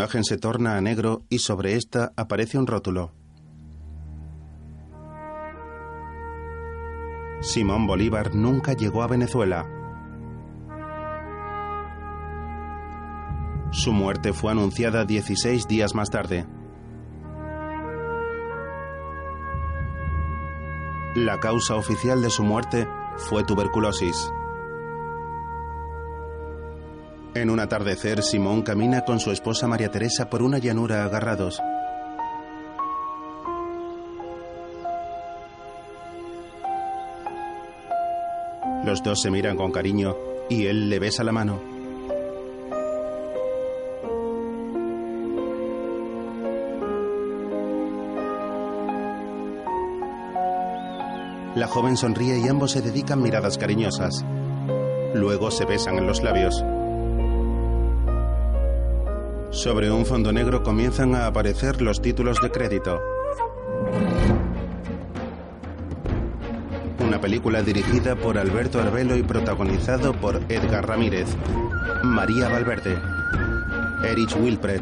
[0.00, 3.12] Imagen se torna a negro y sobre esta aparece un rótulo.
[7.42, 9.66] Simón Bolívar nunca llegó a Venezuela.
[13.72, 16.46] Su muerte fue anunciada 16 días más tarde.
[21.14, 24.32] La causa oficial de su muerte fue tuberculosis.
[27.32, 31.60] En un atardecer, Simón camina con su esposa María Teresa por una llanura agarrados.
[38.84, 40.16] Los dos se miran con cariño
[40.48, 41.60] y él le besa la mano.
[51.54, 54.24] La joven sonríe y ambos se dedican miradas cariñosas.
[55.14, 56.64] Luego se besan en los labios.
[59.50, 63.00] Sobre un fondo negro comienzan a aparecer los títulos de crédito.
[67.00, 71.26] Una película dirigida por Alberto Arbelo y protagonizado por Edgar Ramírez,
[72.04, 72.96] María Valverde,
[74.04, 74.78] Erich Wilpret,